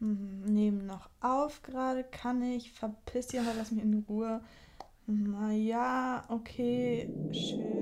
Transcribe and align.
Nehmen 0.00 0.86
noch 0.86 1.08
auf 1.20 1.62
gerade, 1.62 2.04
kann 2.04 2.42
ich. 2.42 2.72
Verpiss 2.72 3.28
dich, 3.28 3.40
aber 3.40 3.54
lass 3.56 3.70
mich 3.70 3.82
in 3.82 4.04
Ruhe. 4.08 4.42
Na 5.06 5.52
ja, 5.52 6.24
okay, 6.28 7.08
schön. 7.32 7.73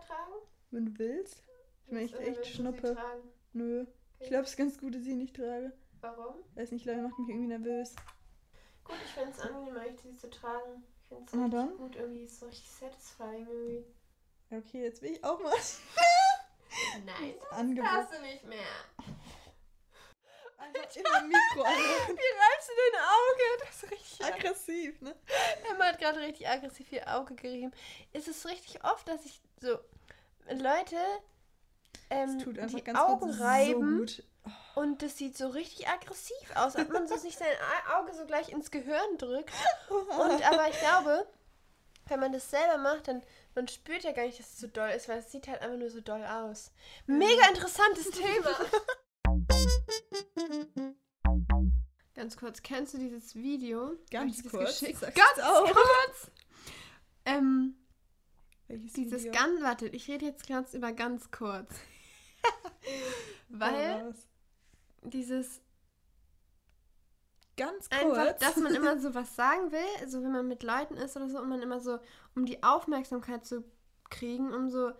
Tragen? 0.00 0.32
Wenn 0.70 0.86
du 0.86 0.98
willst. 0.98 1.42
Ich 1.86 1.92
meine, 1.92 2.04
ich 2.04 2.18
echt 2.18 2.44
sie 2.44 2.50
Schnuppe. 2.52 2.96
Nö. 3.52 3.86
Ich 4.20 4.28
glaube, 4.28 4.44
es 4.44 4.50
ist 4.50 4.56
ganz 4.56 4.78
gut, 4.78 4.94
dass 4.94 5.02
ich 5.02 5.08
sie 5.08 5.14
nicht 5.14 5.36
trage. 5.36 5.72
Warum? 6.00 6.36
Weiß 6.54 6.70
nicht, 6.72 6.84
Leute, 6.84 7.02
macht 7.02 7.18
mich 7.18 7.28
irgendwie 7.28 7.48
nervös. 7.48 7.94
Gut, 8.84 8.96
ich 9.04 9.10
finde 9.12 9.30
es 9.30 9.40
angenehm, 9.40 9.76
eigentlich 9.76 10.00
die 10.02 10.16
zu 10.16 10.30
tragen. 10.30 10.84
Ich 11.00 11.08
finde 11.08 11.24
es 11.24 11.32
Na 11.32 11.44
richtig 11.44 11.60
dann. 11.60 11.76
gut, 11.76 11.96
irgendwie 11.96 12.24
ist 12.24 12.40
so 12.40 12.46
richtig 12.46 12.70
satisfying 12.70 13.46
irgendwie. 13.46 13.84
Okay, 14.50 14.82
jetzt 14.84 15.02
will 15.02 15.12
ich 15.12 15.24
auch 15.24 15.40
mal. 15.40 15.52
Nein, 17.04 17.76
das 17.76 17.84
darfst 17.84 18.18
du 18.18 18.22
nicht 18.22 18.44
mehr. 18.44 18.58
Einfach 20.58 20.96
in 20.96 21.04
dem 21.04 21.28
Mikro 21.28 21.62
an. 21.62 21.74
Wie 22.08 22.10
reibst 22.10 22.68
du 22.68 22.72
dein 22.92 23.02
Auge? 23.02 23.64
Das 23.64 23.82
ist 23.82 23.90
richtig 23.90 24.24
Aggressiv, 24.24 25.00
ne? 25.00 25.14
Emma 25.70 25.86
hat 25.86 25.98
gerade 25.98 26.20
richtig 26.20 26.48
aggressiv 26.48 26.90
ihr 26.92 27.06
Auge 27.14 27.34
gerieben. 27.34 27.72
Es 28.12 28.26
ist 28.26 28.46
richtig 28.46 28.82
oft, 28.84 29.06
dass 29.06 29.24
ich 29.24 29.40
so 29.60 29.78
Leute 30.50 30.96
ähm, 32.10 32.38
die 32.38 32.82
ganz 32.82 32.98
Augen 32.98 33.20
kurz 33.20 33.40
reiben 33.40 34.06
so 34.08 34.14
gut. 34.14 34.24
und 34.76 35.02
das 35.02 35.16
sieht 35.18 35.36
so 35.36 35.48
richtig 35.48 35.88
aggressiv 35.88 36.34
aus, 36.54 36.74
als 36.76 36.86
ob 36.86 36.92
man 36.92 37.06
so 37.08 37.16
sich 37.16 37.36
sein 37.36 37.48
Au- 37.90 38.00
Auge 38.00 38.14
so 38.14 38.24
gleich 38.26 38.48
ins 38.50 38.70
Gehirn 38.70 39.18
drückt. 39.18 39.52
Und 39.90 40.42
aber 40.50 40.68
ich 40.68 40.78
glaube, 40.80 41.26
wenn 42.06 42.20
man 42.20 42.32
das 42.32 42.50
selber 42.50 42.78
macht, 42.78 43.08
dann 43.08 43.22
man 43.54 43.68
spürt 43.68 44.04
ja 44.04 44.12
gar 44.12 44.24
nicht, 44.24 44.38
dass 44.38 44.46
es 44.54 44.58
so 44.60 44.66
doll 44.68 44.88
ist, 44.90 45.08
weil 45.08 45.18
es 45.18 45.30
sieht 45.32 45.48
halt 45.48 45.60
einfach 45.60 45.76
nur 45.78 45.90
so 45.90 46.00
doll 46.00 46.24
aus. 46.24 46.70
Mega 47.06 47.46
interessantes 47.48 48.10
Thema. 48.10 48.54
Ganz 52.14 52.36
kurz, 52.36 52.62
kennst 52.62 52.94
du 52.94 52.98
dieses 52.98 53.34
Video? 53.34 53.92
Ganz 54.10 54.42
kurz, 54.48 54.80
Ganz 54.80 55.36
kurz. 55.36 56.30
Ähm, 57.24 57.76
Welches 58.68 58.92
dieses 58.92 59.24
Video? 59.24 59.32
ganz, 59.32 59.62
warte, 59.62 59.88
ich 59.88 60.08
rede 60.08 60.26
jetzt 60.26 60.46
ganz 60.46 60.74
über 60.74 60.92
ganz 60.92 61.30
kurz. 61.30 61.70
Weil 63.48 64.02
raus. 64.02 64.14
dieses 65.02 65.60
Ganz 67.56 67.88
kurz. 67.90 68.02
einfach, 68.18 68.38
dass 68.38 68.56
man 68.56 68.74
immer 68.74 68.98
so 69.00 69.14
was 69.14 69.34
sagen 69.34 69.72
will, 69.72 70.08
so 70.08 70.22
wenn 70.22 70.30
man 70.32 70.46
mit 70.46 70.62
Leuten 70.62 70.94
ist 70.96 71.16
oder 71.16 71.28
so 71.28 71.38
und 71.40 71.48
man 71.48 71.60
immer 71.62 71.80
so, 71.80 71.98
um 72.36 72.46
die 72.46 72.62
Aufmerksamkeit 72.62 73.44
zu 73.44 73.64
kriegen, 74.10 74.52
um 74.54 74.70
so 74.70 74.90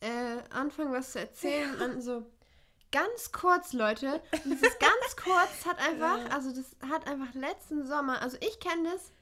äh, 0.00 0.38
anfangen 0.50 0.92
was 0.92 1.12
zu 1.12 1.18
erzählen 1.20 1.70
und 1.72 1.78
man 1.78 2.00
so 2.00 2.24
ganz 2.92 3.32
kurz, 3.32 3.72
Leute, 3.74 4.22
und 4.32 4.44
dieses 4.46 4.78
ganz 4.78 5.16
kurz 5.22 5.66
hat 5.66 5.78
einfach, 5.78 6.18
Ja. 6.18 6.26
also 6.28 6.50
das 6.54 6.76
hat 6.88 7.06
einfach 7.06 7.34
letzten 7.34 7.86
Sommer, 7.86 8.22
also 8.22 8.38
ich 8.40 8.58
kenne 8.60 8.90
das 8.92 9.12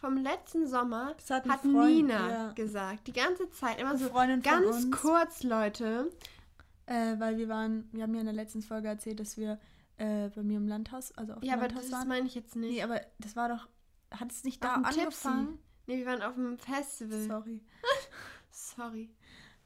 vom 0.00 0.16
letzten 0.16 0.66
Sommer, 0.66 1.14
Das 1.16 1.30
hat 1.30 1.48
hat, 1.48 1.60
Freund- 1.60 1.86
Nina 1.96 2.30
ja. 2.30 2.52
gesagt, 2.52 3.06
die 3.06 3.12
ganze 3.12 3.50
Zeit 3.50 3.80
immer 3.80 3.90
Eine 3.90 3.98
so 3.98 4.08
Freundin 4.08 4.42
ganz 4.42 4.90
kurz, 4.90 5.42
Leute. 5.42 6.10
Äh, 6.86 7.18
weil 7.18 7.36
wir 7.36 7.48
waren, 7.48 7.88
wir 7.92 8.02
haben 8.04 8.14
ja 8.14 8.20
in 8.20 8.26
der 8.26 8.34
letzten 8.34 8.62
Folge 8.62 8.88
erzählt, 8.88 9.20
dass 9.20 9.36
wir 9.36 9.58
äh, 9.98 10.28
bei 10.30 10.42
mir 10.42 10.56
im 10.56 10.66
Landhaus, 10.68 11.12
also 11.12 11.34
auf 11.34 11.42
Ja, 11.42 11.52
dem 11.54 11.58
aber 11.60 11.68
Landhaus 11.68 11.90
das 11.90 11.92
waren. 11.92 12.08
meine 12.08 12.26
ich 12.26 12.34
jetzt 12.34 12.56
nicht. 12.56 12.70
Nee, 12.76 12.82
aber 12.82 13.00
das 13.18 13.36
war 13.36 13.48
doch, 13.48 13.68
hat 14.10 14.30
es 14.32 14.44
nicht 14.44 14.64
Auf 14.64 14.70
da 14.70 14.76
dem 14.76 14.84
Tipsy. 14.84 15.00
angefangen? 15.28 15.58
Nee, 15.86 15.98
wir 15.98 16.06
waren 16.06 16.22
auf 16.22 16.34
dem 16.34 16.58
Festival. 16.58 17.20
Sorry. 17.22 17.60
Sorry. 18.50 19.10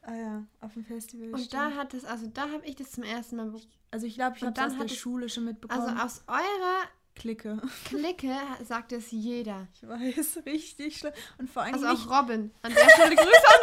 Ah 0.03 0.15
ja, 0.17 0.45
auf 0.61 0.73
dem 0.75 0.85
Festival. 0.85 1.29
Und 1.29 1.39
stimmt. 1.39 1.55
da 1.55 1.71
hat 1.77 1.95
es, 1.95 2.05
also 2.05 2.27
da 2.27 2.43
habe 2.51 2.65
ich 2.67 2.75
das 2.75 2.91
zum 2.91 3.05
ersten 3.05 3.37
Mal, 3.37 3.53
also 3.93 4.07
ich 4.07 4.15
glaube, 4.15 4.37
ich 4.37 4.43
habe 4.43 4.53
das 4.53 4.73
aus 4.73 4.79
der 4.79 4.89
Schule 4.89 5.29
schon 5.29 5.45
mitbekommen. 5.45 5.81
also 5.81 6.03
aus 6.03 6.25
eurer 6.27 6.83
Clique. 7.15 7.57
Clique 7.85 8.31
sagt 8.65 8.93
es 8.93 9.11
jeder. 9.11 9.69
Ich 9.75 9.87
weiß, 9.87 10.41
richtig 10.47 10.99
schlimm. 10.99 11.13
Und 11.39 11.51
vor 11.51 11.63
allem 11.63 11.75
Also 11.75 11.87
auch 11.89 12.11
Robin. 12.23 12.51
An 12.63 12.75
der 12.75 12.89
Stelle 12.91 13.15
Grüße 13.17 13.29
an 13.29 13.61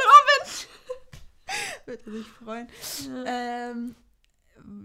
würde 1.86 2.12
sich 2.12 2.28
freuen. 2.28 2.68
Robin. 3.08 3.24
Ähm, 3.26 3.96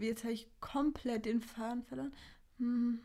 jetzt 0.01 0.25
habe 0.25 0.33
ich 0.33 0.49
komplett 0.61 1.27
den 1.27 1.41
Faden 1.43 1.83
verloren. 1.85 2.13
Hm. 2.59 3.01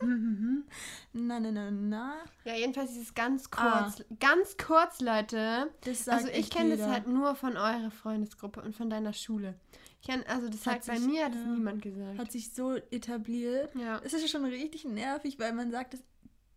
na, 1.12 1.38
na, 1.40 1.50
na, 1.52 1.70
na. 1.70 2.14
Ja, 2.44 2.54
jedenfalls 2.54 2.90
dieses 2.94 3.14
ganz 3.14 3.48
Ah. 3.56 3.82
kurz. 3.92 4.04
Ganz 4.18 4.56
kurz, 4.56 5.00
Leute. 5.00 5.70
Das 5.84 6.08
Also 6.08 6.28
ich 6.28 6.50
kenne 6.50 6.76
das 6.76 6.86
halt 6.88 7.06
nur 7.06 7.34
von 7.36 7.56
eurer 7.56 7.90
Freundesgruppe 7.90 8.60
und 8.62 8.74
von 8.74 8.90
deiner 8.90 9.12
Schule. 9.12 9.54
Ich 10.00 10.06
kenn, 10.06 10.22
also 10.26 10.48
das 10.48 10.64
Hat 10.66 10.86
bei 10.86 10.96
sich- 10.98 11.06
mir 11.06 11.24
hat 11.26 11.34
es 11.34 11.44
niemand 11.44 11.82
gesagt. 11.82 12.18
Hat 12.18 12.30
sich 12.32 12.52
so 12.54 12.74
etabliert. 12.76 13.74
ja. 13.74 14.00
Es 14.04 14.12
ist 14.12 14.22
ja 14.22 14.28
schon 14.28 14.44
richtig 14.44 14.84
nervig, 14.84 15.38
weil 15.38 15.52
man 15.52 15.70
sagt 15.70 15.94
es 15.94 16.02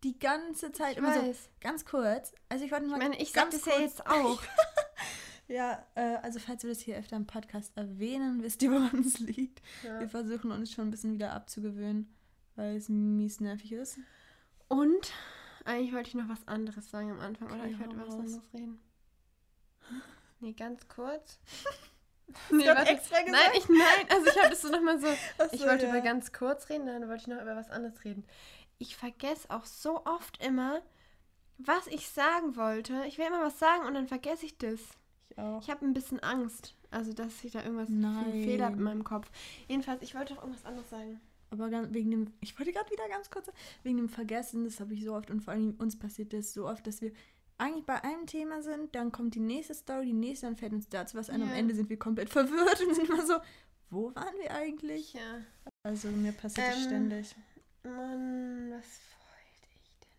die 0.04 0.18
ganze 0.18 0.72
Zeit 0.72 0.92
Ich 0.92 0.98
immer 0.98 1.12
so 1.14 1.20
weiß. 1.22 1.48
ganz 1.60 1.84
kurz. 1.84 2.32
Also 2.48 2.64
ich 2.64 2.70
wollte 2.72 2.84
Ich 2.86 2.90
mal 2.90 2.98
meine, 2.98 3.20
ich 3.20 3.32
sag 3.32 3.50
ganz 3.50 3.62
das 3.62 3.74
ja 3.74 3.80
jetzt 3.80 4.06
auch. 4.06 4.40
Ja, 5.48 5.84
äh, 5.96 6.16
also 6.22 6.38
falls 6.38 6.62
wir 6.62 6.70
das 6.70 6.80
hier 6.80 6.96
öfter 6.96 7.16
im 7.16 7.26
Podcast 7.26 7.76
erwähnen, 7.76 8.42
wisst 8.42 8.62
ihr, 8.62 8.70
woran 8.70 9.00
es 9.00 9.18
liegt. 9.18 9.60
Ja. 9.84 10.00
Wir 10.00 10.08
versuchen 10.08 10.50
uns 10.50 10.72
schon 10.72 10.86
ein 10.86 10.90
bisschen 10.90 11.12
wieder 11.12 11.32
abzugewöhnen, 11.32 12.08
weil 12.54 12.76
es 12.76 12.88
mies 12.88 13.38
nervig 13.40 13.72
ist. 13.72 13.98
Und 14.68 15.12
eigentlich 15.66 15.92
wollte 15.92 16.08
ich 16.08 16.14
noch 16.14 16.28
was 16.28 16.46
anderes 16.48 16.88
sagen 16.90 17.10
am 17.10 17.20
Anfang, 17.20 17.48
oder? 17.48 17.56
Okay, 17.64 17.72
Ich 17.72 17.78
wollte 17.80 17.94
über 17.96 18.06
was 18.06 18.14
anderes 18.14 18.54
reden. 18.54 18.80
Nee, 20.40 20.52
ganz 20.52 20.88
kurz. 20.88 21.38
Nee, 22.50 22.66
warte. 22.66 22.90
extra 22.90 23.22
gesagt? 23.22 23.30
Nein, 23.32 23.52
ich 23.56 23.68
nein, 23.68 24.06
also 24.08 24.26
ich 24.26 24.38
habe 24.38 24.50
das 24.50 24.62
so 24.62 24.68
nochmal 24.68 25.00
so. 25.00 25.06
Ach 25.38 25.48
Ich 25.52 25.60
so, 25.60 25.66
wollte 25.66 25.86
ja. 25.86 25.90
über 25.90 26.00
ganz 26.00 26.32
kurz 26.32 26.68
reden, 26.68 26.86
dann 26.86 27.08
wollte 27.08 27.22
ich 27.22 27.26
noch 27.26 27.40
über 27.40 27.56
was 27.56 27.70
anderes 27.70 28.04
reden. 28.04 28.24
Ich 28.78 28.96
vergesse 28.96 29.50
auch 29.50 29.64
so 29.64 30.04
oft 30.04 30.42
immer, 30.44 30.82
was 31.58 31.86
ich 31.86 32.08
sagen 32.08 32.56
wollte. 32.56 33.04
Ich 33.06 33.18
will 33.18 33.26
immer 33.26 33.42
was 33.42 33.58
sagen 33.58 33.86
und 33.86 33.94
dann 33.94 34.08
vergesse 34.08 34.46
ich 34.46 34.58
das. 34.58 34.80
Ich 35.30 35.38
auch. 35.38 35.62
Ich 35.62 35.70
habe 35.70 35.84
ein 35.84 35.94
bisschen 35.94 36.20
Angst. 36.20 36.74
Also, 36.90 37.12
dass 37.12 37.42
ich 37.42 37.52
da 37.52 37.62
irgendwas 37.62 37.88
Nein. 37.88 38.32
Fehler 38.44 38.66
habe 38.66 38.76
in 38.76 38.82
meinem 38.82 39.04
Kopf. 39.04 39.30
Jedenfalls, 39.66 40.02
ich 40.02 40.14
wollte 40.14 40.34
auch 40.34 40.42
irgendwas 40.42 40.64
anderes 40.64 40.90
sagen. 40.90 41.20
Aber 41.50 41.70
wegen 41.92 42.10
dem, 42.10 42.32
ich 42.40 42.58
wollte 42.58 42.72
gerade 42.72 42.90
wieder 42.90 43.06
ganz 43.08 43.30
kurz, 43.30 43.50
wegen 43.82 43.98
dem 43.98 44.08
Vergessen, 44.08 44.64
das 44.64 44.80
habe 44.80 44.94
ich 44.94 45.04
so 45.04 45.14
oft 45.14 45.30
und 45.30 45.42
vor 45.42 45.52
allem 45.52 45.74
uns 45.78 45.98
passiert 45.98 46.32
das 46.32 46.54
so 46.54 46.66
oft, 46.66 46.86
dass 46.86 47.02
wir 47.02 47.12
eigentlich 47.58 47.84
bei 47.86 48.02
einem 48.02 48.26
Thema 48.26 48.62
sind, 48.62 48.94
dann 48.94 49.12
kommt 49.12 49.34
die 49.34 49.40
nächste 49.40 49.74
Story, 49.74 50.06
die 50.06 50.12
nächste, 50.12 50.46
dann 50.46 50.56
fällt 50.56 50.72
uns 50.72 50.88
dazu 50.88 51.16
was 51.16 51.30
ein. 51.30 51.42
Am 51.42 51.48
Ja. 51.48 51.54
Ende 51.54 51.74
sind 51.74 51.88
wir 51.90 51.98
komplett 51.98 52.28
verwirrt 52.30 52.80
und 52.86 52.94
sind 52.94 53.08
immer 53.08 53.24
so, 53.26 53.34
wo 53.90 54.14
waren 54.14 54.34
wir 54.40 54.50
eigentlich? 54.52 55.12
Ja. 55.14 55.40
Also 55.82 56.08
mir 56.08 56.32
passiert 56.32 56.68
das 56.68 56.76
Ähm, 56.76 56.82
ständig. 56.84 57.36
Mann, 57.84 58.70
was 58.70 58.84
wollte 58.84 59.48
ich 59.52 59.98
denn 60.00 60.12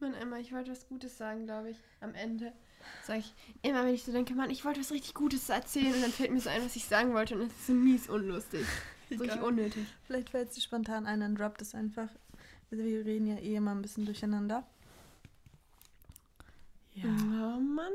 erzählen? 0.00 0.12
Mann, 0.12 0.14
Emma, 0.14 0.38
ich 0.38 0.52
wollte 0.52 0.70
was 0.70 0.86
Gutes 0.88 1.16
sagen, 1.18 1.44
glaube 1.44 1.70
ich. 1.70 1.76
Am 2.00 2.14
Ende 2.14 2.52
sage 3.04 3.20
ich 3.20 3.34
immer, 3.62 3.84
wenn 3.84 3.94
ich 3.94 4.04
so 4.04 4.12
denke, 4.12 4.34
Mann, 4.34 4.50
ich 4.50 4.64
wollte 4.64 4.80
was 4.80 4.90
richtig 4.92 5.14
Gutes 5.14 5.48
erzählen 5.48 5.92
und 5.94 6.02
dann 6.02 6.12
fällt 6.12 6.30
mir 6.30 6.40
so 6.40 6.48
ein, 6.50 6.64
was 6.64 6.76
ich 6.76 6.84
sagen 6.86 7.12
wollte 7.14 7.34
und 7.34 7.42
es 7.42 7.48
ist 7.52 7.66
so 7.66 7.72
mies 7.72 8.08
unlustig. 8.08 8.66
So 9.10 9.22
richtig 9.24 9.40
unnötig. 9.40 9.86
Vielleicht 10.06 10.28
fällt 10.28 10.50
es 10.50 10.56
dir 10.56 10.60
spontan 10.60 11.06
ein, 11.06 11.20
dann 11.20 11.34
droppt 11.34 11.62
es 11.62 11.74
einfach. 11.74 12.10
Also 12.70 12.84
wir 12.84 13.06
reden 13.06 13.26
ja 13.26 13.36
eh 13.38 13.54
immer 13.54 13.70
ein 13.70 13.80
bisschen 13.80 14.04
durcheinander. 14.04 14.66
Ja. 17.02 17.08
Oh 17.10 17.60
Mann. 17.60 17.92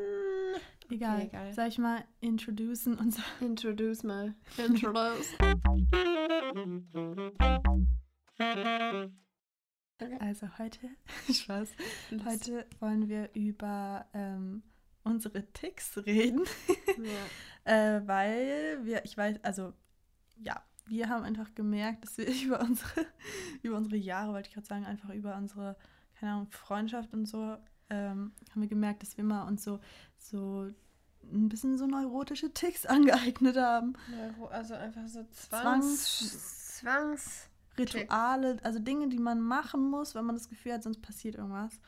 Egal. 0.90 1.18
Okay, 1.18 1.28
egal. 1.28 1.54
Sag 1.54 1.68
ich 1.68 1.78
mal, 1.78 2.06
introducen 2.22 2.98
unser. 2.98 3.22
Introduce 3.42 4.04
mal. 4.04 4.34
Introduce. 4.58 5.36
Also 10.20 10.48
heute, 10.58 10.80
Spaß. 11.34 11.70
Heute 12.26 12.66
wollen 12.80 13.10
wir 13.10 13.30
über 13.34 14.06
ähm, 14.14 14.64
unsere 15.04 15.52
Ticks 15.52 15.98
reden. 16.06 16.46
Ja. 17.66 17.98
äh, 17.98 18.08
weil 18.08 18.86
wir, 18.86 19.04
ich 19.04 19.18
weiß, 19.18 19.44
also 19.44 19.74
ja, 20.38 20.64
wir 20.86 21.10
haben 21.10 21.24
einfach 21.24 21.54
gemerkt, 21.56 22.06
dass 22.06 22.18
wir 22.18 22.28
über 22.46 22.62
unsere, 22.62 23.06
über 23.64 23.76
unsere 23.76 23.98
Jahre, 23.98 24.32
wollte 24.32 24.48
ich 24.48 24.54
gerade 24.54 24.68
sagen, 24.68 24.86
einfach 24.86 25.10
über 25.10 25.36
unsere, 25.36 25.76
keine 26.16 26.32
Ahnung, 26.32 26.52
Freundschaft 26.52 27.14
und 27.14 27.26
so 27.26 27.58
ähm, 27.90 28.32
haben 28.52 28.62
wir 28.62 28.68
gemerkt, 28.68 29.02
dass 29.02 29.18
wir 29.18 29.24
immer 29.24 29.46
uns 29.46 29.64
so, 29.64 29.80
so 30.18 30.68
ein 31.32 31.50
bisschen 31.50 31.78
so 31.78 31.86
neurotische 31.86 32.54
Ticks 32.54 32.86
angeeignet 32.88 33.58
haben. 33.58 33.94
Neuro, 34.10 34.48
also 34.48 34.74
einfach 34.76 35.08
so 35.08 35.24
Zwangs... 35.32 36.80
Zwangs... 36.80 37.50
Rituale, 37.78 38.58
also 38.62 38.78
Dinge, 38.78 39.10
die 39.10 39.18
man 39.18 39.42
machen 39.42 39.90
muss, 39.90 40.14
wenn 40.14 40.26
man 40.26 40.36
das 40.36 40.48
Gefühl 40.48 40.74
hat, 40.74 40.84
sonst 40.84 41.02
passiert 41.02 41.36
irgendwas. 41.36 41.80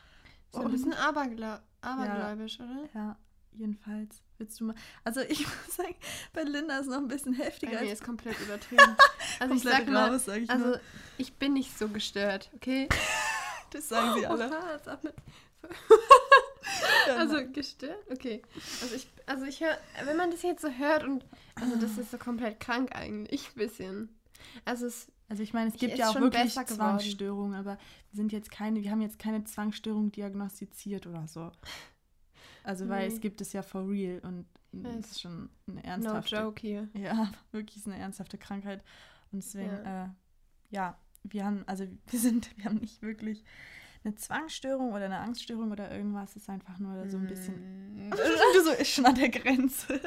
So 0.52 0.62
ein 0.62 0.72
bisschen 0.72 0.94
abergla 0.94 1.62
abergläubisch, 1.82 2.58
ja, 2.58 2.66
oder? 2.66 2.90
Ja, 2.94 3.18
jedenfalls. 3.52 4.22
Willst 4.38 4.60
du 4.60 4.66
mal. 4.66 4.76
Also 5.04 5.22
ich 5.22 5.40
muss 5.66 5.76
sagen, 5.76 5.96
bei 6.34 6.44
Linda 6.44 6.76
ist 6.76 6.88
es 6.88 6.92
noch 6.92 6.98
ein 6.98 7.08
bisschen 7.08 7.34
heftiger. 7.34 7.74
Bei 7.74 7.82
mir 7.84 7.90
als 7.90 8.00
ist 8.00 8.06
komplett 8.06 8.40
übertrieben. 8.46 8.98
Also 9.40 9.54
ich 9.54 9.64
sag 9.64 9.88
mal, 9.88 10.12
raus, 10.12 10.26
sag 10.26 10.42
ich 10.42 10.50
also 10.50 10.66
nur. 10.66 10.80
ich 11.18 11.34
bin 11.36 11.54
nicht 11.54 11.78
so 11.78 11.88
gestört, 11.88 12.50
okay? 12.56 12.90
das 13.72 13.90
sagen 13.90 14.20
sie 14.20 14.26
alle. 14.26 14.50
Oha, 14.50 14.98
Also 17.18 17.38
gestört? 17.52 18.04
Okay. 18.12 18.42
Also 18.82 18.96
ich, 18.96 19.08
also 19.28 19.46
ich 19.46 19.62
höre, 19.62 19.78
wenn 20.06 20.18
man 20.18 20.32
das 20.32 20.42
jetzt 20.42 20.62
so 20.62 20.70
hört 20.70 21.04
und 21.04 21.24
also 21.56 21.76
das 21.76 21.98
ist 21.98 22.12
so 22.12 22.18
komplett 22.18 22.60
krank 22.60 22.96
eigentlich, 22.96 23.50
ein 23.50 23.56
bisschen. 23.56 24.10
Also 24.66 24.88
es, 24.88 25.08
Also 25.30 25.44
ich 25.44 25.54
meine, 25.54 25.70
es 25.70 25.78
gibt 25.78 25.98
ja 25.98 26.10
auch 26.10 26.20
wirklich. 26.20 26.54
Zwangsstörungen, 26.54 27.54
aber 27.56 27.78
wir 27.78 28.16
sind 28.16 28.32
jetzt 28.32 28.50
keine, 28.52 28.82
wir 28.84 28.90
haben 28.92 29.02
jetzt 29.02 29.20
keine 29.20 29.44
Zwangsstörung 29.44 30.12
diagnostiziert 30.12 31.06
oder 31.08 31.28
so. 31.28 31.52
Also 32.64 32.90
weil 32.90 33.08
Nee. 33.08 33.14
es 33.14 33.22
gibt 33.22 33.40
es 33.42 33.54
ja 33.54 33.62
for 33.62 33.88
real 33.88 34.20
und 34.24 34.46
es 35.00 35.12
ist 35.12 35.22
schon 35.22 35.50
eine 35.68 35.76
no 35.78 35.82
ernsthafte. 35.84 36.36
joke 36.36 36.60
hier. 36.62 36.90
Ja, 36.94 37.32
wirklich 37.52 37.78
ist 37.78 37.88
eine 37.88 37.98
ernsthafte 38.00 38.38
Krankheit. 38.40 38.84
Und 39.32 39.44
deswegen, 39.44 39.70
ja. 39.70 40.06
Äh, 40.06 40.10
ja, 40.72 41.00
wir 41.24 41.46
haben, 41.46 41.64
also 41.68 41.86
wir 42.08 42.20
sind, 42.20 42.50
wir 42.58 42.66
haben 42.66 42.78
nicht 42.78 43.02
wirklich 43.04 43.44
eine 44.06 44.16
Zwangsstörung 44.16 44.94
oder 44.94 45.06
eine 45.06 45.20
Angststörung 45.20 45.72
oder 45.72 45.92
irgendwas. 45.92 46.36
Ist 46.36 46.50
einfach 46.50 46.80
nur 46.80 47.10
so 47.10 47.18
ein 47.18 47.28
bisschen. 47.28 47.92
Du 48.06 48.62
so 48.64 48.70
ist 48.72 48.90
schon 48.92 49.06
an 49.08 49.16
der 49.16 49.30
Grenze. 49.30 50.00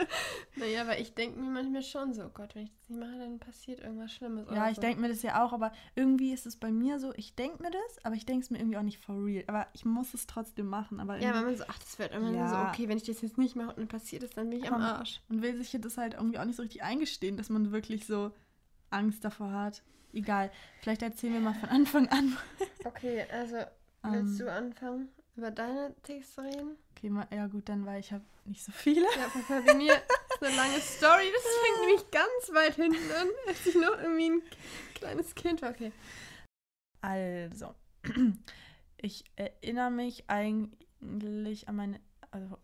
Naja, 0.55 0.83
aber 0.83 1.01
ich 1.01 1.15
denke 1.15 1.41
mir 1.41 1.51
manchmal 1.51 1.83
schon 1.83 2.15
so, 2.15 2.27
oh 2.27 2.31
Gott, 2.33 2.55
wenn 2.55 2.63
ich 2.63 2.71
das 2.79 2.89
nicht 2.89 3.01
mache, 3.01 3.19
dann 3.19 3.41
passiert 3.41 3.81
irgendwas 3.81 4.13
Schlimmes. 4.13 4.47
Ja, 4.55 4.69
ich 4.71 4.77
so. 4.77 4.83
denke 4.83 5.01
mir 5.01 5.09
das 5.09 5.23
ja 5.23 5.45
auch, 5.45 5.53
aber 5.53 5.73
irgendwie 5.97 6.33
ist 6.33 6.47
es 6.47 6.55
bei 6.57 6.71
mir 6.71 7.01
so, 7.01 7.13
ich 7.17 7.35
denke 7.35 7.61
mir 7.61 7.71
das, 7.73 8.05
aber 8.05 8.15
ich 8.15 8.25
denke 8.25 8.45
es 8.45 8.51
mir 8.51 8.59
irgendwie 8.59 8.77
auch 8.77 8.83
nicht 8.83 9.05
for 9.05 9.17
real. 9.25 9.43
Aber 9.49 9.67
ich 9.73 9.85
muss 9.85 10.15
es 10.15 10.29
trotzdem 10.29 10.67
machen. 10.67 11.01
Aber 11.01 11.19
Ja, 11.19 11.35
wenn 11.35 11.45
man 11.47 11.57
so, 11.57 11.65
ach, 11.67 11.79
das 11.79 11.99
wird 11.99 12.15
immer 12.15 12.31
Ja. 12.31 12.49
so, 12.49 12.57
okay, 12.69 12.89
wenn 12.89 12.99
ich 12.99 13.05
das 13.05 13.21
jetzt 13.21 13.37
nicht 13.37 13.57
mache 13.57 13.71
und 13.71 13.79
dann 13.79 13.89
passiert 13.89 14.23
es, 14.23 14.31
dann 14.31 14.49
bin 14.49 14.61
ich 14.61 14.71
am. 14.71 14.81
Arsch. 14.81 15.21
man 15.29 15.43
will 15.43 15.57
sich 15.61 15.77
das 15.81 15.99
halt 15.99 16.15
irgendwie 16.15 16.39
auch 16.39 16.45
nicht 16.45 16.57
so 16.57 16.63
richtig 16.63 16.85
eingestehen, 16.85 17.37
dass 17.37 17.49
man 17.49 17.73
wirklich 17.73 18.07
so 18.07 18.31
Angst 18.91 19.25
davor 19.25 19.51
hat. 19.51 19.83
Egal, 20.13 20.51
vielleicht 20.81 21.03
erzählen 21.03 21.35
wir 21.35 21.41
mal 21.41 21.55
von 21.55 21.69
Anfang 21.69 22.09
an. 22.09 22.37
Okay, 22.85 23.27
also 23.31 23.57
willst 24.03 24.41
du 24.41 24.51
anfangen, 24.51 25.09
über 25.37 25.51
deine 25.51 25.95
zu 26.03 26.43
reden? 26.43 26.77
Okay, 26.97 27.11
mal, 27.11 27.27
ja 27.31 27.47
gut, 27.47 27.69
dann, 27.69 27.87
weil 27.87 28.01
ich 28.01 28.13
habe 28.13 28.25
nicht 28.45 28.65
so 28.65 28.73
viele. 28.73 29.03
Ja, 29.03 29.61
bei 29.65 29.75
mir 29.75 29.93
ist 29.93 30.43
eine 30.43 30.57
lange 30.57 30.81
Story. 30.81 31.31
Das 31.33 31.43
fängt 31.65 31.81
nämlich 31.87 32.11
ganz 32.11 32.55
weit 32.55 32.75
hinten 32.75 33.13
an, 33.13 33.29
als 33.47 33.67
ich 33.67 33.75
noch 33.77 33.99
irgendwie 33.99 34.31
ein 34.31 34.43
kleines 34.95 35.35
Kind 35.35 35.63
war. 35.63 35.71
Okay. 35.71 35.93
Also, 37.01 37.75
ich 38.97 39.25
erinnere 39.37 39.91
mich 39.91 40.25
eigentlich 40.29 41.69
an 41.69 41.77
meine. 41.77 42.01
Also, 42.31 42.59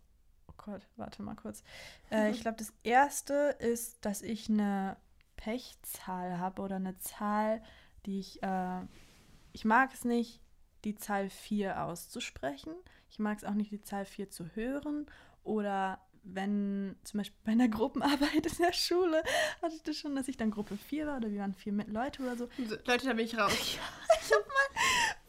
oh 0.47 0.53
Gott, 0.57 0.81
warte 0.97 1.21
mal 1.21 1.35
kurz. 1.35 1.63
Äh, 2.11 2.31
ich 2.31 2.41
glaube, 2.41 2.57
das 2.57 2.73
erste 2.83 3.55
ist, 3.59 4.03
dass 4.03 4.21
ich 4.21 4.49
eine 4.49 4.97
Pechzahl 5.37 6.39
habe 6.39 6.61
oder 6.61 6.75
eine 6.75 6.97
Zahl, 6.97 7.63
die 8.05 8.19
ich. 8.19 8.43
Äh, 8.43 8.81
ich 9.53 9.63
mag 9.63 9.93
es 9.93 10.03
nicht, 10.03 10.41
die 10.85 10.95
Zahl 10.95 11.29
4 11.29 11.83
auszusprechen. 11.83 12.73
Ich 13.09 13.19
mag 13.19 13.37
es 13.37 13.43
auch 13.43 13.53
nicht, 13.53 13.71
die 13.71 13.81
Zahl 13.81 14.05
4 14.05 14.29
zu 14.29 14.45
hören. 14.55 15.07
Oder 15.43 15.99
wenn 16.23 16.95
zum 17.03 17.19
Beispiel 17.19 17.39
bei 17.43 17.51
einer 17.51 17.67
Gruppenarbeit 17.69 18.45
in 18.45 18.57
der 18.57 18.73
Schule 18.73 19.23
hatte 19.61 19.75
ich 19.75 19.83
das 19.83 19.97
schon, 19.97 20.15
dass 20.15 20.27
ich 20.27 20.37
dann 20.37 20.51
Gruppe 20.51 20.77
4 20.77 21.07
war 21.07 21.17
oder 21.17 21.31
wir 21.31 21.39
waren 21.39 21.53
vier 21.53 21.73
mit 21.73 21.87
Leute 21.87 22.23
oder 22.23 22.35
so. 22.35 22.49
So, 22.67 22.75
Leute, 22.85 23.07
da 23.07 23.13
bin 23.13 23.25
ich 23.25 23.37
raus. 23.37 23.53
Ich 24.27 24.31
hab 24.33 24.41
mal 24.47 24.81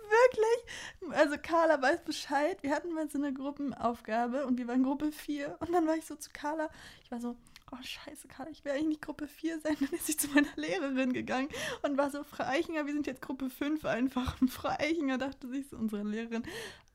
wirklich, 0.08 1.18
also 1.18 1.36
Carla 1.42 1.82
weiß 1.82 2.02
Bescheid, 2.04 2.62
wir 2.62 2.70
hatten 2.70 2.94
mal 2.94 3.10
so 3.10 3.18
eine 3.18 3.34
Gruppenaufgabe 3.34 4.46
und 4.46 4.56
wir 4.56 4.66
waren 4.68 4.82
Gruppe 4.82 5.12
4 5.12 5.58
und 5.60 5.72
dann 5.72 5.86
war 5.86 5.96
ich 5.96 6.06
so 6.06 6.16
zu 6.16 6.30
Carla, 6.32 6.70
ich 7.04 7.10
war 7.10 7.20
so, 7.20 7.36
oh 7.72 7.82
scheiße 7.82 8.28
Carla, 8.28 8.50
ich 8.50 8.64
will 8.64 8.72
eigentlich 8.72 8.86
nicht 8.86 9.02
Gruppe 9.02 9.26
4 9.26 9.60
sein. 9.60 9.76
Dann 9.80 9.90
ist 9.90 10.06
sie 10.06 10.16
zu 10.16 10.28
meiner 10.28 10.54
Lehrerin 10.56 11.12
gegangen 11.12 11.48
und 11.82 11.96
war 11.96 12.10
so, 12.10 12.24
Frau 12.24 12.44
Eichinger, 12.44 12.86
wir 12.86 12.92
sind 12.92 13.06
jetzt 13.06 13.22
Gruppe 13.22 13.50
5 13.50 13.84
einfach. 13.84 14.40
Und 14.40 14.50
Frau 14.50 14.68
Eichinger 14.68 15.18
dachte 15.18 15.48
sich 15.48 15.68
so, 15.68 15.76
unsere 15.76 16.02
Lehrerin, 16.02 16.44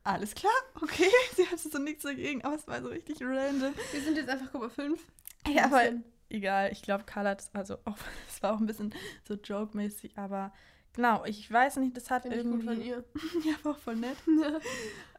alles 0.03 0.33
klar, 0.33 0.53
okay, 0.81 1.09
sie 1.35 1.45
hatte 1.45 1.69
so 1.69 1.77
nichts 1.77 2.03
dagegen, 2.03 2.43
aber 2.43 2.55
es 2.55 2.67
war 2.67 2.81
so 2.81 2.89
richtig 2.89 3.21
random. 3.21 3.73
Wir 3.91 4.01
sind 4.01 4.17
jetzt 4.17 4.29
einfach 4.29 4.51
Gruppe 4.51 4.69
5. 4.69 4.99
Ja, 5.47 5.65
aber 5.65 5.83
egal, 6.29 6.71
ich 6.71 6.81
glaube, 6.81 7.03
Carla 7.03 7.31
hat 7.31 7.41
es, 7.41 7.53
also 7.53 7.77
auch, 7.85 7.97
es 8.27 8.41
war 8.41 8.53
auch 8.53 8.59
ein 8.59 8.65
bisschen 8.65 8.93
so 9.27 9.35
joke-mäßig, 9.35 10.17
aber 10.17 10.53
genau, 10.93 11.23
ich 11.25 11.51
weiß 11.51 11.77
nicht, 11.77 11.95
das 11.95 12.09
hat 12.09 12.23
Finde 12.23 12.37
ich 12.37 12.45
irgendwie... 12.45 12.65
gut 12.65 12.75
von 12.75 12.83
ihr. 12.83 13.03
ja, 13.45 13.53
war 13.63 13.73
auch 13.73 13.79
voll 13.79 13.95
nett. 13.95 14.17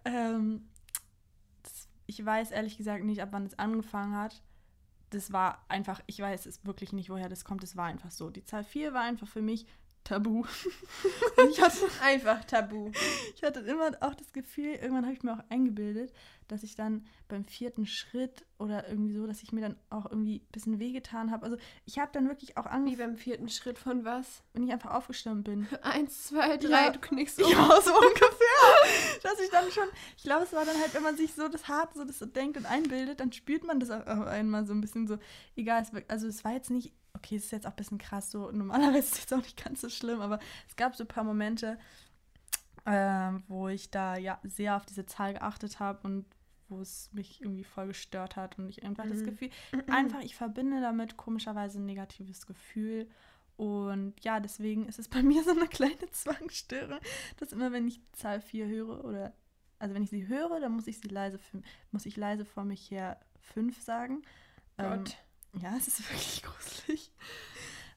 Ähm, 0.05 0.69
das, 1.63 1.89
ich 2.07 2.25
weiß 2.25 2.51
ehrlich 2.51 2.77
gesagt 2.77 3.05
nicht, 3.05 3.23
ab 3.23 3.29
wann 3.31 3.47
es 3.47 3.57
angefangen 3.59 4.17
hat. 4.17 4.43
Das 5.13 5.31
war 5.31 5.63
einfach, 5.69 6.01
ich 6.07 6.19
weiß 6.19 6.47
es 6.47 6.65
wirklich 6.65 6.93
nicht, 6.93 7.11
woher 7.11 7.29
das 7.29 7.45
kommt. 7.45 7.63
Es 7.63 7.77
war 7.77 7.85
einfach 7.85 8.11
so. 8.11 8.31
Die 8.31 8.45
Zahl 8.45 8.65
4 8.65 8.95
war 8.95 9.03
einfach 9.03 9.29
für 9.29 9.43
mich 9.43 9.67
tabu. 10.05 10.45
Und 11.37 11.51
ich, 11.51 11.61
hatte, 11.61 11.77
Einfach 12.03 12.45
tabu. 12.45 12.91
ich 13.35 13.43
hatte 13.43 13.61
immer 13.61 13.91
auch 14.01 14.15
das 14.15 14.33
Gefühl, 14.33 14.75
irgendwann 14.75 15.05
habe 15.05 15.15
ich 15.15 15.23
mir 15.23 15.33
auch 15.35 15.45
eingebildet, 15.51 16.13
dass 16.49 16.63
ich 16.65 16.75
dann 16.77 17.07
beim 17.29 17.45
vierten 17.45 17.87
Schritt 17.87 18.45
oder 18.59 18.87
irgendwie 18.89 19.13
so, 19.13 19.27
dass 19.27 19.43
ich 19.43 19.53
mir 19.53 19.63
dann 19.63 19.77
auch 19.91 20.05
irgendwie 20.07 20.37
ein 20.41 20.53
bisschen 20.53 20.79
wehgetan 20.79 21.31
habe. 21.31 21.45
Also 21.45 21.57
ich 21.87 21.99
habe 21.99 22.11
dann 22.13 22.29
wirklich 22.29 22.57
auch 22.59 22.67
Wie 22.67 22.71
angefangen, 22.71 23.13
beim 23.13 23.17
vierten 23.17 23.49
Schritt 23.49 23.79
von 23.79 24.05
was? 24.05 24.43
wenn 24.53 24.65
ich 24.65 24.73
einfach 24.73 24.91
aufgestanden 24.91 25.45
bin. 25.45 25.79
Eins, 25.83 26.25
zwei, 26.25 26.57
drei, 26.59 26.87
Ja. 26.87 26.91
du 26.91 26.99
knickst 26.99 27.41
um. 27.43 27.51
Ja, 27.51 27.81
so 27.81 27.95
ungefähr. 27.97 29.21
Dass 29.23 29.41
ich 29.41 29.51
dann 29.51 29.71
schon, 29.71 29.89
ich 30.17 30.25
glaube, 30.25 30.45
es 30.45 30.53
war 30.53 30.65
dann 30.67 30.79
halt, 30.79 30.93
wenn 30.95 31.03
man 31.03 31.17
sich 31.17 31.33
so 31.35 31.49
das 31.49 31.69
hart 31.69 31.95
so 31.95 32.05
das 32.05 32.19
so 32.19 32.27
denkt 32.27 32.57
und 32.59 32.67
einbildet, 32.67 33.21
dann 33.21 33.33
spürt 33.33 33.65
man 33.65 33.81
das 33.81 33.91
auch 33.91 34.27
einmal 34.27 34.67
so 34.67 34.75
ein 34.75 34.81
bisschen 34.81 35.07
so. 35.07 35.19
Egal, 35.57 35.83
es, 35.83 35.91
also 36.09 36.27
es 36.27 36.45
war 36.45 36.53
jetzt 36.53 36.71
nicht, 36.71 36.93
okay, 37.15 37.37
es 37.37 37.45
ist 37.45 37.53
jetzt 37.53 37.67
auch 37.67 37.71
ein 37.73 37.77
bisschen 37.77 37.99
krass 37.99 38.31
so. 38.31 38.51
Normalerweise 38.51 38.99
ist 38.99 39.13
es 39.15 39.21
jetzt 39.21 39.35
auch 39.35 39.43
nicht 39.43 39.63
ganz 39.63 39.81
so 39.81 39.89
schlimm, 39.89 40.21
aber 40.21 40.39
es 40.69 40.77
gab 40.77 40.97
so 40.97 41.05
ein 41.05 41.09
paar 41.09 41.25
Momente, 41.25 41.79
ähm, 42.87 43.45
wo 43.49 43.69
ich 43.69 43.91
da 43.91 44.17
ja 44.17 44.41
sehr 44.43 44.77
auf 44.77 44.87
diese 44.87 45.07
Zahl 45.07 45.35
geachtet 45.35 45.79
habe 45.79 46.07
und 46.07 46.27
wo 46.69 46.81
es 46.81 47.11
mich 47.13 47.41
irgendwie 47.43 47.65
voll 47.65 47.89
gestört 47.89 48.37
hat 48.37 48.59
und 48.59 48.69
ich 48.69 48.83
einfach 48.83 49.05
das 49.07 49.19
Mhm. 49.21 49.27
Gefühl, 49.27 49.51
einfach, 49.89 50.21
ich 50.21 50.35
verbinde 50.35 50.81
damit 50.81 51.17
komischerweise 51.17 51.79
ein 51.79 51.87
negatives 51.87 52.47
Gefühl. 52.47 53.09
Und 53.57 54.15
ja, 54.25 54.41
deswegen 54.41 54.89
ist 54.89 54.99
es 54.99 55.09
bei 55.09 55.23
mir 55.23 55.45
so 55.45 55.51
eine 55.51 55.69
kleine 55.69 56.11
Zwangsstörung, 56.11 56.99
dass 57.37 57.53
immer, 57.53 57.73
wenn 57.73 57.87
ich 57.87 57.99
die 58.01 58.13
Zahl 58.13 58.41
4 58.41 58.67
höre 58.67 59.05
oder 59.05 59.35
also 59.79 59.95
wenn 59.95 60.03
ich 60.03 60.11
sie 60.11 60.29
höre, 60.29 60.61
dann 60.61 60.73
muss 60.73 60.87
ich 60.87 61.01
sie 61.01 61.09
leise 61.09 61.41
muss 61.91 62.07
ich 62.07 62.17
leise 62.17 62.45
vor 62.45 62.65
mich 62.65 62.91
her 62.91 63.21
5 63.41 63.83
sagen. 63.83 64.23
Ähm, 64.79 65.05
Gott. 65.05 65.17
Ja, 65.61 65.75
es 65.77 65.89
ist 65.89 66.01
wirklich 66.11 66.43
gruselig. 66.43 67.13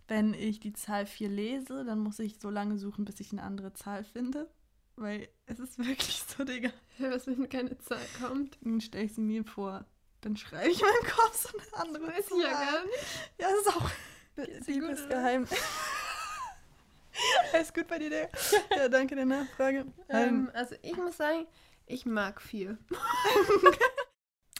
Wenn 0.08 0.34
ich 0.34 0.60
die 0.60 0.74
Zahl 0.74 1.06
4 1.06 1.30
lese, 1.30 1.84
dann 1.84 2.00
muss 2.00 2.20
ich 2.20 2.40
so 2.40 2.50
lange 2.50 2.78
suchen, 2.78 3.06
bis 3.06 3.20
ich 3.20 3.32
eine 3.32 3.42
andere 3.42 3.74
Zahl 3.74 4.04
finde. 4.04 4.50
Weil 4.96 5.28
es 5.46 5.60
ist 5.60 5.78
wirklich 5.80 6.24
so, 6.24 6.44
Digga. 6.44 6.70
Was, 7.00 7.28
wenn 7.28 7.50
keine 7.50 7.78
Zahl 7.80 8.06
kommt? 8.22 8.58
Dann 8.62 8.82
stelle 8.82 9.06
ich 9.06 9.16
sie 9.16 9.22
mir 9.22 9.44
vor. 9.44 9.86
Dann 10.22 10.38
schreibe 10.38 10.70
ich 10.72 10.82
in 10.82 10.88
meinem 10.88 11.12
Kopf 11.16 11.36
so 11.36 11.50
eine 11.58 11.84
andere 11.84 12.08
Weiß 12.08 12.26
ich 12.32 12.44
ja 12.44 12.52
Zahl. 12.52 12.66
gar 12.66 12.86
nicht. 12.86 13.06
Ja, 13.40 13.48
das 13.50 13.60
ist 13.62 13.76
auch 13.76 13.90
Geht's 14.36 14.66
dir 14.66 14.74
gut, 14.74 14.82
liebes 14.84 15.06
oder? 15.06 15.16
Geheim. 15.16 15.48
Alles 17.54 17.74
gut 17.74 17.88
bei 17.88 18.00
dir, 18.00 18.10
Digga? 18.10 18.28
Ja, 18.76 18.90
danke 18.90 19.16
der 19.16 19.26
Nachfrage. 19.26 19.86
Ähm, 20.10 20.50
also 20.54 20.76
ich 20.82 20.98
muss 20.98 21.18
sagen, 21.18 21.46
ich 21.86 22.06
mag 22.06 22.42
viel. 22.42 22.78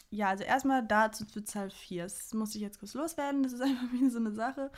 Ja, 0.10 0.30
also 0.30 0.44
erstmal 0.44 0.86
dazu 0.86 1.26
zu 1.26 1.44
Zahl 1.44 1.70
4. 1.70 2.04
Das 2.04 2.34
muss 2.34 2.56
ich 2.56 2.62
jetzt 2.62 2.80
kurz 2.80 2.94
loswerden. 2.94 3.44
Das 3.44 3.54
ist 3.54 3.62
einfach 3.64 3.92
wieder 3.92 4.10
so 4.10 4.20
eine 4.20 4.32
Sache. 4.32 4.72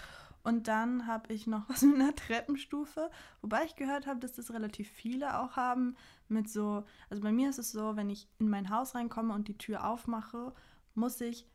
Und 0.43 0.67
dann 0.69 1.07
habe 1.07 1.33
ich 1.33 1.45
noch 1.45 1.67
was 1.67 1.81
mit 1.81 1.95
einer 1.95 2.15
Treppenstufe, 2.15 3.11
wobei 3.41 3.65
ich 3.65 3.75
gehört 3.75 4.07
habe, 4.07 4.21
dass 4.21 4.31
das 4.31 4.53
relativ 4.53 4.89
viele 4.89 5.39
auch 5.39 5.57
haben. 5.57 5.97
Mit 6.29 6.49
so, 6.49 6.85
also 7.09 7.21
bei 7.21 7.31
mir 7.31 7.49
ist 7.49 7.59
es 7.59 7.71
so, 7.71 7.97
wenn 7.97 8.09
ich 8.09 8.27
in 8.39 8.49
mein 8.49 8.69
Haus 8.69 8.95
reinkomme 8.95 9.33
und 9.33 9.49
die 9.49 9.57
Tür 9.57 9.85
aufmache, 9.85 10.53
muss 10.95 11.19
ich 11.19 11.45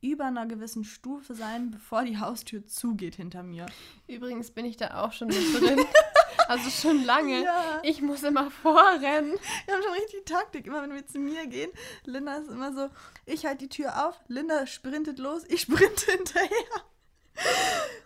über 0.00 0.26
einer 0.26 0.46
gewissen 0.46 0.84
Stufe 0.84 1.34
sein, 1.34 1.70
bevor 1.70 2.04
die 2.04 2.18
Haustür 2.18 2.64
zugeht 2.66 3.16
hinter 3.16 3.42
mir. 3.42 3.66
Übrigens 4.06 4.50
bin 4.50 4.64
ich 4.64 4.76
da 4.76 5.02
auch 5.02 5.12
schon 5.12 5.28
mit 5.28 5.38
drin. 5.38 5.80
also 6.48 6.70
schon 6.70 7.04
lange. 7.04 7.42
Ja. 7.42 7.80
Ich 7.82 8.02
muss 8.02 8.22
immer 8.22 8.50
vorrennen. 8.50 9.32
Wir 9.66 9.74
haben 9.74 9.82
schon 9.82 9.92
richtig 9.92 10.24
die 10.26 10.32
Taktik. 10.32 10.66
Immer 10.66 10.82
wenn 10.82 10.94
wir 10.94 11.06
zu 11.06 11.18
mir 11.18 11.46
gehen, 11.46 11.70
Linda 12.04 12.36
ist 12.36 12.48
immer 12.50 12.72
so, 12.72 12.88
ich 13.24 13.44
halte 13.46 13.66
die 13.66 13.68
Tür 13.68 14.06
auf, 14.08 14.18
Linda 14.28 14.66
sprintet 14.66 15.18
los, 15.18 15.44
ich 15.48 15.60
sprinte 15.62 16.10
hinterher. 16.12 16.48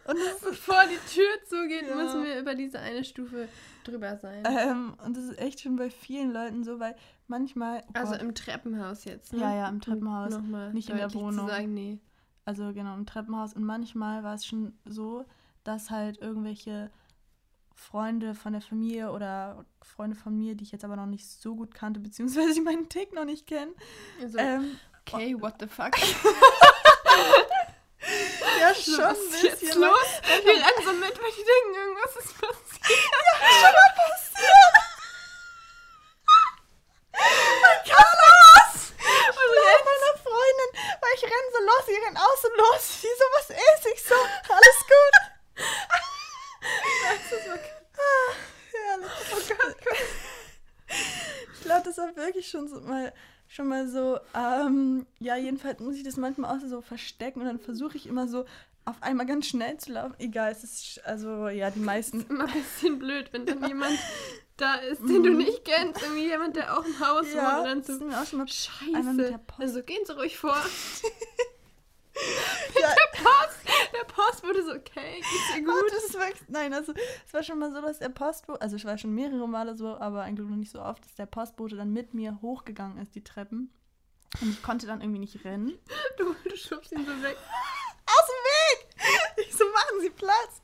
Und 0.07 0.17
Bevor 0.43 0.83
die 0.87 1.15
Tür 1.15 1.29
zugeht, 1.49 1.89
Ja. 1.89 1.95
müssen 1.95 2.25
wir 2.25 2.41
über 2.41 2.55
diese 2.55 2.81
eine 2.81 3.05
Stufe 3.05 3.49
drüber 3.85 4.17
sein. 4.17 4.43
ähm, 4.47 4.95
und 5.05 5.17
das 5.17 5.25
ist 5.25 5.39
echt 5.39 5.61
schon 5.61 5.77
bei 5.77 5.89
vielen 5.91 6.33
Leuten 6.33 6.65
so, 6.65 6.81
weil 6.81 6.97
manchmal. 7.29 7.85
oh 7.89 7.93
also 7.95 8.15
im 8.15 8.35
Treppenhaus 8.35 9.05
jetzt, 9.05 9.33
ne? 9.33 9.41
Ja, 9.41 9.55
ja, 9.55 9.69
im 9.69 9.81
Treppenhaus, 9.81 10.33
Nochmal 10.35 10.73
nicht 10.73 10.91
in 10.91 10.97
der 10.97 11.15
Wohnung. 11.15 11.47
Zu 11.47 11.53
sagen, 11.53 11.73
nee. 11.75 11.99
Also 12.45 12.73
genau, 12.73 12.95
im 12.95 13.07
Treppenhaus. 13.07 13.55
Und 13.55 13.65
manchmal 13.65 14.25
war 14.25 14.35
es 14.35 14.45
schon 14.45 14.77
so, 14.85 15.25
dass 15.63 15.91
halt 15.91 16.19
irgendwelche 16.19 16.91
Freunde 17.91 18.35
von 18.35 18.53
der 18.53 18.61
Familie 18.63 19.11
oder 19.11 19.65
Freunde 19.83 20.15
von 20.17 20.37
mir, 20.37 20.55
die 20.55 20.65
ich 20.65 20.73
jetzt 20.73 20.85
aber 20.85 20.97
noch 20.97 21.07
nicht 21.07 21.27
so 21.27 21.55
gut 21.57 21.75
kannte, 21.75 21.99
beziehungsweise 22.01 22.53
die 22.55 22.61
meinen 22.61 22.89
Tick 22.89 23.13
noch 23.15 23.25
nicht 23.25 23.47
kennen. 23.47 23.75
Also, 24.23 24.39
Ähm, 24.39 24.79
okay, 25.07 25.35
what 25.41 25.55
the 25.61 25.67
fuck? 25.67 25.97
ja, 28.61 28.75
So, 28.75 28.93
schon 28.97 29.05
was 29.05 29.19
ein 29.19 29.25
ist 29.35 29.43
jetzt 29.43 29.61
bisschen. 29.61 29.81
los? 29.81 30.09
Wir 30.45 30.53
rennen 30.53 30.85
so 30.85 30.93
mit, 30.93 31.19
weil 31.23 31.31
die 31.33 31.45
denken, 31.45 31.75
irgendwas 31.75 32.17
ist 32.17 32.35
passiert. 32.39 33.01
schon 33.41 33.73
mal 33.73 33.93
passiert. 33.97 34.75
mein 37.63 37.81
Carlos! 37.85 38.93
Und 39.31 39.49
mit 39.57 39.83
meiner 39.89 40.15
Freundin, 40.23 40.71
weil 41.01 41.15
ich 41.17 41.23
renn 41.25 41.49
so 41.53 41.61
los, 41.65 41.85
ich 41.89 42.01
renn 42.07 42.17
außen 42.17 42.51
los. 42.57 42.83
Die 43.03 43.15
so, 43.19 43.25
was 43.37 43.49
ist? 43.51 43.87
Ich 43.95 44.03
so, 44.05 44.15
alles 44.15 44.79
gut. 44.87 45.15
Das 47.03 47.33
ist 47.41 47.49
okay. 47.49 47.77
Ah, 47.99 48.33
herrlich. 48.73 49.11
Oh 49.33 49.43
Gott, 49.49 49.77
Gott. 49.85 50.03
Ich 51.55 51.61
glaube, 51.63 51.83
das 51.85 51.97
war 51.99 52.17
wirklich 52.17 52.49
schon 52.51 52.69
so 52.69 52.81
mal 52.81 53.13
schon 53.49 53.67
mal 53.69 53.89
so, 53.89 54.19
ähm, 54.35 55.07
ja, 55.19 55.30
jedenfalls 55.41 55.81
muss 55.81 55.97
ich 55.97 56.03
das 56.05 56.17
manchmal 56.17 56.57
auch 56.57 56.61
so 56.61 56.81
verstecken 56.81 57.41
und 57.41 57.47
dann 57.47 57.59
versuche 57.59 57.97
ich 57.97 58.07
immer 58.07 58.29
so 58.29 58.45
auf 58.85 59.03
einmal 59.03 59.27
ganz 59.27 59.47
schnell 59.47 59.77
zu 59.79 59.93
laufen. 59.93 60.15
Egal, 60.19 60.53
es 60.53 60.65
ist, 60.65 61.05
also, 61.05 61.49
ja, 61.49 61.71
die 61.71 61.81
meisten. 61.81 62.25
Immer 62.29 62.47
ein 62.47 62.53
bisschen 62.53 62.99
blöd, 62.99 63.33
wenn 63.33 63.47
dann 63.47 63.65
jemand 63.69 63.99
da 64.57 64.75
ist, 64.77 65.01
den 65.03 65.23
du 65.23 65.33
nicht 65.35 65.65
kennst. 65.65 66.03
Irgendwie 66.03 66.27
jemand, 66.29 66.57
der 66.57 66.77
auch 66.79 66.85
im 66.85 66.99
Haus 67.01 67.27
wohnt 67.27 67.35
Ja, 67.35 67.59
und 67.59 67.65
dann 67.67 67.79
das 67.81 67.89
ist 67.89 67.99
so, 68.01 68.05
mir 68.07 68.21
auch 68.21 68.27
schon 68.27 68.39
mal 68.41 68.47
einmal 68.95 69.15
mit 69.15 69.25
der 69.27 69.33
scheiße. 69.33 69.45
Post. 69.47 69.61
Also 69.61 69.83
gehen 69.83 70.05
Sie 70.05 70.17
ruhig 70.17 70.39
vor. 70.39 70.57
Ja, 72.75 72.89
Der 72.89 73.19
Post, 73.23 73.59
der 73.95 74.05
Post 74.05 74.45
wurde 74.45 74.63
so, 74.63 74.73
okay, 74.73 75.17
geht's 75.17 75.55
dir 75.55 75.65
gut, 75.65 75.73
gut? 75.75 75.91
das 75.93 76.05
ist 76.05 76.15
wirklich, 76.15 76.49
nein, 76.49 76.75
also 76.75 76.93
es 77.27 77.33
war 77.33 77.43
schon 77.43 77.59
mal 77.59 77.73
so, 77.73 77.81
dass 77.81 77.99
der 77.99 78.11
Postbote, 78.11 78.61
also 78.61 78.77
es 78.77 78.85
war 78.85 78.99
schon 78.99 79.15
mehrere 79.15 79.49
Male 79.49 79.75
so, 79.75 79.97
aber 79.97 80.23
eigentlich 80.23 80.47
noch 80.47 80.57
nicht 80.57 80.71
so 80.71 80.83
oft, 80.83 81.03
dass 81.05 81.15
der 81.15 81.27
Postbote 81.27 81.77
dann 81.77 81.93
mit 81.93 82.13
mir 82.13 82.39
hochgegangen 82.43 82.99
ist, 82.99 83.15
die 83.15 83.25
Treppen. 83.25 83.73
Und 84.41 84.51
ich 84.51 84.63
konnte 84.63 84.87
dann 84.87 85.01
irgendwie 85.01 85.21
nicht 85.21 85.45
rennen. 85.45 85.79
Du, 86.19 86.35
du 86.49 86.57
schubst 86.57 86.93
ihn 86.93 87.05
so 87.05 87.23
weg. 87.23 87.37
Aus 88.07 88.27
dem 88.27 88.43
Weg! 88.51 89.47
Ich 89.47 89.55
so, 89.55 89.65
machen 89.65 90.01
Sie 90.01 90.11
Platz! 90.11 90.61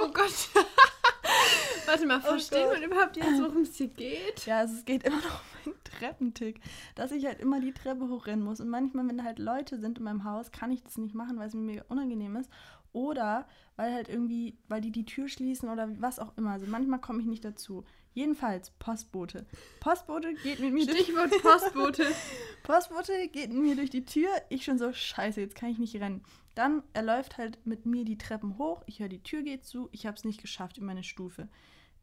Oh 0.00 0.08
Gott. 0.12 0.48
Warte 1.86 2.06
mal, 2.06 2.20
versteht 2.20 2.64
Gott. 2.64 2.74
man 2.74 2.82
überhaupt 2.82 3.16
jetzt, 3.16 3.42
worum 3.42 3.62
es 3.62 3.74
hier 3.74 3.88
geht? 3.88 4.46
Ja, 4.46 4.58
also 4.58 4.74
es 4.74 4.84
geht 4.84 5.02
immer 5.04 5.16
noch 5.16 5.40
um 5.64 5.72
den 5.72 5.84
Treppentick, 5.84 6.60
dass 6.94 7.10
ich 7.10 7.26
halt 7.26 7.40
immer 7.40 7.60
die 7.60 7.72
Treppe 7.72 8.08
hochrennen 8.08 8.44
muss. 8.44 8.60
Und 8.60 8.68
manchmal, 8.68 9.08
wenn 9.08 9.18
da 9.18 9.24
halt 9.24 9.38
Leute 9.38 9.78
sind 9.78 9.98
in 9.98 10.04
meinem 10.04 10.24
Haus, 10.24 10.52
kann 10.52 10.70
ich 10.70 10.82
das 10.82 10.98
nicht 10.98 11.14
machen, 11.14 11.38
weil 11.38 11.48
es 11.48 11.54
mir 11.54 11.62
mega 11.62 11.84
unangenehm 11.88 12.36
ist. 12.36 12.50
Oder 12.92 13.48
weil 13.76 13.92
halt 13.92 14.08
irgendwie, 14.08 14.58
weil 14.68 14.80
die 14.80 14.92
die 14.92 15.04
Tür 15.04 15.28
schließen 15.28 15.68
oder 15.68 15.88
was 16.00 16.18
auch 16.18 16.36
immer. 16.36 16.52
Also 16.52 16.66
manchmal 16.66 17.00
komme 17.00 17.20
ich 17.20 17.26
nicht 17.26 17.44
dazu. 17.44 17.84
Jedenfalls, 18.12 18.70
Postbote. 18.72 19.46
Postbote 19.80 20.34
geht 20.34 20.58
mit 20.58 20.72
mir 20.72 20.86
durch, 20.86 21.02
Stichwort 21.02 21.30
Postbote. 21.42 22.06
Postbote 22.64 23.28
geht 23.28 23.52
mit 23.52 23.62
mir 23.62 23.76
durch 23.76 23.90
die 23.90 24.04
Tür. 24.04 24.28
Ich 24.48 24.64
schon 24.64 24.78
so, 24.78 24.92
scheiße, 24.92 25.40
jetzt 25.40 25.54
kann 25.54 25.70
ich 25.70 25.78
nicht 25.78 25.94
rennen. 25.96 26.24
Dann, 26.56 26.82
er 26.92 27.02
läuft 27.02 27.38
halt 27.38 27.64
mit 27.64 27.86
mir 27.86 28.04
die 28.04 28.18
Treppen 28.18 28.58
hoch. 28.58 28.82
Ich 28.86 28.98
höre, 28.98 29.08
die 29.08 29.22
Tür 29.22 29.42
geht 29.42 29.64
zu. 29.64 29.88
Ich 29.92 30.06
habe 30.06 30.16
es 30.16 30.24
nicht 30.24 30.40
geschafft 30.40 30.78
in 30.78 30.84
meine 30.84 31.04
Stufe. 31.04 31.48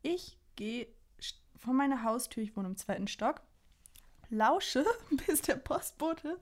Ich 0.01 0.37
gehe 0.55 0.87
st- 1.21 1.35
vor 1.57 1.73
meine 1.73 2.03
Haustür, 2.03 2.41
ich 2.41 2.55
wohne 2.55 2.69
im 2.69 2.77
zweiten 2.77 3.07
Stock, 3.07 3.41
lausche, 4.29 4.85
bis 5.27 5.41
der 5.41 5.55
Postbote 5.57 6.39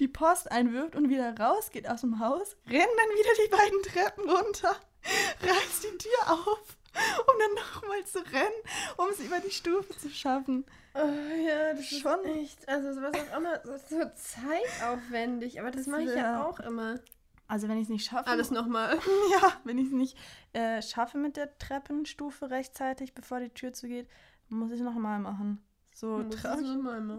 die 0.00 0.08
Post 0.08 0.50
einwirft 0.50 0.96
und 0.96 1.10
wieder 1.10 1.38
rausgeht 1.38 1.88
aus 1.88 2.00
dem 2.00 2.18
Haus, 2.18 2.56
renn 2.66 2.80
dann 2.80 3.18
wieder 3.18 3.44
die 3.44 3.50
beiden 3.50 3.82
Treppen 3.82 4.30
runter, 4.30 4.74
reißt 5.42 5.84
die 5.84 5.98
Tür 5.98 6.32
auf, 6.32 6.78
um 7.26 7.34
dann 7.38 7.54
nochmal 7.54 8.04
zu 8.04 8.18
rennen, 8.18 8.62
um 8.96 9.08
es 9.10 9.20
über 9.20 9.40
die 9.40 9.50
Stufe 9.50 9.96
zu 9.98 10.10
schaffen. 10.10 10.64
Oh 10.94 10.98
ja, 10.98 11.72
das 11.72 11.86
Schon. 11.86 12.20
ist 12.24 12.36
echt, 12.36 12.68
also 12.68 12.92
sowas 12.92 13.12
auch 13.14 13.36
immer 13.38 13.60
so, 13.88 14.02
zeitaufwendig, 14.14 15.60
aber 15.60 15.70
das, 15.70 15.84
Das 15.84 15.86
mache 15.86 16.02
ich 16.02 16.14
ja 16.14 16.44
auch 16.44 16.60
immer. 16.60 17.00
Also 17.48 17.68
wenn 17.68 17.76
ich 17.76 17.84
es 17.84 17.88
nicht 17.88 18.06
schaffe, 18.06 18.28
Alles 18.28 18.50
nochmal. 18.50 18.98
Ja, 19.32 19.52
wenn 19.64 19.78
ich 19.78 19.86
es 19.88 19.92
nicht 19.92 20.16
äh, 20.52 20.82
schaffe 20.82 21.18
mit 21.18 21.36
der 21.36 21.56
Treppenstufe 21.58 22.50
rechtzeitig, 22.50 23.14
bevor 23.14 23.40
die 23.40 23.50
Tür 23.50 23.72
zugeht, 23.72 24.08
muss 24.48 24.70
ich 24.70 24.78
es 24.78 24.84
nochmal 24.84 25.18
machen. 25.18 25.62
So 25.94 26.22
traurig, 26.24 26.66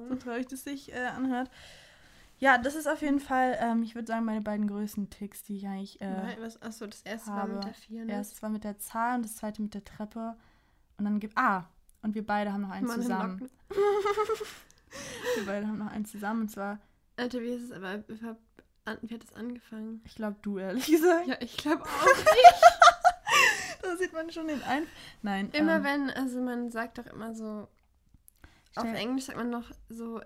so 0.10 0.16
traurig 0.16 0.48
das 0.48 0.64
sich 0.64 0.92
äh, 0.92 1.06
anhört. 1.06 1.50
Ja, 2.44 2.58
das 2.58 2.76
ist 2.76 2.88
auf 2.88 3.02
jeden 3.02 3.22
Fall, 3.22 3.58
ähm, 3.62 3.84
ich 3.84 3.96
würde 3.96 4.08
sagen, 4.08 4.26
meine 4.26 4.42
beiden 4.42 4.68
größten 4.68 5.10
Ticks, 5.10 5.44
die 5.44 5.56
ich 5.56 5.66
eigentlich 5.66 6.02
äh, 6.02 6.36
was, 6.42 6.62
achso, 6.62 6.86
das 6.86 7.02
erste 7.04 7.32
war 7.32 7.48
mit 7.48 7.56
habe. 7.56 7.68
der 7.68 7.74
4, 7.74 8.04
ne? 8.04 8.12
Erstes 8.12 8.42
war 8.44 8.50
mit 8.50 8.66
der 8.66 8.78
Zahl 8.80 9.16
und 9.16 9.24
das 9.24 9.38
zweite 9.38 9.62
mit 9.62 9.74
der 9.74 9.86
Treppe. 9.86 10.36
Und 10.98 11.06
dann 11.06 11.22
gibt. 11.22 11.38
Ah, 11.38 11.70
und 12.02 12.16
wir 12.16 12.26
beide 12.26 12.52
haben 12.52 12.64
noch 12.64 12.72
eins 12.72 12.86
Mann 12.86 13.02
zusammen. 13.02 13.50
Wir 15.36 15.46
beide 15.46 15.68
haben 15.68 15.78
noch 15.80 15.90
eins 15.90 16.12
zusammen. 16.12 16.42
Und 16.42 16.50
zwar, 16.50 16.80
Alter, 17.16 17.42
wie 17.42 17.48
ist 17.48 17.64
es 17.64 17.72
aber, 17.72 18.04
wie 18.08 18.22
hat 18.22 18.38
wie 19.02 19.14
hat 19.14 19.24
das 19.24 19.34
angefangen? 19.34 20.02
ich 20.06 20.16
glaube, 20.16 20.36
du 20.42 20.58
ehrlich 20.58 20.86
gesagt. 20.92 21.26
Ja, 21.26 21.38
ich 21.40 21.56
glaube 21.56 21.84
auch. 21.84 22.08
Da 23.82 23.98
sieht 23.98 24.14
man 24.14 24.30
schon 24.32 24.48
den 24.48 24.62
ein. 24.64 24.84
Nein. 25.22 25.50
Immer 25.52 25.78
ähm, 25.78 25.84
wenn, 25.84 26.10
also 26.10 26.42
man 26.42 26.72
sagt 26.72 26.98
doch 26.98 27.06
immer 27.06 27.34
so, 27.34 27.68
auf 28.76 28.94
Englisch 28.94 29.26
sagt 29.26 29.38
man 29.38 29.50
noch 29.50 29.72
so, 29.90 30.22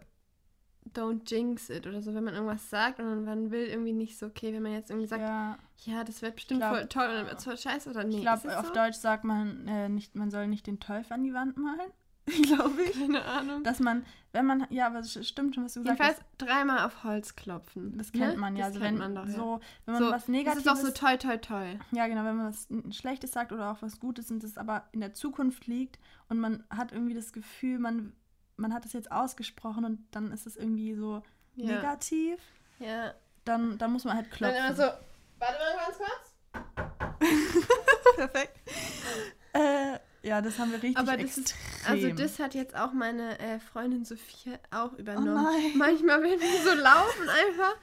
don't 0.94 1.22
jinx 1.30 1.70
it 1.70 1.88
oder 1.88 2.02
so, 2.02 2.14
wenn 2.14 2.24
man 2.24 2.34
irgendwas 2.34 2.70
sagt 2.70 3.00
und 3.00 3.26
man 3.26 3.52
will 3.52 3.68
irgendwie 3.68 3.94
nicht 3.94 4.18
so, 4.18 4.28
okay, 4.28 4.54
wenn 4.54 4.64
man 4.64 4.74
jetzt 4.74 4.90
irgendwie 4.90 5.08
sagt, 5.08 5.22
ja, 5.22 5.58
Ja, 5.86 6.04
das 6.04 6.22
wird 6.22 6.36
bestimmt 6.36 6.62
glaub- 6.62 6.76
voll 6.76 6.88
toll 6.88 7.08
und 7.08 7.14
dann 7.16 7.26
wird 7.28 7.38
es 7.40 7.44
voll 7.44 7.58
scheiße 7.58 7.90
oder 7.90 8.04
nee. 8.04 8.18
ich 8.18 8.22
glaube, 8.22 8.58
auf 8.58 8.68
so? 8.68 8.74
Deutsch 8.74 8.98
sagt 8.98 9.24
man 9.24 9.68
äh, 9.68 9.90
nicht, 9.90 10.16
man 10.16 10.32
soll 10.32 10.48
nicht 10.48 10.68
den 10.68 10.80
Teufel 10.80 11.14
an 11.14 11.24
die 11.24 11.34
Wand 11.34 11.58
malen. 11.58 11.92
glaube 12.44 12.82
ich. 12.82 12.92
Keine 13.00 13.24
Ahnung. 13.24 13.64
Dass 13.64 13.80
man, 13.80 14.06
wenn 14.34 14.46
man, 14.46 14.68
ja, 14.70 14.88
aber 14.88 15.00
es 15.00 15.28
stimmt 15.28 15.56
schon, 15.56 15.64
was 15.64 15.76
du 15.76 15.80
gesagt 15.82 15.98
Jedenfalls 16.00 16.20
hast. 16.20 16.28
dreimal 16.38 16.86
auf 16.86 17.06
Holz 17.06 17.38
klopfen. 17.38 17.98
Das 17.98 18.12
kennt 18.12 18.34
ne? 18.34 18.38
man 18.38 18.56
ja. 18.58 18.66
Das 18.66 18.76
also 18.76 18.80
kennt 18.86 19.00
wenn 19.00 19.14
man 19.14 19.16
doch, 19.16 19.32
ja. 19.32 19.34
so, 19.34 19.60
wenn 19.86 19.94
man 19.94 20.04
so, 20.04 20.10
was 20.10 20.22
Das 20.24 20.28
Negatives, 20.28 20.66
ist 20.66 20.68
doch 20.68 20.76
so 20.76 20.92
toll, 20.92 21.18
toll, 21.18 21.40
toll. 21.40 21.80
ja 21.92 22.08
genau, 22.08 22.26
wenn 22.26 22.36
man 22.36 22.48
was 22.48 22.68
Schlechtes 22.94 23.32
sagt 23.32 23.54
oder 23.54 23.72
auch 23.72 23.82
was 23.82 24.00
Gutes 24.02 24.30
und 24.30 24.44
das 24.44 24.58
aber 24.58 24.84
in 24.92 25.00
der 25.00 25.14
Zukunft 25.14 25.68
liegt 25.68 26.00
und 26.28 26.38
man 26.40 26.66
hat 26.70 26.92
irgendwie 26.92 27.14
das 27.14 27.32
Gefühl, 27.32 27.80
man, 27.80 28.12
man 28.58 28.74
hat 28.74 28.86
es 28.86 28.94
jetzt 28.94 29.12
ausgesprochen 29.12 29.86
und 29.86 30.08
dann 30.12 30.32
ist 30.32 30.46
es 30.48 30.58
irgendwie 30.58 30.94
so 30.96 31.24
Ja. 31.56 31.76
negativ, 31.76 32.40
Ja. 32.80 33.14
dann, 33.46 33.78
dann 33.78 33.92
muss 33.94 34.04
man 34.04 34.16
halt 34.16 34.26
Dann 34.32 34.38
klopfen. 34.38 34.58
immer 34.66 34.76
so, 34.76 34.84
warte 35.40 35.58
mal 35.60 35.76
ganz 35.86 35.98
kurz. 35.98 36.34
Perfekt. 38.16 38.60
Ja, 40.28 40.42
das 40.42 40.60
haben 40.60 40.72
wir 40.72 40.82
richtig 40.84 40.98
Aber 40.98 41.14
das 41.18 41.38
extrem. 41.38 41.44
ist, 41.46 41.56
also 41.90 42.10
das 42.12 42.40
hat 42.40 42.54
jetzt 42.54 42.76
auch 42.76 42.92
meine 42.94 43.40
äh, 43.40 43.60
Freundin 43.60 44.04
Sophia 44.06 44.60
auch 44.72 44.94
übernommen. 44.94 45.48
Oh. 45.48 45.78
Manchmal, 45.78 46.22
wenn 46.22 46.40
wir 46.40 46.62
so 46.64 46.74
laufen 46.74 47.30
einfach 47.30 47.76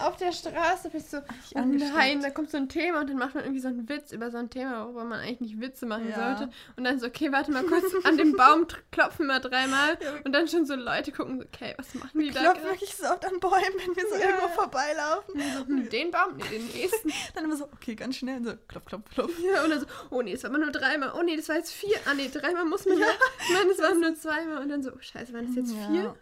auf 0.00 0.16
der 0.16 0.32
Straße, 0.32 0.90
bist 0.90 1.12
du 1.12 1.18
so, 1.18 1.22
oh 1.58 1.60
nein, 1.64 2.20
da 2.20 2.30
kommt 2.30 2.50
so 2.50 2.56
ein 2.58 2.68
Thema 2.68 3.00
und 3.00 3.08
dann 3.10 3.16
macht 3.18 3.34
man 3.34 3.44
irgendwie 3.44 3.60
so 3.60 3.68
einen 3.68 3.88
Witz 3.88 4.12
über 4.12 4.30
so 4.30 4.36
ein 4.38 4.50
Thema, 4.50 4.84
worüber 4.84 5.04
man 5.04 5.20
eigentlich 5.20 5.40
nicht 5.40 5.60
Witze 5.60 5.86
machen 5.86 6.08
Ja. 6.10 6.36
sollte. 6.36 6.52
Und 6.76 6.84
dann 6.84 6.98
so, 7.00 7.06
okay, 7.06 7.32
warte 7.32 7.50
mal 7.50 7.64
kurz, 7.64 7.84
an 8.04 8.16
dem 8.16 8.32
Baum 8.36 8.66
klopfen 8.92 9.26
wir 9.26 9.40
dreimal 9.40 9.98
und 10.24 10.32
dann 10.32 10.48
schon 10.48 10.66
so 10.66 10.74
Leute 10.74 11.12
gucken, 11.12 11.42
okay, 11.42 11.74
was 11.78 11.94
machen 11.94 12.20
die 12.20 12.30
da? 12.30 12.40
klopfen 12.40 12.62
gerade? 12.62 12.74
wirklich 12.74 12.94
so 12.94 13.06
oft 13.06 13.24
an 13.24 13.40
Bäumen, 13.40 13.54
wenn 13.86 13.96
wir 13.96 14.08
so 14.08 14.16
Ja. 14.16 14.26
irgendwo 14.28 14.48
vorbeilaufen. 14.48 15.34
So, 15.40 15.66
hm, 15.66 15.88
den 15.88 16.10
Baum? 16.10 16.36
Nee, 16.36 16.44
den 16.58 16.66
nächsten. 16.66 17.12
Dann 17.34 17.44
immer 17.44 17.56
so, 17.56 17.64
okay, 17.72 17.94
ganz 17.94 18.16
schnell, 18.16 18.36
und 18.38 18.44
so 18.44 18.52
klopf, 18.68 18.84
klopf, 18.86 19.10
klopf. 19.10 19.32
Ja, 19.38 19.64
und 19.64 19.70
dann 19.70 19.80
so, 19.80 19.86
oh 20.10 20.22
nee, 20.22 20.32
es 20.32 20.42
war 20.42 20.50
aber 20.50 20.58
nur 20.58 20.70
dreimal. 20.72 21.12
Oh 21.18 21.22
nee, 21.22 21.36
das 21.36 21.48
war 21.48 21.56
jetzt 21.56 21.72
vier. 21.72 21.85
Ah 22.06 22.14
nee, 22.14 22.28
dreimal 22.28 22.64
muss 22.64 22.86
man 22.86 22.98
ja. 22.98 23.06
Nein, 23.52 23.66
es 23.70 23.78
waren 23.78 24.00
nur 24.00 24.14
zweimal. 24.14 24.62
Und 24.62 24.68
dann 24.68 24.82
so, 24.82 24.92
oh 24.92 24.98
scheiße, 25.00 25.32
waren 25.32 25.46
das 25.46 25.56
jetzt 25.56 25.72
Ja. 25.74 25.90
vier? 25.90 26.16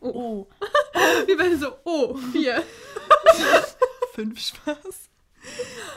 Oh, 0.00 0.08
Oh, 0.10 0.48
Wie 1.26 1.34
bei 1.36 1.54
so, 1.56 1.72
oh, 1.84 2.14
vier. 2.32 2.62
fünf 4.14 4.38
Spaß. 4.40 5.10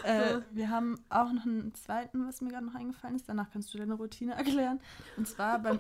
Äh, 0.04 0.40
wir 0.52 0.70
haben 0.70 1.00
auch 1.10 1.32
noch 1.32 1.46
einen 1.46 1.74
zweiten, 1.76 2.28
was 2.28 2.42
mir 2.42 2.50
gerade 2.50 2.66
noch 2.66 2.76
eingefallen 2.76 3.16
ist. 3.16 3.30
Danach 3.30 3.50
kannst 3.52 3.74
du 3.74 3.78
deine 3.78 3.94
Routine 3.94 4.34
erklären. 4.34 4.82
Und 5.16 5.28
zwar 5.28 5.60
beim. 5.60 5.80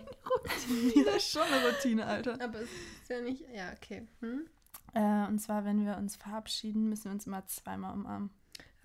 ja, 0.96 1.20
schon 1.20 1.42
eine 1.42 1.68
Routine, 1.68 2.06
Alter. 2.06 2.38
Aber 2.42 2.60
es 2.62 2.70
ist 2.70 3.10
ja 3.10 3.22
nicht. 3.22 3.44
Ja, 3.54 3.72
okay. 3.76 4.08
Hm? 4.22 4.48
Äh, 4.94 5.28
und 5.28 5.40
zwar, 5.40 5.66
wenn 5.66 5.86
wir 5.86 5.98
uns 5.98 6.16
verabschieden, 6.16 6.88
müssen 6.88 7.06
wir 7.06 7.12
uns 7.12 7.28
immer 7.28 7.46
zweimal 7.48 7.94
umarmen. 7.94 8.30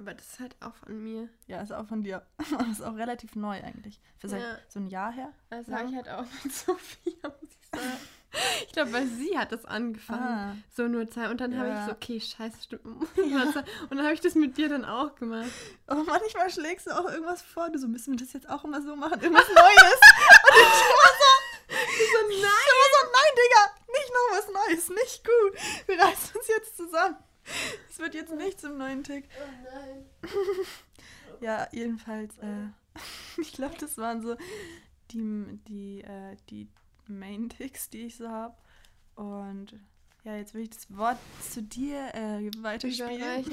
Aber 0.02 0.14
das 0.14 0.26
ist 0.26 0.40
halt 0.40 0.56
auch 0.61 0.75
von 0.75 1.02
mir. 1.02 1.28
Ja, 1.47 1.62
ist 1.62 1.73
auch 1.73 1.87
von 1.87 2.02
dir. 2.02 2.23
Ist 2.73 2.82
auch 2.82 2.97
relativ 2.97 3.37
neu 3.37 3.62
eigentlich. 3.62 4.00
Für 4.18 4.26
Ja. 4.28 4.59
so 4.68 4.80
ein 4.80 4.87
Jahr 4.88 5.12
her. 5.12 5.32
Das 5.50 5.66
sage 5.66 5.88
ich 5.90 5.94
halt 5.94 6.09
auch 6.09 6.25
mit 6.42 6.52
Sophia, 6.52 7.28
muss 7.40 7.50
ich 7.61 7.68
sagen. 7.80 7.92
Ich 8.66 8.73
glaube, 8.73 8.94
weil 8.94 9.06
sie 9.06 9.37
hat 9.38 9.52
das 9.52 9.66
angefangen. 9.66 10.23
Ah. 10.23 10.56
So 10.75 10.88
nur 10.88 11.06
zwei. 11.11 11.28
Und 11.28 11.42
dann 11.42 11.54
habe 11.59 11.68
ich 11.68 11.75
Ja. 11.75 11.85
so, 11.85 11.92
okay, 11.92 12.18
scheiße, 12.18 12.62
stimmt. 12.62 12.82
Und 12.87 13.06
dann 13.90 14.02
habe 14.04 14.14
ich 14.14 14.23
das 14.23 14.35
mit 14.35 14.56
dir 14.56 14.71
dann 14.71 14.87
auch 14.87 15.14
gemacht. 15.16 15.50
Oh, 15.87 16.02
manchmal 16.06 16.49
schlägst 16.50 16.87
du 16.87 16.92
auch 16.99 17.04
irgendwas 17.11 17.42
vor. 17.42 17.68
Du 17.68 17.78
so, 17.78 17.88
müssen 17.88 18.14
wir 18.14 18.18
das 18.25 18.32
jetzt 18.32 18.49
auch 18.49 18.64
immer 18.64 18.80
so 18.80 18.97
machen? 18.97 19.21
Irgendwas 19.21 19.47
Neues. 19.49 20.00
Und 20.00 20.56
ich 20.56 20.82
immer 20.88 21.12
so, 21.21 21.30
so, 21.68 22.28
nein. 22.28 22.62
Ich 22.64 22.73
immer 22.73 22.88
so, 22.94 23.00
nein, 23.12 23.32
Digga, 23.37 23.62
nicht 23.92 24.12
noch 24.14 24.38
was 24.38 24.68
Neues, 24.68 24.88
nicht 24.88 25.25
gut. 25.25 25.87
Wir 25.88 25.99
reißen 26.02 26.37
uns 26.37 26.49
jetzt 26.49 26.76
zusammen. 26.78 27.16
Es 27.91 27.99
wird 27.99 28.15
jetzt 28.15 28.35
nicht 28.35 28.61
zum 28.61 28.79
neuen 28.79 29.05
Tick. 29.05 29.29
Oh 29.39 29.65
nein. 29.75 30.05
Ja, 31.41 31.67
jedenfalls, 31.73 32.39
äh, 32.39 32.69
ich 33.41 33.53
glaube, 33.53 33.75
das 33.81 33.99
waren 33.99 34.23
so 34.23 34.37
die, 35.11 35.59
die, 35.67 36.01
äh, 36.03 36.37
die 36.51 36.69
Main-Ticks, 37.09 37.91
die 37.91 38.07
ich 38.07 38.17
so 38.17 38.29
habe. 38.29 38.55
Und 39.17 39.75
ja, 40.23 40.37
jetzt 40.37 40.55
will 40.55 40.63
ich 40.63 40.71
das 40.71 40.97
Wort 40.97 41.19
zu 41.51 41.63
dir 41.65 42.15
äh, 42.15 42.49
weiterspielen. 42.59 43.45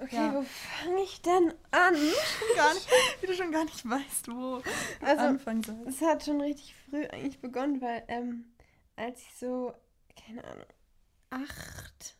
Okay, 0.00 0.16
Ja. 0.16 0.34
wo 0.34 0.42
fange 0.42 1.02
ich 1.04 1.22
denn 1.22 1.54
an? 1.70 1.94
gar 2.56 2.74
nicht, 2.74 2.88
wie 3.20 3.26
du 3.28 3.34
schon 3.34 3.52
gar 3.52 3.64
nicht 3.64 3.88
weißt, 3.88 4.28
wo 4.32 4.60
Also, 5.00 5.22
anfangen 5.22 5.62
sollst. 5.62 5.86
es 5.86 6.00
hat 6.00 6.24
schon 6.24 6.40
richtig 6.40 6.74
früh 6.90 7.04
eigentlich 7.06 7.38
begonnen, 7.40 7.80
weil, 7.80 8.02
ähm, 8.08 8.46
als 8.96 9.20
ich 9.22 9.32
so, 9.36 9.72
keine 10.26 10.42
Ahnung, 10.42 10.66
acht, 11.30 12.16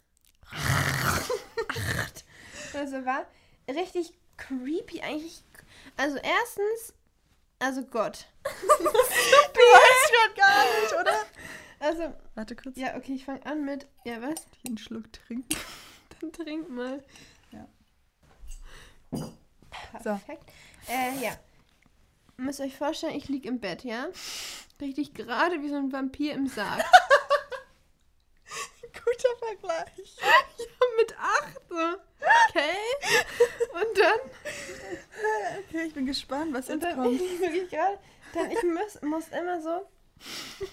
acht 0.54 2.24
oder 2.72 2.88
so 2.88 3.04
war, 3.04 3.26
richtig 3.68 4.12
creepy 4.36 5.00
eigentlich. 5.00 5.42
Also 5.96 6.16
erstens, 6.16 6.94
also 7.58 7.82
Gott. 7.84 8.26
Du 9.54 9.60
weißt 9.60 10.12
gerade 10.12 10.34
gar 10.34 10.80
nicht, 10.80 10.92
oder? 11.00 11.26
Also, 11.80 12.14
Warte 12.34 12.56
kurz. 12.56 12.76
ja, 12.76 12.96
okay, 12.96 13.14
ich 13.14 13.24
fange 13.24 13.44
an 13.46 13.64
mit, 13.64 13.86
ja, 14.04 14.20
was? 14.20 14.46
Ich 14.62 14.68
einen 14.68 14.78
Schluck 14.78 15.12
trinken. 15.12 15.56
Dann 16.20 16.32
trink 16.32 16.68
mal. 16.68 17.02
Ja. 17.52 17.68
Perfekt. 20.02 20.50
Äh, 20.88 21.22
ja. 21.22 21.30
Ihr 22.38 22.44
müsst 22.44 22.60
euch 22.60 22.76
vorstellen, 22.76 23.14
ich 23.14 23.28
liege 23.28 23.48
im 23.48 23.60
Bett, 23.60 23.84
ja? 23.84 24.08
Richtig 24.80 25.14
gerade 25.14 25.62
wie 25.62 25.68
so 25.68 25.76
ein 25.76 25.92
Vampir 25.92 26.34
im 26.34 26.48
Sarg. 26.48 26.84
Guter 28.94 29.36
Vergleich. 29.38 30.16
ja, 30.20 30.86
mit 30.96 31.18
acht 31.18 31.60
so. 31.68 31.76
Okay. 32.48 32.76
Und 33.74 33.98
dann, 33.98 34.30
Okay, 35.68 35.86
ich 35.86 35.94
bin 35.94 36.06
gespannt, 36.06 36.52
was 36.52 36.68
jetzt 36.68 36.82
dann 36.82 36.94
kommt. 36.94 37.20
ich 37.20 37.40
wirklich 37.40 37.70
gerade, 37.70 37.98
dann 38.32 38.50
ich 38.50 38.62
muss, 38.62 39.02
muss 39.02 39.28
immer 39.28 39.60
so 39.60 39.86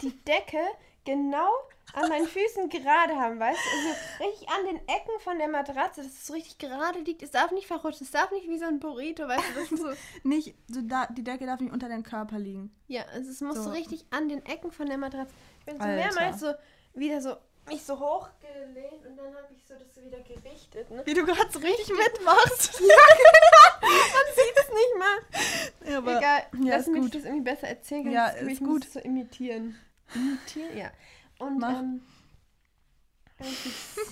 die 0.01 0.16
Decke 0.24 0.60
genau 1.04 1.50
an 1.94 2.08
meinen 2.08 2.28
Füßen 2.28 2.70
gerade 2.70 3.16
haben, 3.16 3.40
weißt 3.40 3.60
du? 3.60 3.78
Also 3.78 4.30
richtig 4.30 4.50
an 4.50 4.66
den 4.66 4.78
Ecken 4.88 5.20
von 5.20 5.38
der 5.40 5.50
Matratze, 5.50 6.04
dass 6.04 6.12
es 6.12 6.28
so 6.28 6.34
richtig 6.34 6.58
gerade 6.58 7.00
liegt. 7.00 7.22
Es 7.22 7.32
darf 7.32 7.51
nicht 7.51 7.68
verrutschen, 7.68 8.06
es 8.06 8.12
darf 8.12 8.32
nicht 8.32 8.48
wie 8.48 8.58
so 8.58 8.66
ein 8.66 8.80
Burrito, 8.80 9.28
weißt 9.28 9.44
du? 9.72 9.78
So, 9.78 9.90
Nicht, 10.24 10.56
so 10.68 10.82
da, 10.82 11.08
die 11.08 11.24
Decke 11.24 11.46
darf 11.46 11.60
nicht 11.60 11.74
unter 11.74 11.90
deinem 11.90 12.04
Körper 12.04 12.40
liegen. 12.40 12.74
ja, 12.88 13.04
also 13.12 13.30
es 13.30 13.42
muss 13.42 13.56
so. 13.56 13.63
So. 13.63 13.70
richtig 13.72 14.06
an 14.12 14.30
den 14.30 14.46
Ecken 14.46 14.72
von 14.72 14.88
der 14.88 14.98
Matratze. 14.98 15.34
Ich 15.60 15.66
bin 15.66 15.82
so 15.82 15.88
mehrmals 15.88 16.40
so 16.40 16.54
wieder 16.94 17.22
so 17.22 17.36
mich 17.68 17.84
so 17.84 18.00
hochgelehnt 18.00 19.06
und 19.06 19.18
dann 19.18 19.34
habe 19.36 19.48
ich 19.56 19.65
so 19.65 19.74
das 19.75 19.94
so 19.96 20.01
wieder 20.03 20.20
gerichtet, 20.22 20.89
ne? 20.89 21.01
Wie 21.06 21.13
du 21.13 21.25
gerade 21.25 21.51
so 21.51 21.60
richtig 21.60 21.89
mitmachst. 21.89 22.82
Man 23.82 24.36
sieht 24.36 24.58
es 24.58 24.70
nicht 24.70 24.98
mal. 24.98 25.91
Ja, 25.91 25.98
aber 26.00 26.18
Egal, 26.18 26.44
ja, 26.63 26.75
lass 26.77 26.82
ist 26.82 26.88
mich 26.89 27.01
gut. 27.01 27.15
das 27.15 27.24
irgendwie 27.24 27.44
besser 27.44 27.68
erzählen. 27.68 28.12
Ja, 28.12 28.27
ist 28.27 28.48
ich 28.51 28.62
muss 28.62 28.70
gut. 28.70 28.86
es 28.86 28.94
so 28.94 29.00
imitieren. 29.00 29.75
Imitieren? 30.13 30.77
Ja. 30.77 30.91
Und 31.39 31.60
Mach. 31.60 31.80
ähm, 31.80 32.01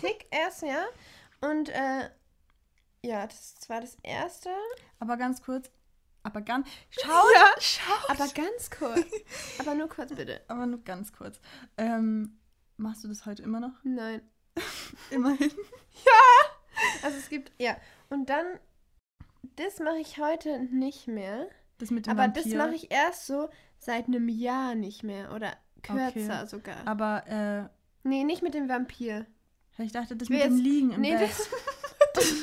sick 0.01 0.25
erst, 0.31 0.63
ja. 0.63 0.85
Und 1.41 1.69
äh, 1.69 2.09
ja, 3.03 3.27
das 3.27 3.55
war 3.69 3.81
das 3.81 3.97
erste. 4.03 4.49
Aber 4.99 5.17
ganz 5.17 5.41
kurz. 5.41 5.69
Aber 6.23 6.41
ganz. 6.41 6.67
Schau, 6.89 7.11
Ja. 7.33 7.45
schau. 7.59 7.93
Aber 8.09 8.27
ganz 8.27 8.69
kurz. 8.71 9.05
aber 9.59 9.73
nur 9.75 9.87
kurz 9.89 10.13
bitte. 10.13 10.41
Aber 10.47 10.65
nur 10.65 10.83
ganz 10.83 11.13
kurz. 11.13 11.39
Ähm, 11.77 12.38
machst 12.79 13.03
du 13.03 13.07
das 13.07 13.25
heute 13.25 13.43
immer 13.43 13.59
noch? 13.59 13.73
Nein. 13.83 14.21
Immerhin. 15.11 15.51
Also 17.03 17.17
es 17.17 17.29
gibt, 17.29 17.51
ja. 17.61 17.75
Und 18.09 18.29
dann, 18.29 18.45
das 19.55 19.79
mache 19.79 19.97
ich 19.99 20.17
heute 20.17 20.59
nicht 20.73 21.07
mehr. 21.07 21.47
Das 21.77 21.91
mit 21.91 22.05
dem 22.07 22.11
Aber 22.11 22.23
Vampir. 22.23 22.43
das 22.43 22.53
mache 22.53 22.75
ich 22.75 22.91
erst 22.91 23.25
so 23.27 23.49
seit 23.77 24.07
einem 24.07 24.27
Jahr 24.29 24.75
nicht 24.75 25.03
mehr. 25.03 25.33
Oder 25.33 25.53
kürzer 25.83 26.39
Okay. 26.41 26.47
sogar. 26.47 26.75
Aber, 26.87 27.25
äh, 27.27 27.69
Nee, 28.07 28.23
nicht 28.23 28.41
mit 28.41 28.53
dem 28.53 28.69
Vampir. 28.69 29.25
ich 29.77 29.91
dachte, 29.91 30.15
das 30.15 30.27
Ich 30.27 30.29
mit 30.29 30.41
dem 30.43 30.53
jetzt- 30.55 30.63
Liegen 30.63 30.91
im 30.91 31.01
Nee, 31.01 31.15
Bett. 31.17 31.29
das, 31.29 31.49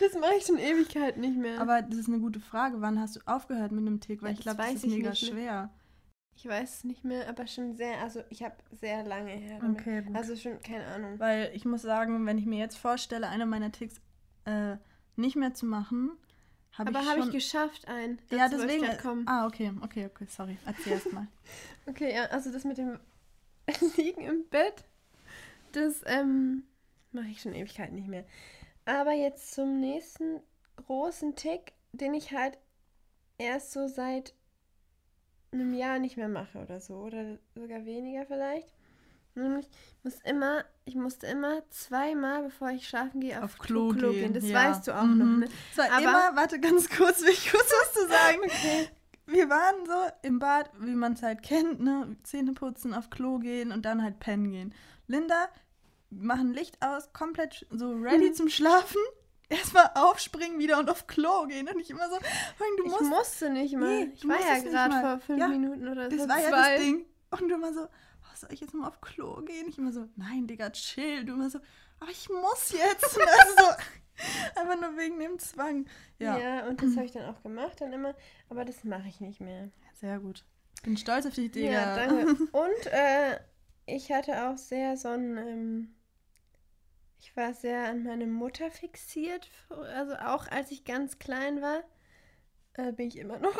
das 0.00 0.14
mache 0.20 0.34
ich 0.38 0.44
schon 0.46 0.58
Ewigkeit 0.58 1.16
nicht 1.16 1.36
mehr. 1.36 1.60
Aber 1.60 1.82
das 1.82 1.98
ist 1.98 2.08
eine 2.08 2.18
gute 2.20 2.40
Frage. 2.40 2.80
Wann 2.80 3.00
hast 3.00 3.16
du 3.16 3.20
aufgehört 3.26 3.72
mit 3.72 3.86
dem 3.86 4.00
Tick? 4.00 4.22
Weil 4.22 4.30
Ja, 4.32 4.38
ich 4.38 4.44
das 4.44 4.56
glaube, 4.56 4.72
das 4.72 4.82
ist 4.84 4.90
mega 4.90 5.10
nicht, 5.10 5.26
schwer. 5.26 5.70
Ich 6.38 6.46
weiß 6.46 6.72
es 6.72 6.84
nicht 6.84 7.04
mehr, 7.04 7.28
aber 7.28 7.48
schon 7.48 7.74
sehr, 7.74 7.98
also 8.00 8.22
ich 8.30 8.44
habe 8.44 8.54
sehr 8.70 9.02
lange 9.02 9.32
her. 9.32 9.58
damit. 9.60 9.80
Okay, 9.80 10.02
gut. 10.02 10.14
Also 10.14 10.36
schon, 10.36 10.62
keine 10.62 10.86
Ahnung. 10.86 11.18
Weil 11.18 11.50
ich 11.52 11.64
muss 11.64 11.82
sagen, 11.82 12.24
wenn 12.26 12.38
ich 12.38 12.46
mir 12.46 12.60
jetzt 12.60 12.76
vorstelle, 12.76 13.28
einer 13.28 13.44
meiner 13.44 13.72
Ticks 13.72 14.00
äh, 14.44 14.76
nicht 15.16 15.34
mehr 15.34 15.52
zu 15.54 15.66
machen, 15.66 16.12
habe 16.74 16.92
ich 16.92 16.96
aber 16.96 17.06
habe 17.06 17.18
schon... 17.18 17.28
ich 17.30 17.34
geschafft, 17.34 17.88
ein. 17.88 18.20
ja, 18.30 18.48
deswegen... 18.48 18.86
kommen. 18.98 19.26
Ah, 19.26 19.46
okay, 19.46 19.72
okay, 19.80 20.06
okay, 20.06 20.26
sorry. 20.28 20.56
Erzähl 20.64 20.92
erst 20.92 21.12
mal. 21.12 21.26
Okay, 21.86 22.14
ja, 22.14 22.26
also 22.26 22.52
das 22.52 22.64
mit 22.64 22.76
dem 22.76 23.00
Liegen 23.96 24.20
im 24.20 24.46
Bett, 24.50 24.84
das 25.72 26.02
ähm, 26.04 26.64
mache 27.12 27.28
ich 27.28 27.40
schon 27.40 27.54
Ewigkeit 27.54 27.92
nicht 27.92 28.08
mehr. 28.08 28.26
Aber 28.84 29.12
jetzt 29.12 29.54
zum 29.54 29.80
nächsten 29.80 30.40
großen 30.76 31.34
Tick, 31.34 31.72
den 31.92 32.12
ich 32.12 32.32
halt 32.32 32.58
erst 33.38 33.72
so 33.72 33.88
seit 33.88 34.34
einem 35.52 35.72
Jahr 35.74 35.98
nicht 35.98 36.16
mehr 36.16 36.28
mache 36.28 36.58
oder 36.58 36.80
so. 36.80 36.94
Oder 36.96 37.38
sogar 37.54 37.84
weniger 37.84 38.26
vielleicht. 38.26 38.72
Nämlich, 39.34 39.66
ich 39.68 40.04
muss 40.04 40.18
immer, 40.24 40.64
ich 40.84 40.96
musste 40.96 41.26
immer 41.28 41.62
zweimal, 41.70 42.42
bevor 42.42 42.70
ich 42.70 42.88
schlafen 42.88 43.20
gehe, 43.20 43.36
auf, 43.38 43.54
Auf 43.54 43.58
Klo 43.60 43.90
gehen, 43.92 44.32
Das 44.32 44.48
ja. 44.48 44.54
weißt 44.56 44.88
du 44.88 44.98
auch 44.98 45.04
Mhm. 45.04 45.18
noch, 45.18 45.38
ne? 45.38 45.48
Es 45.70 45.78
war 45.78 45.86
Aber- 45.92 46.00
immer, 46.02 46.36
warte 46.36 46.58
ganz 46.60 46.88
kurz, 46.90 47.22
will 47.22 47.30
ich 47.30 47.48
kurz 47.50 47.70
was 47.70 47.92
zu 47.92 48.08
sagen. 48.08 48.40
Wir 49.26 49.48
waren 49.48 49.86
so 49.86 49.92
im 50.26 50.38
Bad, 50.38 50.70
wie 50.80 50.94
man 50.94 51.12
es 51.12 51.22
halt 51.22 51.42
kennt, 51.42 51.80
ne? 51.80 52.16
Zähne 52.24 52.52
putzen, 52.52 52.94
auf 52.94 53.10
Klo 53.10 53.38
gehen 53.38 53.70
und 53.72 53.84
dann 53.84 54.02
halt 54.02 54.18
pennen 54.18 54.50
gehen. 54.50 54.74
Linda, 55.06 55.48
machen 56.10 56.52
Licht 56.54 56.78
aus, 56.84 57.12
komplett 57.12 57.64
so 57.70 57.92
ready 57.92 58.30
Mhm. 58.30 58.34
zum 58.34 58.48
Schlafen. 58.48 59.00
Erstmal 59.48 59.90
aufspringen 59.94 60.58
wieder 60.58 60.78
und 60.78 60.90
auf 60.90 61.06
Klo 61.06 61.46
gehen. 61.46 61.68
Und 61.68 61.80
ich 61.80 61.90
immer 61.90 62.08
so, 62.10 62.16
du 62.18 62.84
ich 62.84 62.90
musst. 62.90 63.02
musste 63.04 63.50
nicht 63.50 63.74
mal. 63.76 64.04
Nee, 64.06 64.12
ich 64.14 64.28
war 64.28 64.38
ja 64.40 64.58
gerade 64.62 65.00
vor 65.00 65.18
fünf 65.20 65.40
Ja, 65.40 65.48
Minuten 65.48 65.88
oder 65.88 66.08
Das 66.08 66.20
so. 66.22 66.28
war 66.28 66.38
ja 66.40 66.48
zwei. 66.50 66.74
das 66.76 66.80
Ding. 66.84 67.06
Und 67.30 67.48
du 67.48 67.54
immer 67.54 67.72
so, 67.72 67.82
oh, 67.84 68.36
soll 68.36 68.52
ich 68.52 68.60
jetzt 68.60 68.74
mal 68.74 68.88
auf 68.88 69.00
Klo 69.00 69.36
gehen? 69.42 69.66
Ich 69.68 69.78
immer 69.78 69.92
so, 69.92 70.06
nein, 70.16 70.46
Digga, 70.46 70.70
chill. 70.70 71.24
Du 71.24 71.34
immer 71.34 71.48
so, 71.50 71.60
aber 72.00 72.10
ich 72.10 72.28
muss 72.28 72.72
jetzt. 72.72 73.16
Und 73.16 73.22
also 73.26 73.82
einfach 74.56 74.80
nur 74.80 74.96
wegen 74.98 75.18
dem 75.18 75.38
Zwang. 75.38 75.86
Ja, 76.18 76.36
Ja, 76.38 76.66
und 76.66 76.82
das 76.82 76.96
habe 76.96 77.04
ich 77.06 77.12
dann 77.12 77.24
auch 77.32 77.42
gemacht 77.42 77.80
dann 77.80 77.92
immer, 77.92 78.14
aber 78.48 78.64
das 78.64 78.82
mache 78.84 79.08
ich 79.08 79.20
nicht 79.20 79.40
mehr. 79.40 79.68
sehr 79.94 80.18
gut. 80.18 80.44
Bin 80.82 80.96
stolz 80.96 81.24
auf 81.26 81.34
dich, 81.34 81.50
Digga. 81.52 81.70
Ja, 81.70 81.96
danke. 81.96 82.26
Und 82.52 82.86
äh, 82.92 83.38
ich 83.86 84.12
hatte 84.12 84.48
auch 84.48 84.56
sehr 84.58 84.96
so 84.96 85.08
ein, 85.08 85.36
ähm, 85.36 85.94
ich 87.20 87.36
war 87.36 87.52
sehr 87.54 87.88
an 87.88 88.04
meine 88.04 88.26
Mutter 88.26 88.70
fixiert, 88.70 89.50
also 89.68 90.14
auch 90.14 90.46
als 90.48 90.70
ich 90.70 90.84
ganz 90.84 91.18
klein 91.18 91.60
war, 91.60 91.82
äh, 92.74 92.92
bin 92.92 93.08
ich 93.08 93.18
immer 93.18 93.38
noch. 93.38 93.56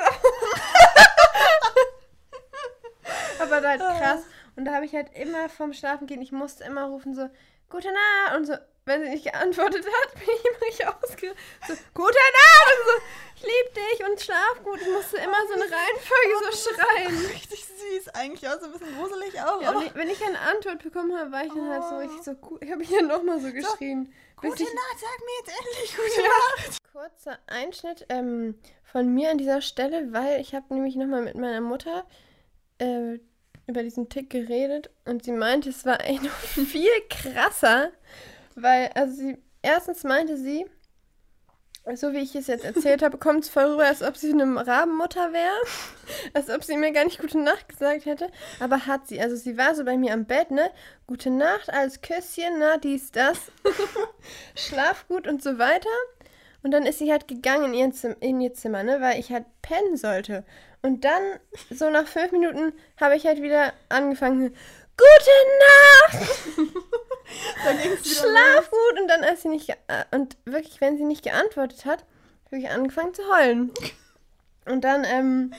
aber 3.41 3.69
halt 3.69 3.81
krass. 3.81 4.23
Und 4.57 4.65
da 4.65 4.75
habe 4.75 4.85
ich 4.85 4.95
halt 4.95 5.17
immer 5.17 5.49
vom 5.49 5.73
Schlafen 5.73 6.07
gehen, 6.07 6.23
ich 6.23 6.33
musste 6.33 6.65
immer 6.65 6.87
rufen 6.87 7.15
so, 7.15 7.29
gute 7.69 7.89
Nacht 7.93 8.37
und 8.37 8.47
so. 8.47 8.55
Wenn 8.89 9.03
sie 9.05 9.11
nicht 9.11 9.25
geantwortet 9.25 9.85
hat, 9.87 10.15
bin 10.19 10.23
ich 10.35 10.45
immer 10.45 10.61
richtig 10.67 10.87
ausgerastet. 10.89 11.37
So, 11.69 11.75
gute 11.95 12.15
Nacht 12.15 12.77
so, 12.87 13.03
ich 13.37 13.43
liebe 13.43 13.75
dich 13.75 14.07
und 14.09 14.21
schlaf 14.21 14.63
gut. 14.65 14.81
Ich 14.81 14.89
musste 14.89 15.17
immer 15.19 15.37
so 15.47 15.55
eine 15.55 15.65
Reihenfolge 15.65 16.51
so 16.57 16.71
schreien. 16.73 17.27
Richtig 17.33 17.65
süß, 17.67 18.09
eigentlich 18.15 18.49
auch 18.49 18.59
so 18.59 18.67
ein 18.67 18.73
bisschen 18.73 18.99
gruselig 18.99 19.41
auch. 19.41 19.63
Ja, 19.63 19.73
Oh, 19.75 19.79
und 19.79 19.87
ich, 19.87 19.95
wenn 19.95 20.09
ich 20.11 20.25
eine 20.25 20.41
Antwort 20.41 20.83
bekommen 20.83 21.17
habe, 21.17 21.31
war 21.31 21.45
ich 21.45 21.53
dann 21.53 21.69
halt 21.69 21.85
so 21.85 21.95
Oh. 21.95 21.99
richtig 21.99 22.23
so 22.25 22.35
cool. 22.51 22.59
Ich 22.63 22.71
habe 22.73 22.83
hier 22.83 23.03
nochmal 23.03 23.39
so 23.41 23.53
geschrien. 23.53 24.13
bis 24.41 24.51
gute 24.51 24.63
ich- 24.65 24.75
Nacht, 24.75 24.97
sag 24.99 25.21
mir 25.21 25.39
jetzt 25.39 25.61
endlich 25.61 25.97
gute 26.17 26.23
Nacht. 26.23 26.79
Kurzer 26.93 27.39
Einschnitt 27.47 28.07
ähm, 28.09 28.59
von 28.83 29.13
mir 29.15 29.31
an 29.31 29.39
dieser 29.39 29.61
Stelle, 29.61 30.13
weil 30.13 30.41
ich 30.41 30.55
habe 30.55 30.73
nämlich 30.75 30.97
nochmal 30.97 31.23
mit 31.23 31.37
meiner 31.37 31.61
Mutter 31.61 32.07
äh, 32.79 33.19
über 33.69 33.83
diesen 33.83 34.09
Tick 34.09 34.31
geredet 34.31 34.91
und 35.05 35.25
sie 35.25 35.33
meinte, 35.33 35.69
es 35.69 35.85
war 35.87 36.01
eigentlich 36.01 36.23
noch 36.23 36.39
viel 36.67 36.91
krasser, 37.11 37.91
weil, 38.63 38.91
also 38.95 39.15
sie, 39.15 39.39
erstens 39.63 40.05
meinte 40.05 40.37
sie, 40.37 40.67
so 41.95 42.13
wie 42.13 42.19
ich 42.19 42.35
es 42.35 42.47
jetzt 42.49 42.65
erzählt 42.65 43.03
habe, 43.03 43.19
kommt 43.19 43.45
es 43.45 43.49
voll 43.49 43.65
rüber, 43.65 43.87
als 43.87 44.03
ob 44.03 44.17
sie 44.17 44.33
eine 44.33 44.67
Rabenmutter 44.67 45.33
wäre. 45.33 45.57
als 46.35 46.51
ob 46.51 46.63
sie 46.65 46.77
mir 46.77 46.93
gar 46.93 47.05
nicht 47.05 47.21
gute 47.21 47.39
Nacht 47.39 47.69
gesagt 47.69 48.05
hätte. 48.05 48.31
Aber 48.61 48.87
hat 48.87 49.09
sie. 49.09 49.21
Also 49.21 49.37
sie 49.37 49.57
war 49.57 49.75
so 49.75 49.85
bei 49.85 49.97
mir 49.97 50.13
am 50.13 50.27
Bett, 50.27 50.51
ne? 50.51 50.71
Gute 51.07 51.31
Nacht, 51.31 51.73
als 51.73 52.03
Küsschen, 52.03 52.59
na, 52.59 52.77
dies, 52.77 53.11
das. 53.11 53.39
Schlaf 54.55 55.07
gut 55.09 55.27
und 55.27 55.43
so 55.43 55.59
weiter. 55.59 55.89
Und 56.63 56.73
dann 56.73 56.85
ist 56.85 56.99
sie 56.99 57.11
halt 57.11 57.29
gegangen 57.29 57.73
in 57.73 57.75
ihr, 57.75 57.91
Zim 57.93 58.17
in 58.21 58.41
ihr 58.41 58.53
Zimmer, 58.53 58.83
ne? 58.83 59.01
Weil 59.01 59.19
ich 59.19 59.31
halt 59.33 59.47
pennen 59.63 59.97
sollte. 59.97 60.45
Und 60.83 61.05
dann, 61.05 61.23
so 61.71 61.91
nach 61.91 62.07
fünf 62.07 62.33
Minuten, 62.33 62.73
habe 63.01 63.17
ich 63.17 63.27
halt 63.27 63.41
wieder 63.41 63.73
angefangen. 63.89 64.55
Gute 64.97 66.19
Nacht! 66.19 66.29
Schlaf 68.05 68.71
gut! 68.71 69.01
Und 69.01 69.09
dann, 69.09 69.25
als 69.25 69.43
sie 69.43 69.49
nicht. 69.49 69.77
Und 70.11 70.37
wirklich, 70.45 70.81
wenn 70.81 70.97
sie 70.97 71.05
nicht 71.05 71.23
geantwortet 71.23 71.85
hat, 71.85 72.05
habe 72.47 72.59
ich 72.59 72.71
angefangen 72.71 73.15
zu 73.15 73.23
heulen. 73.31 73.73
Und 74.67 74.83
dann, 74.83 75.05
ähm. 75.05 75.53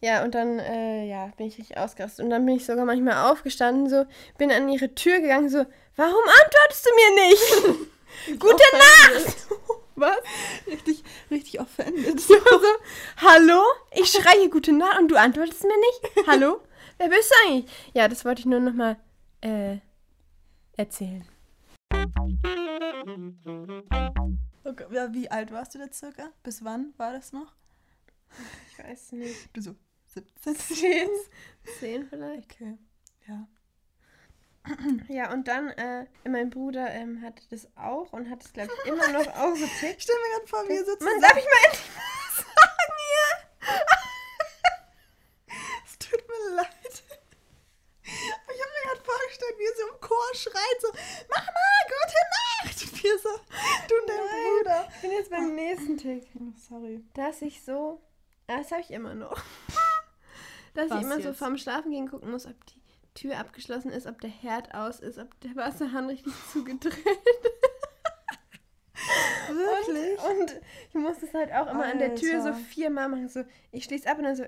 Ja, 0.00 0.22
und 0.22 0.34
dann, 0.36 0.60
äh, 0.60 1.06
ja, 1.06 1.32
bin 1.36 1.48
ich 1.48 1.58
richtig 1.58 1.76
ausgerastet. 1.76 2.24
Und 2.24 2.30
dann 2.30 2.46
bin 2.46 2.54
ich 2.54 2.64
sogar 2.64 2.84
manchmal 2.84 3.32
aufgestanden, 3.32 3.88
so, 3.88 4.06
bin 4.36 4.52
an 4.52 4.68
ihre 4.68 4.94
Tür 4.94 5.18
gegangen, 5.18 5.48
so, 5.48 5.66
warum 5.96 6.22
antwortest 6.44 6.86
du 6.86 6.90
mir 6.94 7.28
nicht? 7.28 8.38
Gute 8.38 8.62
Nacht! 8.72 9.36
Was? 9.96 10.16
Richtig, 10.68 11.02
richtig 11.28 11.60
offended. 11.60 12.20
So, 12.20 12.34
so, 12.34 12.68
hallo? 13.16 13.60
Ich 13.90 14.12
schreie 14.12 14.48
gute 14.48 14.72
Nacht 14.72 15.00
und 15.00 15.08
du 15.08 15.16
antwortest 15.16 15.64
mir 15.64 15.76
nicht? 15.76 16.28
Hallo? 16.28 16.60
Wer 16.98 17.08
bist 17.08 17.32
du 17.32 17.48
eigentlich? 17.48 17.72
Ja, 17.94 18.06
das 18.06 18.24
wollte 18.24 18.38
ich 18.38 18.46
nur 18.46 18.60
nochmal 18.60 18.96
äh, 19.40 19.78
erzählen. 20.78 21.24
Okay, 24.64 24.84
ja, 24.90 25.12
wie 25.12 25.30
alt 25.30 25.52
warst 25.52 25.74
du 25.74 25.78
da 25.78 25.92
circa? 25.92 26.30
Bis 26.42 26.64
wann 26.64 26.94
war 26.96 27.12
das 27.12 27.32
noch? 27.32 27.54
Ich 28.72 28.78
weiß 28.84 29.12
nicht. 29.12 29.56
Du 29.56 29.60
so 29.60 29.74
17? 30.14 30.56
10? 30.56 31.08
10 31.80 32.06
vielleicht. 32.08 32.52
Okay, 32.52 32.78
ja. 33.26 33.46
Ja, 35.08 35.32
und 35.32 35.48
dann, 35.48 35.70
äh, 35.70 36.06
mein 36.28 36.50
Bruder 36.50 36.90
ähm, 36.90 37.22
hatte 37.22 37.42
das 37.48 37.66
auch 37.76 38.12
und 38.12 38.28
hat 38.28 38.44
es, 38.44 38.52
glaube 38.52 38.70
ich, 38.84 38.90
immer 38.92 39.08
noch 39.08 39.26
auch 39.36 39.56
so 39.56 39.66
tickt. 39.80 39.96
Ich 39.96 40.02
stelle 40.02 40.18
mir 40.18 40.36
gerade 40.36 40.46
vor, 40.46 40.68
wie 40.68 40.74
ihr 40.74 40.84
so 40.84 40.92
Man, 41.02 41.20
darf 41.20 41.36
ich 41.38 41.44
mal 41.44 41.64
endlich 41.64 41.90
was 41.96 42.36
sagen 42.44 42.92
hier? 43.08 43.84
Es 45.86 45.98
tut 45.98 46.22
mir 46.28 46.56
leid. 46.56 47.02
Aber 48.04 48.52
Ich 48.54 48.60
habe 48.60 48.72
mir 48.74 48.82
gerade 48.90 49.02
vorgestellt, 49.04 49.54
wie 49.58 49.64
ihr 49.64 49.76
so 49.76 49.88
im 49.94 50.00
Chor 50.00 50.34
schreit, 50.34 50.80
so, 50.82 50.88
Mama, 51.30 51.66
gute 51.88 52.20
Nacht! 52.34 52.82
Und 52.82 53.02
wir 53.02 53.18
so, 53.18 53.28
du 53.88 53.94
und 54.00 54.08
dein 54.08 54.16
Nein. 54.18 54.28
Bruder. 54.58 54.88
Ich 54.94 55.00
bin 55.00 55.10
jetzt 55.12 55.30
beim 55.30 55.54
nächsten 55.54 55.96
Tick. 55.96 56.26
Oh, 56.34 56.37
sorry. 56.56 57.04
Dass 57.14 57.42
ich 57.42 57.62
so, 57.62 58.00
ah, 58.46 58.58
das 58.58 58.70
habe 58.72 58.80
ich 58.82 58.90
immer 58.90 59.14
noch. 59.14 59.36
Dass 60.74 60.90
Was 60.90 60.98
ich 60.98 61.04
immer 61.04 61.20
so 61.20 61.28
jetzt? 61.28 61.38
vorm 61.38 61.56
Schlafen 61.58 61.90
gehen 61.90 62.08
gucken 62.08 62.30
muss, 62.30 62.46
ob 62.46 62.54
die 62.66 62.80
Tür 63.14 63.38
abgeschlossen 63.38 63.90
ist, 63.90 64.06
ob 64.06 64.20
der 64.20 64.30
Herd 64.30 64.74
aus 64.74 65.00
ist, 65.00 65.18
ob 65.18 65.38
der 65.40 65.56
Wasserhahn 65.56 66.06
richtig 66.06 66.32
zugedreht 66.52 66.94
Wirklich? 69.48 70.18
Und, 70.18 70.40
und 70.52 70.60
ich 70.90 70.94
muss 70.94 71.18
das 71.20 71.32
halt 71.32 71.52
auch 71.52 71.70
immer 71.70 71.84
an 71.86 71.98
der 71.98 72.14
Tür 72.14 72.40
so 72.42 72.48
Alter. 72.48 72.58
viermal 72.58 73.08
machen. 73.08 73.28
So, 73.28 73.44
ich 73.72 73.84
schließe 73.84 74.08
ab 74.08 74.18
und 74.18 74.24
dann 74.24 74.36
so 74.36 74.44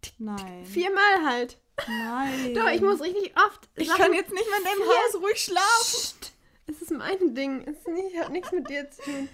tick, 0.00 0.14
Nein. 0.18 0.64
viermal 0.64 1.24
halt. 1.24 1.58
Nein. 1.88 2.54
Doch, 2.54 2.68
ich 2.68 2.80
muss 2.80 3.02
richtig 3.02 3.34
oft. 3.36 3.68
Ich 3.74 3.88
Sachen- 3.88 4.00
kann 4.02 4.12
jetzt 4.12 4.32
nicht 4.32 4.48
mehr 4.48 4.58
in 4.58 4.64
deinem 4.64 4.88
Haus 4.88 5.20
ruhig 5.20 5.40
schlafen. 5.40 5.64
Psst. 5.80 6.32
Es 6.66 6.82
ist 6.82 6.92
mein 6.92 7.34
Ding. 7.34 7.62
Es 7.66 7.78
ist 7.78 7.88
nicht, 7.88 8.16
hat 8.18 8.30
nichts 8.30 8.52
mit 8.52 8.68
dir 8.70 8.88
zu 8.90 9.02
tun. 9.02 9.28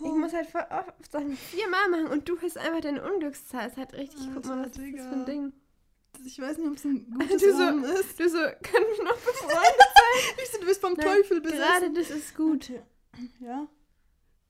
Ich 0.00 0.12
muss 0.12 0.32
halt 0.32 0.46
voll 0.48 0.64
oft 0.70 1.10
Sachen 1.10 1.36
viermal 1.36 1.88
machen 1.90 2.06
und 2.08 2.28
du 2.28 2.40
hast 2.40 2.58
einfach 2.58 2.80
deine 2.80 3.02
Unglückszahl. 3.02 3.66
Es 3.66 3.72
ist 3.72 3.78
halt 3.78 3.94
richtig, 3.94 4.20
guck 4.34 4.44
mal, 4.46 4.58
Alter, 4.58 4.60
was 4.62 4.66
ist 4.66 4.76
das 4.78 4.84
Digga. 4.84 5.02
für 5.04 5.14
ein 5.14 5.26
Ding. 5.26 5.52
Ich 6.24 6.38
weiß 6.40 6.58
nicht, 6.58 6.68
ob 6.68 6.76
es 6.76 6.84
ein 6.84 7.10
gutes 7.18 7.42
Du 7.42 7.52
so, 7.52 7.68
ist. 7.86 8.20
du 8.20 8.28
so, 8.28 8.38
können 8.38 8.86
wir 8.96 9.04
noch 9.04 9.16
befreundet 9.16 9.88
Ich 10.42 10.50
so, 10.50 10.60
du 10.60 10.66
bist 10.66 10.80
vom 10.80 10.92
Nein, 10.94 11.06
Teufel 11.06 11.40
besessen. 11.40 11.62
Gerade 11.64 11.92
das 11.92 12.10
ist 12.10 12.36
gut. 12.36 12.72
Ja. 13.40 13.68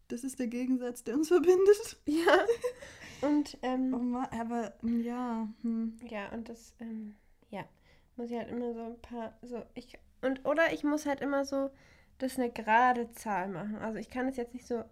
Das 0.09 0.25
ist 0.25 0.39
der 0.39 0.47
Gegensatz, 0.49 1.05
der 1.05 1.15
uns 1.15 1.29
verbindet. 1.29 1.97
Ja. 2.07 2.45
Und, 3.23 3.57
Oh 3.63 3.67
ähm, 3.67 4.11
Mann, 4.11 4.29
aber 4.39 4.75
ja. 4.83 5.49
Hm. 5.63 5.97
ja, 6.09 6.29
und 6.33 6.49
das, 6.49 6.75
ähm, 6.81 7.15
ja, 7.51 7.65
muss 8.17 8.31
ich 8.31 8.37
halt 8.37 8.51
immer 8.51 8.75
so 8.75 8.81
ein 8.83 9.01
paar, 9.01 9.39
so, 9.43 9.63
ich, 9.75 9.99
und, 10.21 10.45
oder 10.45 10.73
ich 10.75 10.85
muss 10.85 11.07
halt 11.07 11.21
immer 11.23 11.45
so, 11.47 11.71
das 12.19 12.39
eine 12.39 12.51
gerade 12.51 13.11
Zahl 13.13 13.49
machen. 13.49 13.77
Also 13.77 13.99
ich 13.99 14.11
kann 14.11 14.29
es 14.29 14.37
jetzt 14.37 14.53
nicht 14.55 14.67
so 14.67 14.85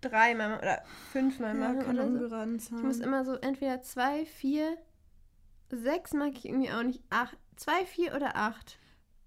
dreimal 0.00 0.48
ma- 0.50 0.58
oder 0.58 0.82
fünfmal 1.12 1.58
Ja, 1.58 1.72
machen 1.72 1.88
oder 1.90 2.28
so. 2.28 2.54
Ich 2.56 2.70
muss 2.82 2.98
immer 3.00 3.24
so 3.24 3.34
entweder 3.34 3.82
zwei, 3.82 4.24
vier, 4.24 4.76
sechs 5.70 6.12
mag 6.14 6.32
ich 6.34 6.46
irgendwie 6.46 6.70
auch 6.70 6.82
nicht, 6.82 7.02
acht, 7.10 7.36
zwei, 7.56 7.84
vier 7.86 8.14
oder 8.14 8.36
acht. 8.36 8.78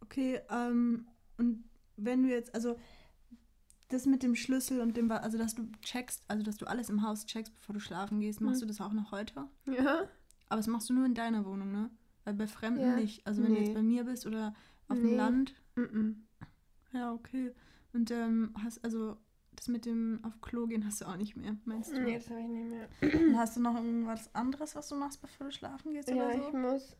Okay, 0.01 0.41
ähm, 0.49 1.07
und 1.37 1.63
wenn 1.97 2.23
du 2.23 2.29
jetzt, 2.29 2.53
also 2.53 2.77
das 3.89 4.05
mit 4.05 4.23
dem 4.23 4.35
Schlüssel 4.35 4.81
und 4.81 4.97
dem, 4.97 5.11
also 5.11 5.37
dass 5.37 5.55
du 5.55 5.69
checkst, 5.81 6.23
also 6.27 6.43
dass 6.43 6.57
du 6.57 6.65
alles 6.65 6.89
im 6.89 7.03
Haus 7.03 7.25
checkst, 7.25 7.53
bevor 7.53 7.73
du 7.73 7.79
schlafen 7.79 8.19
gehst, 8.19 8.41
machst 8.41 8.61
Hm. 8.61 8.67
du 8.67 8.73
das 8.73 8.81
auch 8.81 8.93
noch 8.93 9.11
heute? 9.11 9.47
Ja. 9.65 10.07
Aber 10.49 10.57
das 10.57 10.67
machst 10.67 10.89
du 10.89 10.93
nur 10.93 11.05
in 11.05 11.13
deiner 11.13 11.45
Wohnung, 11.45 11.71
ne? 11.71 11.89
Weil 12.25 12.33
bei 12.33 12.47
Fremden 12.47 12.81
Ja. 12.81 12.95
nicht. 12.95 13.25
Also 13.27 13.43
wenn 13.43 13.53
du 13.53 13.59
Nee. 13.59 13.65
jetzt 13.65 13.73
bei 13.75 13.81
mir 13.83 14.03
bist 14.03 14.25
oder 14.25 14.53
auf 14.87 14.97
Nee. 14.97 15.09
dem 15.09 15.17
Land. 15.17 15.55
Mhm. 15.75 16.25
Ja, 16.91 17.11
okay. 17.13 17.53
Und 17.93 18.11
ähm, 18.11 18.53
hast 18.63 18.83
also 18.83 19.17
das 19.55 19.67
mit 19.67 19.85
dem 19.85 20.19
auf 20.23 20.41
Klo 20.41 20.67
gehen 20.67 20.85
hast 20.85 21.01
du 21.01 21.05
auch 21.05 21.15
nicht 21.17 21.35
mehr, 21.35 21.55
meinst 21.65 21.91
du? 21.91 21.99
Nee, 22.01 22.15
das 22.15 22.29
habe 22.29 22.41
ich 22.41 22.47
nicht 22.47 22.69
mehr. 22.71 22.87
Und 23.21 23.37
Hast 23.37 23.57
du 23.57 23.61
noch 23.61 23.75
irgendwas 23.75 24.33
anderes, 24.35 24.75
was 24.75 24.87
du 24.89 24.95
machst, 24.95 25.21
bevor 25.21 25.47
du 25.47 25.51
schlafen 25.51 25.93
gehst 25.93 26.09
Ja, 26.09 26.15
oder 26.15 26.35
ich 26.35 26.43
so? 26.43 26.57
muss 26.57 26.95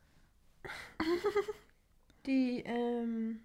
die, 2.25 2.61
ähm, 2.65 3.41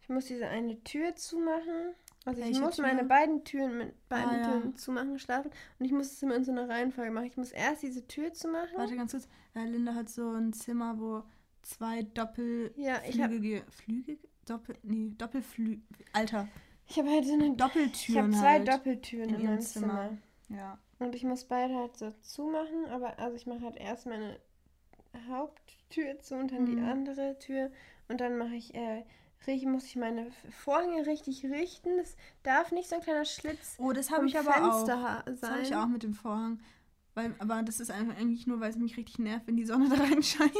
ich 0.00 0.08
muss 0.08 0.26
diese 0.26 0.48
eine 0.48 0.82
Tür 0.84 1.14
zumachen. 1.14 1.94
Also 2.24 2.40
ich 2.40 2.46
Welche 2.46 2.60
muss 2.60 2.76
Tür? 2.76 2.86
meine 2.86 3.04
beiden 3.04 3.44
Türen 3.44 3.78
mit 3.78 4.08
beiden 4.08 4.30
Ah, 4.30 4.36
ja. 4.38 4.44
Türen 4.60 4.76
zumachen, 4.76 5.18
schlafen. 5.18 5.50
Und 5.78 5.86
ich 5.86 5.92
muss 5.92 6.12
es 6.12 6.22
immer 6.22 6.36
in 6.36 6.44
so 6.44 6.52
einer 6.52 6.68
Reihenfolge 6.68 7.10
machen. 7.10 7.26
Ich 7.26 7.36
muss 7.36 7.50
erst 7.52 7.82
diese 7.82 8.06
Tür 8.06 8.32
zumachen. 8.32 8.76
Warte 8.76 8.96
ganz 8.96 9.12
kurz. 9.12 9.28
Äh, 9.54 9.64
Linda 9.66 9.94
hat 9.94 10.08
so 10.08 10.30
ein 10.30 10.52
Zimmer, 10.52 10.98
wo 10.98 11.24
zwei 11.62 12.02
Doppelflügige. 12.02 12.80
Ja, 12.80 13.00
ich 13.08 13.74
Flüge? 13.74 14.18
Doppel. 14.46 14.76
Nee, 14.82 15.12
Doppelflü. 15.18 15.80
Alter. 16.12 16.48
Ich 16.92 16.98
hab 16.98 17.06
halt 17.06 17.24
so 17.26 17.32
eine 17.34 17.54
Ich 17.54 18.16
habe 18.16 18.30
zwei 18.30 18.58
halt. 18.58 18.68
Doppeltüren 18.68 19.30
in 19.30 19.40
in, 19.40 19.46
meinem 19.46 19.60
Zimmer. 19.60 20.10
Zimmer. 20.48 20.58
Ja. 20.60 20.78
Und 20.98 21.14
ich 21.14 21.24
muss 21.24 21.44
beide 21.44 21.74
halt 21.74 21.96
so 21.96 22.10
zumachen, 22.20 22.86
aber 22.90 23.18
also 23.18 23.36
ich 23.36 23.46
mache 23.46 23.62
halt 23.62 23.76
erst 23.76 24.06
meine 24.06 24.38
Haupttür 25.28 26.18
zu 26.20 26.36
und 26.36 26.52
dann 26.52 26.66
die 26.66 26.76
Mhm. 26.76 26.88
andere 26.88 27.38
Tür 27.38 27.70
und 28.08 28.20
dann 28.20 28.38
mache 28.38 28.54
ich, 28.54 28.74
äh, 28.74 29.04
muss 29.66 29.84
ich 29.86 29.96
meine 29.96 30.30
Vorhänge 30.50 31.04
richtig 31.06 31.44
richten. 31.44 31.98
Es 31.98 32.16
darf 32.44 32.70
nicht 32.72 32.88
so 32.88 32.96
ein 32.96 33.02
kleiner 33.02 33.24
Schlitz 33.24 33.76
Oh, 33.78 33.92
das 33.92 34.10
habe 34.10 34.26
ich 34.26 34.38
aber 34.38 34.50
auch. 34.50 34.86
Fenster 34.86 35.22
Das 35.26 35.40
sein. 35.40 35.50
habe 35.50 35.62
ich 35.62 35.74
auch 35.74 35.86
mit 35.88 36.02
dem 36.02 36.14
Vorhang. 36.14 36.60
Weil, 37.14 37.34
aber 37.40 37.62
das 37.62 37.80
ist 37.80 37.90
einfach 37.90 38.16
eigentlich 38.16 38.46
nur, 38.46 38.60
weil 38.60 38.70
es 38.70 38.76
mich 38.76 38.96
richtig 38.96 39.18
nervt, 39.18 39.46
wenn 39.46 39.56
die 39.56 39.66
Sonne 39.66 39.88
da 39.94 39.96
reinscheint. 40.02 40.52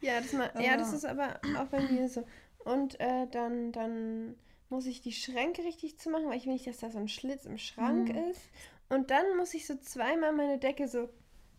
Ja, 0.00 0.20
das, 0.20 0.32
ma 0.32 0.50
ja, 0.60 0.76
das 0.76 0.92
ist 0.92 1.04
aber 1.06 1.40
auch 1.58 1.66
bei 1.66 1.80
mir 1.80 2.08
so. 2.08 2.24
Und 2.64 2.98
äh, 3.00 3.26
dann, 3.30 3.72
dann 3.72 4.34
muss 4.74 4.86
ich 4.86 5.00
die 5.00 5.12
Schränke 5.12 5.62
richtig 5.64 5.98
zumachen, 5.98 6.28
weil 6.28 6.36
ich 6.36 6.46
will 6.46 6.52
nicht, 6.52 6.66
dass 6.66 6.78
da 6.78 6.90
so 6.90 6.98
ein 6.98 7.08
Schlitz 7.08 7.44
im 7.46 7.58
Schrank 7.58 8.08
Mhm. 8.10 8.30
ist. 8.30 8.40
Und 8.88 9.10
dann 9.10 9.36
muss 9.36 9.54
ich 9.54 9.66
so 9.66 9.76
zweimal 9.76 10.32
meine 10.32 10.58
Decke 10.58 10.88
so, 10.88 11.08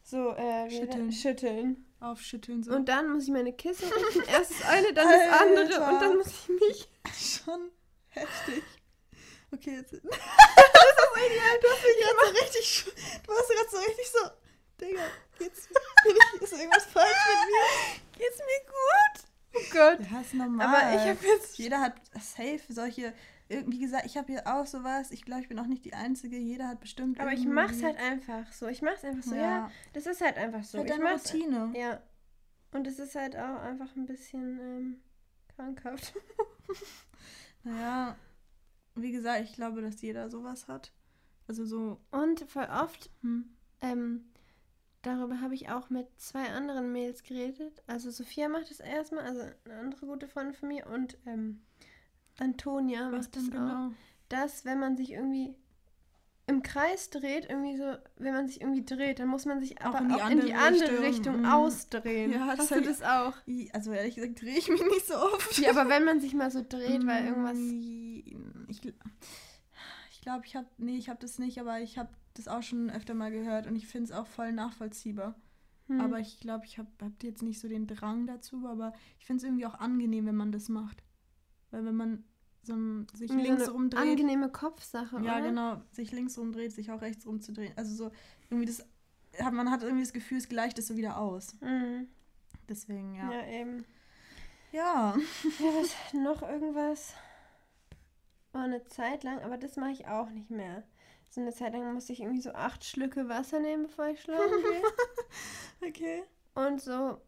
so 0.04 0.32
äh, 0.36 0.70
Schütteln. 0.70 1.12
schütteln. 1.12 1.86
Aufschütteln 2.00 2.62
so. 2.64 2.72
Und 2.74 2.88
dann 2.88 3.10
muss 3.12 3.24
ich 3.24 3.30
meine 3.32 3.52
Kissen 3.54 3.92
richten. 3.92 4.22
Erst 4.30 4.52
das 4.52 4.68
eine, 4.70 4.94
dann 4.94 5.08
das 5.10 5.42
andere. 5.42 5.84
Alter. 5.84 5.94
Und 5.94 6.02
dann 6.02 6.18
muss 6.18 6.28
ich 6.28 6.50
mich. 6.50 6.90
Schon 7.44 7.72
heftig. 8.10 8.64
Okay, 9.52 9.76
jetzt. 9.78 9.94
das 9.94 10.02
ist 10.04 10.10
ideal. 10.10 11.60
Du 11.62 11.68
hast 11.70 11.84
mich 11.84 11.98
gerade 12.04 12.20
so 12.26 12.44
richtig. 12.44 12.86
Du 13.26 13.32
warst 13.32 13.50
gerade 13.50 13.70
so 13.72 13.78
richtig 13.78 14.10
so. 14.12 14.30
Digga, 14.82 15.02
jetzt 15.40 15.70
bin 15.70 15.78
ich. 16.36 16.42
Ist 16.42 16.54
irgendwas 16.54 16.86
falsch 16.86 17.26
mit 17.30 17.50
mir? 17.50 17.66
Geht's 18.20 18.38
mir 18.40 18.62
gut? 18.68 19.05
Oh 19.56 19.60
Gott. 19.74 20.00
Ja, 20.12 20.22
ist 20.22 20.34
normal. 20.34 20.68
Aber 20.68 20.94
ich 20.96 21.10
habe 21.10 21.26
jetzt. 21.26 21.58
Jeder 21.58 21.80
hat 21.82 21.96
safe 22.20 22.62
solche. 22.70 23.14
Wie 23.48 23.80
gesagt, 23.80 24.06
ich 24.08 24.18
habe 24.18 24.32
hier 24.32 24.48
auch 24.48 24.66
sowas. 24.66 25.12
Ich 25.12 25.24
glaube, 25.24 25.42
ich 25.44 25.48
bin 25.48 25.60
auch 25.60 25.68
nicht 25.68 25.86
die 25.86 25.94
Einzige. 25.94 26.38
Jeder 26.38 26.68
hat 26.68 26.80
bestimmt. 26.80 27.20
Aber 27.20 27.32
ich 27.32 27.40
irgendwie- 27.42 27.54
mach's 27.54 27.84
halt 27.84 27.98
einfach 27.98 28.52
so. 28.52 28.68
Ich 28.68 28.82
mach's 28.82 29.04
einfach 29.04 29.24
so. 29.24 29.36
Ja, 29.36 29.70
das 29.94 30.08
ist 30.08 30.22
halt 30.22 30.38
einfach 30.38 30.64
so. 30.64 30.80
Halt 30.80 30.90
ich 30.90 30.96
deine 30.96 31.04
mach's. 31.04 31.34
Routine. 31.34 31.72
Ja. 31.76 32.02
Und 32.72 32.88
es 32.88 32.98
ist 33.00 33.16
halt 33.16 33.36
auch 33.38 33.62
einfach 33.62 33.96
ein 33.96 34.06
bisschen 34.08 34.60
ähm, 34.60 35.02
krankhaft. 35.56 36.14
Naja, 37.64 38.16
wie 38.96 39.12
gesagt, 39.12 39.42
ich 39.44 39.54
glaube, 39.54 39.82
dass 39.82 40.02
jeder 40.02 40.30
sowas 40.30 40.68
hat. 40.68 40.92
Also 41.48 41.66
so. 41.66 42.00
Und 42.12 42.42
voll 42.50 42.68
oft, 42.72 43.10
Hm. 43.22 43.56
ähm, 43.82 44.26
darüber 45.06 45.42
habe 45.42 45.54
ich 45.54 45.70
auch 45.70 45.90
mit 45.90 46.08
zwei 46.18 46.50
anderen 46.50 46.92
Mädels 46.92 47.24
geredet. 47.24 47.84
Also 47.88 48.12
Sophia 48.12 48.50
macht 48.50 48.72
es 48.72 48.80
erstmal, 48.80 49.26
also 49.26 49.42
eine 49.66 49.80
andere 49.80 50.06
gute 50.06 50.28
Freundin 50.28 50.54
von 50.54 50.70
mir 50.70 50.88
und 50.88 51.18
ähm, 51.26 51.62
Antonia 52.40 53.12
Was 53.12 53.26
macht 53.26 53.36
das 53.36 53.44
auch. 53.46 53.52
genau? 53.52 53.92
Dass, 54.30 54.66
wenn 54.66 54.80
man 54.80 54.98
sich 54.98 55.12
irgendwie 55.12 55.56
im 56.48 56.62
Kreis 56.62 57.10
dreht, 57.10 57.50
irgendwie 57.50 57.78
so, 57.78 57.96
wenn 58.18 58.34
man 58.34 58.48
sich 58.48 58.62
irgendwie 58.62 58.86
dreht, 58.86 59.20
dann 59.20 59.28
muss 59.28 59.46
man 59.46 59.60
sich 59.60 59.82
aber 59.82 59.98
auch 59.98 60.02
in 60.02 60.08
die, 60.10 60.14
auch 60.16 60.26
andere, 60.26 60.40
in 60.40 60.46
die 60.46 60.54
andere 60.54 60.90
Richtung, 60.92 61.06
Richtung. 61.06 61.40
Mhm. 61.40 61.46
ausdrehen. 61.46 62.32
Ja, 62.32 62.56
das 62.56 62.72
Hast 62.72 62.72
du 62.72 62.82
das 62.82 63.02
auch? 63.02 63.34
Also 63.74 63.92
ehrlich 63.92 64.16
gesagt 64.16 64.42
drehe 64.42 64.58
ich 64.58 64.70
mich 64.70 64.82
nicht 64.82 65.08
so 65.08 65.16
oft. 65.16 65.58
Ja, 65.58 65.72
aber 65.72 65.90
wenn 65.90 66.04
man 66.04 66.20
sich 66.20 66.34
mal 66.34 66.52
so 66.52 66.64
dreht, 66.68 67.06
weil 67.08 67.26
irgendwas. 67.26 67.58
Mm, 67.58 68.66
ich 68.68 68.82
glaube, 70.26 70.46
ich 70.46 70.56
habe, 70.58 70.68
nee, 70.78 70.98
ich 70.98 71.08
habe 71.10 71.20
das 71.22 71.40
nicht, 71.40 71.60
aber 71.60 71.80
ich 71.80 71.98
habe 71.98 72.10
das 72.34 72.48
auch 72.50 72.62
schon 72.62 72.90
öfter 72.90 73.14
mal 73.14 73.32
gehört 73.32 73.66
und 73.68 73.76
ich 73.78 73.88
finde 73.88 74.12
es 74.12 74.12
auch 74.12 74.28
voll 74.28 74.52
nachvollziehbar. 74.52 75.36
Hm. 75.88 76.02
Aber 76.02 76.20
ich 76.20 76.40
glaube, 76.40 76.66
ich 76.66 76.78
habe 76.78 76.90
hab 77.02 77.24
jetzt 77.24 77.42
nicht 77.44 77.60
so 77.60 77.68
den 77.70 77.88
Drang 77.88 78.28
dazu, 78.28 78.68
aber 78.68 78.92
ich 79.20 79.26
finde 79.26 79.38
es 79.38 79.44
irgendwie 79.46 79.66
auch 79.66 79.76
angenehm, 79.76 80.26
wenn 80.26 80.36
man 80.36 80.52
das 80.52 80.68
macht. 80.68 81.04
Weil 81.72 81.86
wenn 81.86 81.96
man 81.96 82.24
so 82.64 82.74
ein- 82.74 83.08
sich 83.14 83.30
Irgendwie 83.30 83.48
links 83.48 83.66
so 83.66 83.70
eine 83.72 83.78
rumdreht. 83.78 84.02
angenehme 84.02 84.50
Kopfsache, 84.52 85.18
Ja, 85.24 85.38
oder? 85.38 85.42
genau. 85.48 85.82
Sich 85.92 86.12
links 86.12 86.38
rumdreht, 86.38 86.72
sich 86.74 86.92
auch 86.92 87.02
rechts 87.02 87.26
rumzudrehen. 87.28 87.74
Also 87.78 87.94
so, 87.96 88.12
irgendwie 88.50 88.66
das, 88.66 88.84
hat, 89.40 89.54
man 89.54 89.70
hat 89.70 89.84
irgendwie 89.84 90.04
das 90.04 90.14
Gefühl, 90.14 90.40
es 90.40 90.50
gleicht 90.50 90.80
es 90.80 90.88
so 90.88 90.98
wieder 90.98 91.18
aus. 91.20 91.56
Mhm. 91.62 92.08
Deswegen, 92.68 93.14
Ja. 93.16 93.32
ja. 93.32 93.48
eben. 93.62 93.86
Ja. 94.72 95.16
Ja, 95.60 95.66
was 95.80 95.96
noch 96.14 96.42
irgendwas? 96.42 97.14
Oh, 98.56 98.60
eine 98.60 98.84
Zeit 98.86 99.24
lang, 99.24 99.42
aber 99.44 99.58
das 99.58 99.76
mache 99.76 99.92
ich 99.92 100.08
auch 100.08 100.30
nicht 100.30 100.50
mehr. 100.50 100.84
So 101.30 101.42
eine 101.42 101.54
Zeit 101.54 101.74
lang 101.74 101.94
musste 101.94 102.14
ich 102.14 102.22
irgendwie 102.22 102.42
so 102.42 102.52
acht 102.54 102.86
Schlücke 102.86 103.28
Wasser 103.28 103.60
nehmen, 103.60 103.84
bevor 103.84 104.08
ich 104.08 104.22
schlafen 104.22 104.64
gehe. 104.64 104.82
Okay. 105.90 106.24
Und 106.56 106.82
so 106.82 107.20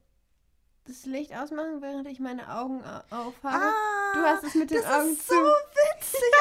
das 0.86 1.06
Licht 1.06 1.36
ausmachen, 1.36 1.82
während 1.82 2.08
ich 2.08 2.22
meine 2.22 2.50
Augen 2.50 2.82
au- 2.86 3.02
aufhabe. 3.28 3.66
Ah, 3.66 4.14
du 4.14 4.20
hast 4.22 4.44
es 4.46 4.56
mit 4.56 4.72
den 4.72 4.86
Augen 4.86 5.18
zu. 5.18 5.34
so 5.34 5.36
witzig, 6.14 6.32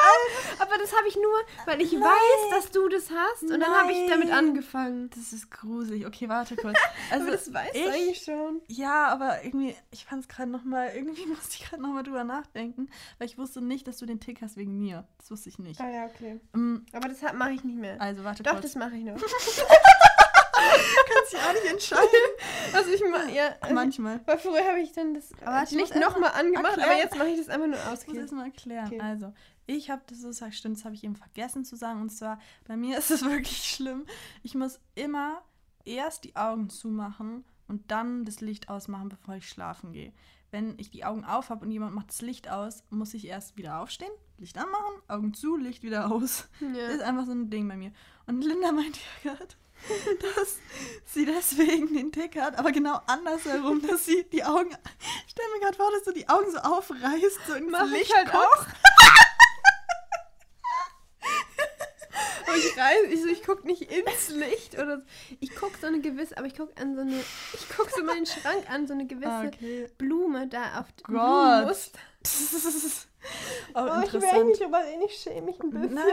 Alter. 0.51 0.63
Aber 0.63 0.79
das 0.79 0.97
habe 0.97 1.09
ich 1.09 1.17
nur, 1.17 1.39
weil 1.67 1.81
ich 1.81 1.93
Nein. 1.93 2.03
weiß, 2.03 2.51
dass 2.63 2.71
du 2.71 2.89
das 2.89 3.11
hast. 3.11 3.43
Und 3.43 3.61
dann 3.61 3.65
habe 3.65 3.93
ich 3.93 4.09
damit 4.09 4.29
Nein. 4.29 4.49
angefangen. 4.49 5.11
Das 5.11 5.33
ist 5.33 5.51
gruselig. 5.51 6.07
Okay, 6.07 6.29
warte 6.29 6.57
kurz. 6.57 6.77
Also, 7.11 7.31
das 7.31 7.53
weißt 7.53 7.75
ich- 7.75 7.85
du 7.85 7.91
eigentlich 7.91 8.23
schon. 8.25 8.61
Ja, 8.69 9.07
aber 9.09 9.45
irgendwie, 9.45 9.75
ich 9.91 10.05
fand 10.05 10.23
es 10.23 10.29
gerade 10.29 10.51
nochmal, 10.51 10.91
irgendwie 10.95 11.27
musste 11.27 11.57
ich 11.59 11.69
gerade 11.69 11.83
nochmal 11.83 12.03
drüber 12.03 12.25
nachdenken, 12.25 12.89
weil 13.19 13.27
ich 13.27 13.39
wusste 13.39 13.61
nicht, 13.63 13.87
dass 13.87 13.99
du 13.99 14.07
den 14.07 14.21
Tick 14.21 14.43
hast 14.43 14.57
wegen 14.57 14.79
mir. 14.79 15.07
Das 15.19 15.31
wusste 15.31 15.49
ich 15.49 15.59
nicht. 15.59 15.81
Ah 15.81 15.89
ja, 15.91 16.05
okay. 16.07 16.41
Ähm, 16.55 16.85
Aber 16.93 17.09
das 17.09 17.21
mache 17.35 17.53
ich 17.53 17.65
nicht 17.65 17.79
mehr. 17.79 18.01
also, 18.01 18.25
warte 18.25 18.43
Doch, 18.43 18.53
kurz. 18.53 18.63
das 18.63 18.75
mache 18.75 18.97
ich 18.97 19.05
noch. 19.05 19.17
kannst 21.15 21.33
dich 21.33 21.41
auch 21.41 21.53
nicht 21.53 21.71
entscheiden. 21.71 22.31
Also 22.73 22.91
ich 22.91 23.03
mache 23.09 23.31
ja. 23.31 23.55
Also, 23.61 23.75
Manchmal. 23.75 24.21
weil 24.27 24.39
früher 24.39 24.67
habe 24.67 24.81
ich 24.81 24.93
dann 24.93 25.15
das 25.15 25.31
Aber 25.45 25.63
äh, 25.71 25.75
Licht 25.75 25.95
nochmal 25.97 26.33
angemacht, 26.33 26.79
erklären. 26.79 26.91
aber 26.91 26.99
jetzt 26.99 27.17
mache 27.17 27.29
ich 27.29 27.39
das 27.39 27.49
einfach 27.49 27.67
nur 27.67 27.77
Ich 27.77 28.07
muss 28.09 28.17
das 28.17 28.31
mal 28.33 28.45
erklären. 28.47 28.87
Okay. 28.87 29.01
Also, 29.01 29.33
ich 29.67 29.91
habe 29.91 30.03
das 30.07 30.21
so 30.21 30.29
gesagt, 30.29 30.55
stimmt, 30.55 30.77
das 30.79 30.85
habe 30.85 30.95
ich 30.95 31.05
eben 31.05 31.17
vergessen 31.17 31.65
zu 31.65 31.77
sagen. 31.77 32.01
Und 32.01 32.11
zwar, 32.11 32.39
bei 32.67 32.77
mir 32.77 32.99
ist 32.99 33.11
es 33.11 33.25
wirklich 33.25 33.65
schlimm. 33.69 34.07
Ich 34.43 34.55
muss 34.55 34.79
immer 34.95 35.43
erst 35.85 36.25
die 36.25 36.37
Augen 36.37 36.71
zumachen 36.71 37.45
und 37.69 37.91
dann 37.91 38.25
das 38.25 38.41
Licht 38.41 38.69
ausmachen, 38.69 39.09
bevor 39.09 39.35
ich 39.35 39.49
schlafen 39.49 39.93
gehe. 39.93 40.13
Wenn 40.53 40.79
ich 40.79 40.91
die 40.91 41.05
Augen 41.05 41.25
auf 41.25 41.51
habe 41.51 41.65
und 41.65 41.73
jemand 41.73 41.95
macht 41.95 42.09
das 42.11 42.23
Licht 42.23 42.49
aus, 42.49 42.85
muss 42.91 43.15
ich 43.15 43.27
erst 43.27 43.57
wieder 43.57 43.81
aufstehen, 43.81 44.13
Licht 44.39 44.57
anmachen, 44.59 45.03
Augen 45.09 45.35
zu, 45.35 45.57
Licht 45.57 45.83
wieder 45.83 46.11
aus. 46.13 46.49
Das 46.61 46.77
Ja. 46.77 46.87
ist 46.89 47.01
einfach 47.03 47.27
so 47.27 47.33
ein 47.33 47.51
Ding 47.51 47.67
bei 47.69 47.77
mir. 47.77 47.93
Und 48.27 48.43
Linda 48.43 48.71
meinte 48.73 48.99
ja 49.25 49.35
gerade, 49.35 49.55
dass 50.37 50.57
sie 51.05 51.27
deswegen 51.27 51.93
den 51.93 52.11
Tick 52.13 52.41
hat, 52.41 52.59
aber 52.59 52.71
genau 52.73 53.01
andersherum, 53.07 53.83
dass 53.87 54.07
sie 54.07 54.25
die 54.33 54.45
Augen. 54.45 54.71
Ich 55.27 55.33
stelle 55.33 55.49
mir 55.55 55.61
gerade 55.61 55.77
vor, 55.77 55.91
dass 55.93 56.05
du 56.05 56.13
die 56.13 56.29
Augen 56.29 56.51
so 56.51 56.59
aufreißt, 56.59 57.39
so 57.49 57.55
ins 57.55 57.71
Mach 57.71 57.85
ich 57.87 57.93
Licht 57.93 58.17
halt 58.17 58.31
guckst. 58.31 58.47
auch. 58.47 58.67
Aber 62.46 62.46
ich 62.59 62.77
rein, 62.79 63.11
ich, 63.11 63.21
so, 63.23 63.29
ich 63.29 63.43
gucke 63.43 63.67
nicht 63.67 63.83
ins 63.83 64.29
Licht 64.31 64.75
oder 64.75 64.99
so. 64.99 65.03
Ich 65.41 65.55
gucke 65.55 65.79
so 65.81 65.87
eine 65.87 66.01
gewisse, 66.01 66.37
aber 66.37 66.47
ich 66.47 66.57
gucke 66.57 66.77
an 66.81 66.95
so 66.95 67.01
eine, 67.03 67.23
ich 67.53 67.69
gucke 67.69 67.91
so 67.95 68.03
meinen 68.05 68.27
Schrank 68.27 68.69
an, 68.71 68.87
so 68.87 68.95
eine 68.95 69.07
gewisse 69.07 69.31
Ah, 69.31 69.47
okay. 69.47 69.89
Blume 69.99 70.47
da 70.49 70.81
auf 70.81 70.87
Gott. 71.03 71.71
Ist 72.23 73.09
Oh, 73.75 73.79
auch 73.81 74.03
ich 74.05 74.13
will 74.13 74.45
nicht, 74.45 74.63
aber 74.63 74.83
ich 75.05 75.15
schäme 75.19 75.43
mich 75.47 75.59
ein 75.61 75.71
bisschen. 75.71 75.95
Nein. 75.95 76.07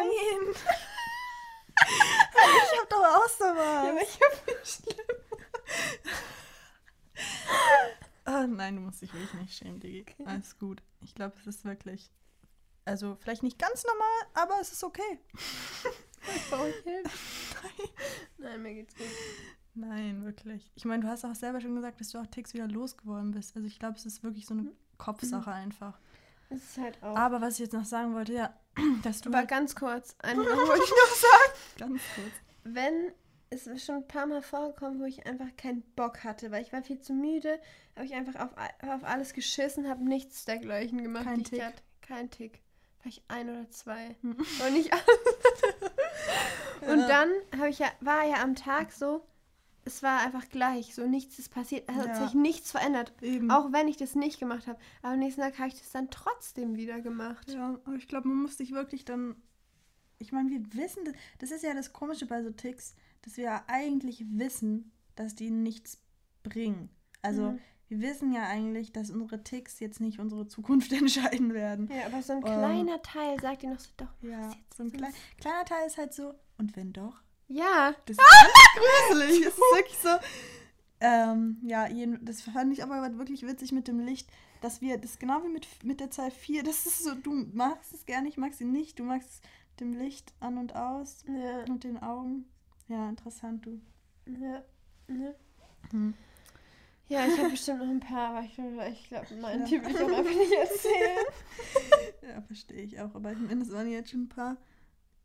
ich 1.75 2.79
hab 2.79 2.89
doch 2.89 3.03
auch 3.03 3.29
so 3.29 3.43
Ja, 3.45 3.55
was. 3.55 3.89
aber 3.89 4.01
ich 4.01 4.19
hab 4.19 4.47
nicht 4.47 4.67
schlimm. 4.67 5.17
Ah, 8.25 8.47
nein, 8.47 8.75
du 8.77 8.81
musst 8.81 9.01
dich 9.01 9.13
wirklich 9.13 9.33
nicht 9.33 9.57
schämen, 9.57 9.79
Digi. 9.79 10.05
Alles 10.25 10.57
gut. 10.57 10.81
Ich 11.01 11.13
glaube, 11.13 11.35
es 11.39 11.45
ist 11.47 11.65
wirklich. 11.65 12.09
Also, 12.85 13.15
vielleicht 13.21 13.43
nicht 13.43 13.59
ganz 13.59 13.83
normal, 13.85 14.21
aber 14.33 14.59
es 14.61 14.71
ist 14.71 14.83
okay. 14.83 15.19
Brauche 16.49 16.69
ich 16.69 16.75
Hilfe? 16.83 17.09
Nein, 18.37 18.61
mir 18.61 18.73
geht's 18.75 18.95
gut. 18.95 19.05
Nein, 19.75 20.23
wirklich. 20.23 20.71
Ich 20.75 20.85
meine, 20.85 21.03
du 21.03 21.09
hast 21.09 21.25
auch 21.25 21.35
selber 21.35 21.59
schon 21.59 21.75
gesagt, 21.75 21.99
dass 21.99 22.09
du 22.09 22.19
auch 22.19 22.27
Ticks 22.27 22.53
wieder 22.53 22.67
losgeworden 22.67 23.31
bist. 23.31 23.55
Also, 23.55 23.67
ich 23.67 23.79
glaube, 23.79 23.97
es 23.97 24.05
ist 24.05 24.23
wirklich 24.23 24.45
so 24.45 24.53
eine 24.53 24.71
Kopfsache 24.97 25.51
einfach. 25.51 25.99
Das 26.49 26.59
ist 26.59 26.77
halt 26.77 27.01
auch. 27.01 27.15
Aber 27.15 27.41
was 27.41 27.55
ich 27.55 27.61
jetzt 27.61 27.73
noch 27.73 27.85
sagen 27.85 28.13
wollte, 28.13 28.33
ja, 28.33 28.53
dass 29.03 29.21
du 29.21 29.29
aber 29.29 29.39
halt 29.39 29.49
ganz 29.49 29.75
kurz, 29.75 30.15
eine 30.19 30.43
Sache 30.43 30.57
wollte 30.57 30.83
ich 30.83 30.91
noch 30.91 31.15
sagen. 31.15 31.53
ganz 31.91 32.01
kurz. 32.15 32.31
Wenn, 32.63 33.11
es 33.49 33.67
ist 33.67 33.85
schon 33.85 33.95
ein 33.95 34.07
paar 34.07 34.27
Mal 34.27 34.41
vorgekommen, 34.41 34.99
wo 34.99 35.05
ich 35.05 35.25
einfach 35.25 35.55
keinen 35.57 35.81
Bock 35.95 36.23
hatte, 36.23 36.51
weil 36.51 36.61
ich 36.61 36.71
war 36.71 36.83
viel 36.83 36.99
zu 36.99 37.13
müde, 37.13 37.59
habe 37.95 38.05
ich 38.05 38.13
einfach 38.13 38.35
auf, 38.35 38.51
auf 38.87 39.03
alles 39.03 39.33
geschissen, 39.33 39.89
habe 39.89 40.03
nichts 40.07 40.45
dergleichen 40.45 41.01
gemacht. 41.01 41.25
Kein 41.25 41.43
Tick. 41.43 41.61
hatte. 41.61 41.81
Kein 42.01 42.29
Tick. 42.29 42.62
Vielleicht 43.03 43.23
ein 43.27 43.49
oder 43.49 43.69
zwei. 43.69 44.15
Hm. 44.21 44.37
Aber 44.59 44.69
nicht 44.71 44.91
alle. 44.93 45.01
Und 46.93 46.99
Ja. 47.01 47.07
dann 47.07 47.29
habe 47.57 47.69
ich 47.69 47.79
ja, 47.79 47.87
war 47.99 48.25
ja 48.25 48.41
am 48.41 48.55
Tag 48.55 48.91
so, 48.91 49.25
es 49.85 50.01
war 50.01 50.21
einfach 50.21 50.47
gleich, 50.49 50.95
so 50.95 51.05
nichts 51.05 51.37
ist 51.39 51.49
passiert, 51.49 51.87
es 51.89 51.95
hat 51.95 52.07
Ja. 52.07 52.23
sich 52.25 52.33
nichts 52.33 52.71
verändert. 52.71 53.13
Eben. 53.21 53.51
Auch 53.51 53.71
wenn 53.73 53.87
ich 53.89 53.97
das 53.97 54.15
nicht 54.15 54.39
gemacht 54.39 54.67
habe. 54.67 54.79
Aber 55.01 55.13
am 55.13 55.19
nächsten 55.19 55.41
Tag 55.41 55.57
habe 55.59 55.67
ich 55.67 55.75
das 55.77 55.91
dann 55.91 56.09
trotzdem 56.09 56.75
wieder 56.77 57.01
gemacht. 57.01 57.51
Ja, 57.51 57.77
aber 57.85 57.95
ich 57.95 58.07
glaube, 58.07 58.27
man 58.29 58.41
muss 58.41 58.57
sich 58.57 58.71
wirklich 58.71 59.03
dann. 59.05 59.35
Ich 60.19 60.31
meine, 60.31 60.49
wir 60.49 60.61
wissen, 60.73 61.03
das, 61.03 61.13
das 61.39 61.51
ist 61.51 61.63
ja 61.63 61.73
das 61.73 61.91
Komische 61.91 62.25
bei 62.25 62.41
so 62.41 62.49
Ticks, 62.51 62.95
dass 63.23 63.35
wir 63.35 63.43
ja 63.45 63.63
eigentlich 63.67 64.23
wissen, 64.29 64.91
dass 65.15 65.35
die 65.35 65.51
nichts 65.51 66.01
bringen. 66.43 66.89
Also, 67.21 67.51
Mhm. 67.51 67.59
Wir 67.93 68.09
wissen 68.09 68.33
ja 68.33 68.43
eigentlich, 68.47 68.91
dass 68.91 69.11
unsere 69.11 69.43
Ticks 69.43 69.79
jetzt 69.79 69.99
nicht 69.99 70.19
unsere 70.19 70.47
Zukunft 70.47 70.91
entscheiden 70.93 71.53
werden. 71.53 71.89
Ja, 71.91 72.07
aber 72.07 72.21
so 72.23 72.33
ein 72.33 72.37
Ähm, 72.39 72.43
kleiner 72.43 73.01
Teil 73.01 73.39
sagt 73.39 73.61
dir 73.61 73.69
noch 73.69 73.79
so, 73.79 73.89
doch, 73.97 74.07
Ja, 74.21 74.49
jetzt 74.49 74.77
so 74.77 74.83
ein 74.83 74.91
klein, 74.91 75.13
kleiner 75.39 75.65
Teil 75.65 75.85
ist 75.87 75.97
halt 75.97 76.13
so, 76.13 76.33
und 76.57 76.75
wenn 76.75 76.91
doch? 76.93 77.21
Ja, 77.47 77.93
Das 78.05 78.17
ist 78.17 78.23
ganz 78.23 79.09
gruselig. 79.09 79.43
Das 79.43 79.53
ist 79.53 79.59
wirklich 79.59 79.97
so. 79.99 80.09
Ähm, 81.01 81.57
ja, 81.63 81.87
das 82.21 82.41
fand 82.41 82.71
ich 82.73 82.81
aber 82.81 83.17
wirklich 83.17 83.45
witzig 83.45 83.73
mit 83.73 83.87
dem 83.89 83.99
Licht, 83.99 84.29
dass 84.61 84.79
wir, 84.81 84.97
das 84.97 85.11
ist 85.11 85.19
genau 85.19 85.43
wie 85.43 85.49
mit, 85.49 85.67
mit 85.83 85.99
der 85.99 86.09
Zahl 86.09 86.31
4, 86.31 86.63
das 86.63 86.85
ist 86.85 87.03
so, 87.03 87.13
du 87.13 87.31
magst 87.53 87.93
es 87.93 88.05
gerne, 88.05 88.29
ich 88.29 88.37
mag 88.37 88.53
sie 88.53 88.63
nicht, 88.63 88.97
du 88.99 89.03
magst 89.03 89.29
es 89.29 89.41
mit 89.71 89.79
dem 89.81 89.93
Licht 89.93 90.33
an 90.39 90.57
und 90.57 90.75
aus 90.75 91.25
ja, 91.27 91.65
und 91.65 91.83
den 91.83 92.01
Augen. 92.01 92.45
Ja, 92.87 93.09
interessant, 93.09 93.65
du. 93.65 93.81
ja, 94.25 94.63
ja. 95.09 95.33
Hm. 95.91 96.13
Ja, 97.13 97.27
ich 97.27 97.37
habe 97.37 97.49
bestimmt 97.51 97.79
noch 97.79 97.87
ein 97.87 97.99
paar, 97.99 98.29
aber 98.35 98.41
ich, 98.45 98.57
ich 98.57 99.07
glaube, 99.09 99.27
nein, 99.39 99.59
Ja. 99.59 99.65
die 99.67 99.83
will 99.85 99.91
ich 99.91 100.01
auch 100.01 100.17
einfach 100.17 100.35
nicht 100.35 100.51
erzählen. 100.53 101.25
Ja, 102.27 102.41
verstehe 102.41 102.81
ich 102.81 102.99
auch, 102.99 103.13
aber 103.13 103.31
ich 103.33 103.37
meine, 103.37 103.59
das 103.59 103.71
waren 103.71 103.87
jetzt 103.91 104.09
schon 104.09 104.23
ein 104.23 104.29
paar. 104.29 104.57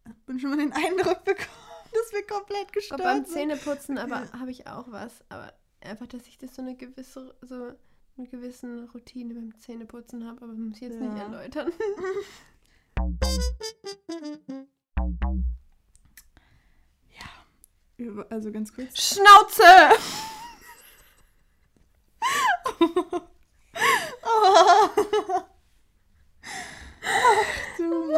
Ich 0.07 0.27
bin 0.27 0.39
schon 0.39 0.51
mal 0.51 0.59
den 0.59 0.73
Eindruck 0.73 1.25
bekommen, 1.25 1.49
dass 1.93 2.13
wir 2.13 2.27
komplett 2.27 2.73
gestört 2.73 3.03
beim 3.03 3.25
sind. 3.25 3.33
Zähneputzen 3.33 3.97
aber 3.97 4.25
Ja. 4.25 4.41
habe 4.41 4.51
ich 4.51 4.67
auch 4.67 4.91
was. 4.91 5.25
Aber 5.31 5.53
einfach, 5.81 6.07
dass 6.09 6.27
ich 6.27 6.37
das 6.37 6.55
so 6.55 6.61
eine 6.63 6.75
gewisse, 6.77 7.35
so 7.41 7.73
eine 8.19 8.27
gewisse 8.29 8.89
Routine 8.93 9.33
beim 9.35 9.59
Zähneputzen 9.59 10.27
habe, 10.27 10.43
aber 10.43 10.53
muss 10.53 10.77
ich 10.77 10.83
jetzt 10.83 11.01
nicht 11.01 11.17
Ja. 11.17 11.23
erläutern. 11.23 11.73
Über- 17.97 18.27
Also 18.31 18.53
ganz 18.53 18.73
kurz. 18.73 18.97
Schnauze! 18.97 19.63
Du, 27.77 28.13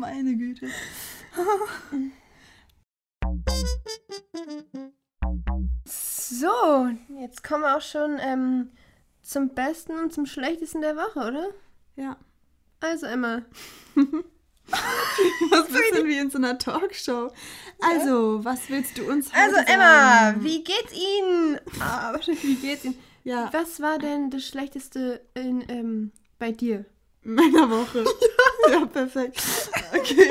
meine 0.00 0.36
Güte. 0.36 0.68
So, 5.84 6.88
jetzt 7.20 7.44
kommen 7.44 7.62
wir 7.62 7.76
auch 7.76 7.82
schon 7.82 8.18
ähm, 8.20 8.70
zum 9.22 9.54
Besten 9.54 9.98
und 9.98 10.12
zum 10.12 10.26
Schlechtesten 10.26 10.80
der 10.80 10.96
Woche, 10.96 11.20
oder? 11.20 11.48
Ja. 11.96 12.16
Also, 12.80 13.06
Emma. 13.06 13.42
Was 15.50 15.68
bisschen 15.68 16.06
wie 16.06 16.18
in 16.18 16.30
so 16.30 16.38
einer 16.38 16.58
Talkshow. 16.58 17.32
Also, 17.80 18.44
was 18.44 18.68
willst 18.68 18.98
du 18.98 19.08
uns 19.08 19.32
heute 19.32 19.40
Also, 19.40 19.56
sagen? 19.56 19.68
Emma, 19.68 20.34
wie 20.40 20.64
geht's 20.64 20.92
Ihnen? 20.92 21.60
Ah, 21.80 22.18
wie 22.42 22.54
geht's 22.56 22.84
Ihnen? 22.84 22.98
Ja, 23.26 23.50
Was 23.52 23.80
war 23.80 23.98
denn 23.98 24.30
das 24.30 24.46
Schlechteste 24.46 25.20
in, 25.34 25.64
ähm, 25.68 26.12
bei 26.38 26.52
dir? 26.52 26.84
meiner 27.24 27.68
Woche. 27.68 28.04
ja, 28.70 28.86
perfekt. 28.86 29.42
Okay. 29.92 30.30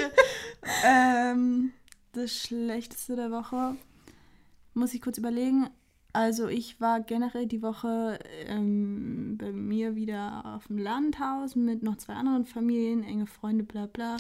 ähm, 0.86 1.74
das 2.14 2.32
Schlechteste 2.32 3.18
der 3.18 3.32
Woche. 3.32 3.76
Muss 4.74 4.94
ich 4.94 5.02
kurz 5.02 5.18
überlegen. 5.18 5.70
Also 6.14 6.48
ich 6.48 6.80
war 6.80 7.02
generell 7.02 7.48
die 7.48 7.62
Woche 7.62 8.18
ähm, 8.48 9.36
bei 9.38 9.52
mir 9.52 9.96
wieder 9.98 10.56
auf 10.56 10.68
dem 10.68 10.78
Landhaus 10.78 11.58
mit 11.58 11.84
noch 11.84 11.98
zwei 11.98 12.14
anderen 12.14 12.46
Familien, 12.46 13.04
enge 13.04 13.28
Freunde, 13.28 13.66
bla 13.66 13.88
bla, 13.88 14.16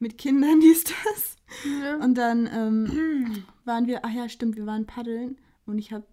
mit 0.00 0.18
Kindern, 0.18 0.58
dies, 0.60 0.82
das. 0.82 1.36
Ja. 1.80 1.96
Und 1.98 2.16
dann 2.18 2.50
ähm, 2.52 3.44
waren 3.64 3.86
wir, 3.86 4.04
ach 4.04 4.12
ja, 4.12 4.28
stimmt, 4.28 4.56
wir 4.56 4.66
waren 4.66 4.86
paddeln 4.86 5.38
und 5.64 5.78
ich 5.78 5.92
habe 5.92 6.04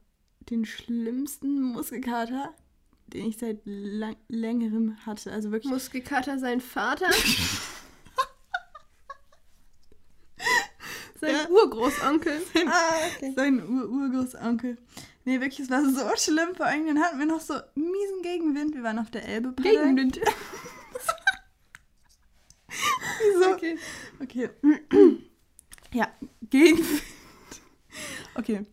den 0.50 0.66
schlimmsten 0.66 1.62
Muskelkater, 1.62 2.54
den 3.08 3.26
ich 3.28 3.38
seit 3.38 3.62
lang 3.66 4.16
längerem 4.28 4.98
hatte. 5.06 5.32
Also 5.32 5.52
wirklich. 5.52 5.72
Muskelkater 5.72 6.40
sein 6.40 6.62
Vater. 6.62 7.10
sein 11.20 11.36
Ja. 11.36 11.48
Urgroßonkel. 11.50 12.42
ah, 12.68 12.96
okay. 13.16 13.34
Sein 13.36 13.62
Ur 13.68 13.90
Urgroßonkel. 13.90 14.78
Nee, 15.26 15.40
wirklich, 15.40 15.62
es 15.62 15.70
war 15.70 15.84
so 15.86 16.02
schlimm. 16.18 16.54
Vor 16.56 16.66
allem, 16.66 16.86
dann 16.86 17.00
hatten 17.02 17.20
wir 17.20 17.26
noch 17.26 17.40
so 17.40 17.54
miesen 17.76 18.22
Gegenwind. 18.24 18.76
Wir 18.76 18.84
waren 18.84 19.00
auf 19.00 19.10
der 19.10 19.26
Elbe 19.26 19.54
paddeln. 19.54 19.96
Gegenwind. 19.96 20.20
Wieso? 23.22 23.54
Okay. 23.54 23.78
Okay. 24.22 24.50
ja, 25.94 26.12
Gegenwind. 26.50 27.04
Okay. 28.36 28.66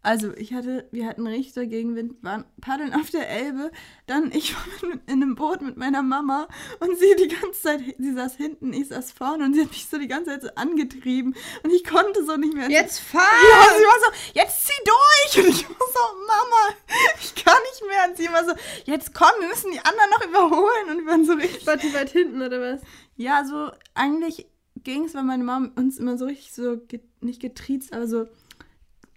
Also, 0.00 0.32
ich 0.36 0.54
hatte, 0.54 0.88
wir 0.92 1.06
hatten 1.06 1.26
richtig 1.26 1.54
so 1.54 1.60
Gegenwind, 1.66 2.22
waren 2.22 2.44
paddeln 2.60 2.94
auf 2.94 3.10
der 3.10 3.28
Elbe. 3.28 3.72
Dann, 4.06 4.30
ich 4.32 4.54
war 4.82 4.92
in 4.92 5.00
einem 5.22 5.34
Boot 5.34 5.60
mit 5.60 5.76
meiner 5.76 6.02
Mama 6.02 6.48
und 6.80 6.96
sie 6.98 7.16
die 7.18 7.28
ganze 7.28 7.60
Zeit, 7.60 7.80
sie 7.98 8.12
saß 8.12 8.36
hinten, 8.36 8.72
ich 8.72 8.88
saß 8.88 9.12
vorne 9.12 9.44
und 9.44 9.54
sie 9.54 9.62
hat 9.62 9.70
mich 9.70 9.86
so 9.86 9.98
die 9.98 10.06
ganze 10.06 10.30
Zeit 10.30 10.42
so 10.42 10.48
angetrieben 10.54 11.34
und 11.64 11.70
ich 11.70 11.84
konnte 11.84 12.24
so 12.24 12.36
nicht 12.36 12.54
mehr. 12.54 12.70
Jetzt 12.70 13.00
fahr! 13.00 13.22
Ja, 13.22 13.64
sie 13.76 13.84
war 13.84 13.98
so, 14.00 14.30
jetzt 14.34 14.66
zieh 14.66 14.84
durch! 14.84 15.46
Und 15.46 15.52
ich 15.52 15.68
war 15.68 15.76
so, 15.76 16.26
Mama, 16.26 16.76
ich 17.20 17.34
kann 17.44 17.58
nicht 17.70 17.82
mehr. 17.88 18.08
Und 18.08 18.16
sie 18.16 18.28
war 18.28 18.44
so, 18.44 18.52
jetzt 18.84 19.12
komm, 19.14 19.32
wir 19.40 19.48
müssen 19.48 19.72
die 19.72 19.80
anderen 19.80 20.10
noch 20.10 20.26
überholen. 20.26 20.90
Und 20.90 20.98
wir 20.98 21.06
waren 21.06 21.24
so 21.24 21.32
richtig. 21.32 21.66
Wart 21.66 21.82
ihr 21.82 21.92
weit 21.92 22.10
hinten 22.10 22.40
oder 22.40 22.60
was? 22.60 22.80
Ja, 23.16 23.44
so 23.44 23.70
eigentlich 23.94 24.46
ging 24.84 25.04
es, 25.04 25.14
weil 25.14 25.24
meine 25.24 25.44
Mom 25.44 25.72
uns 25.76 25.98
immer 25.98 26.16
so 26.16 26.26
richtig 26.26 26.52
so, 26.52 26.76
ge 26.76 27.00
nicht 27.20 27.42
getriezt, 27.42 27.92
aber 27.92 28.06
so 28.06 28.28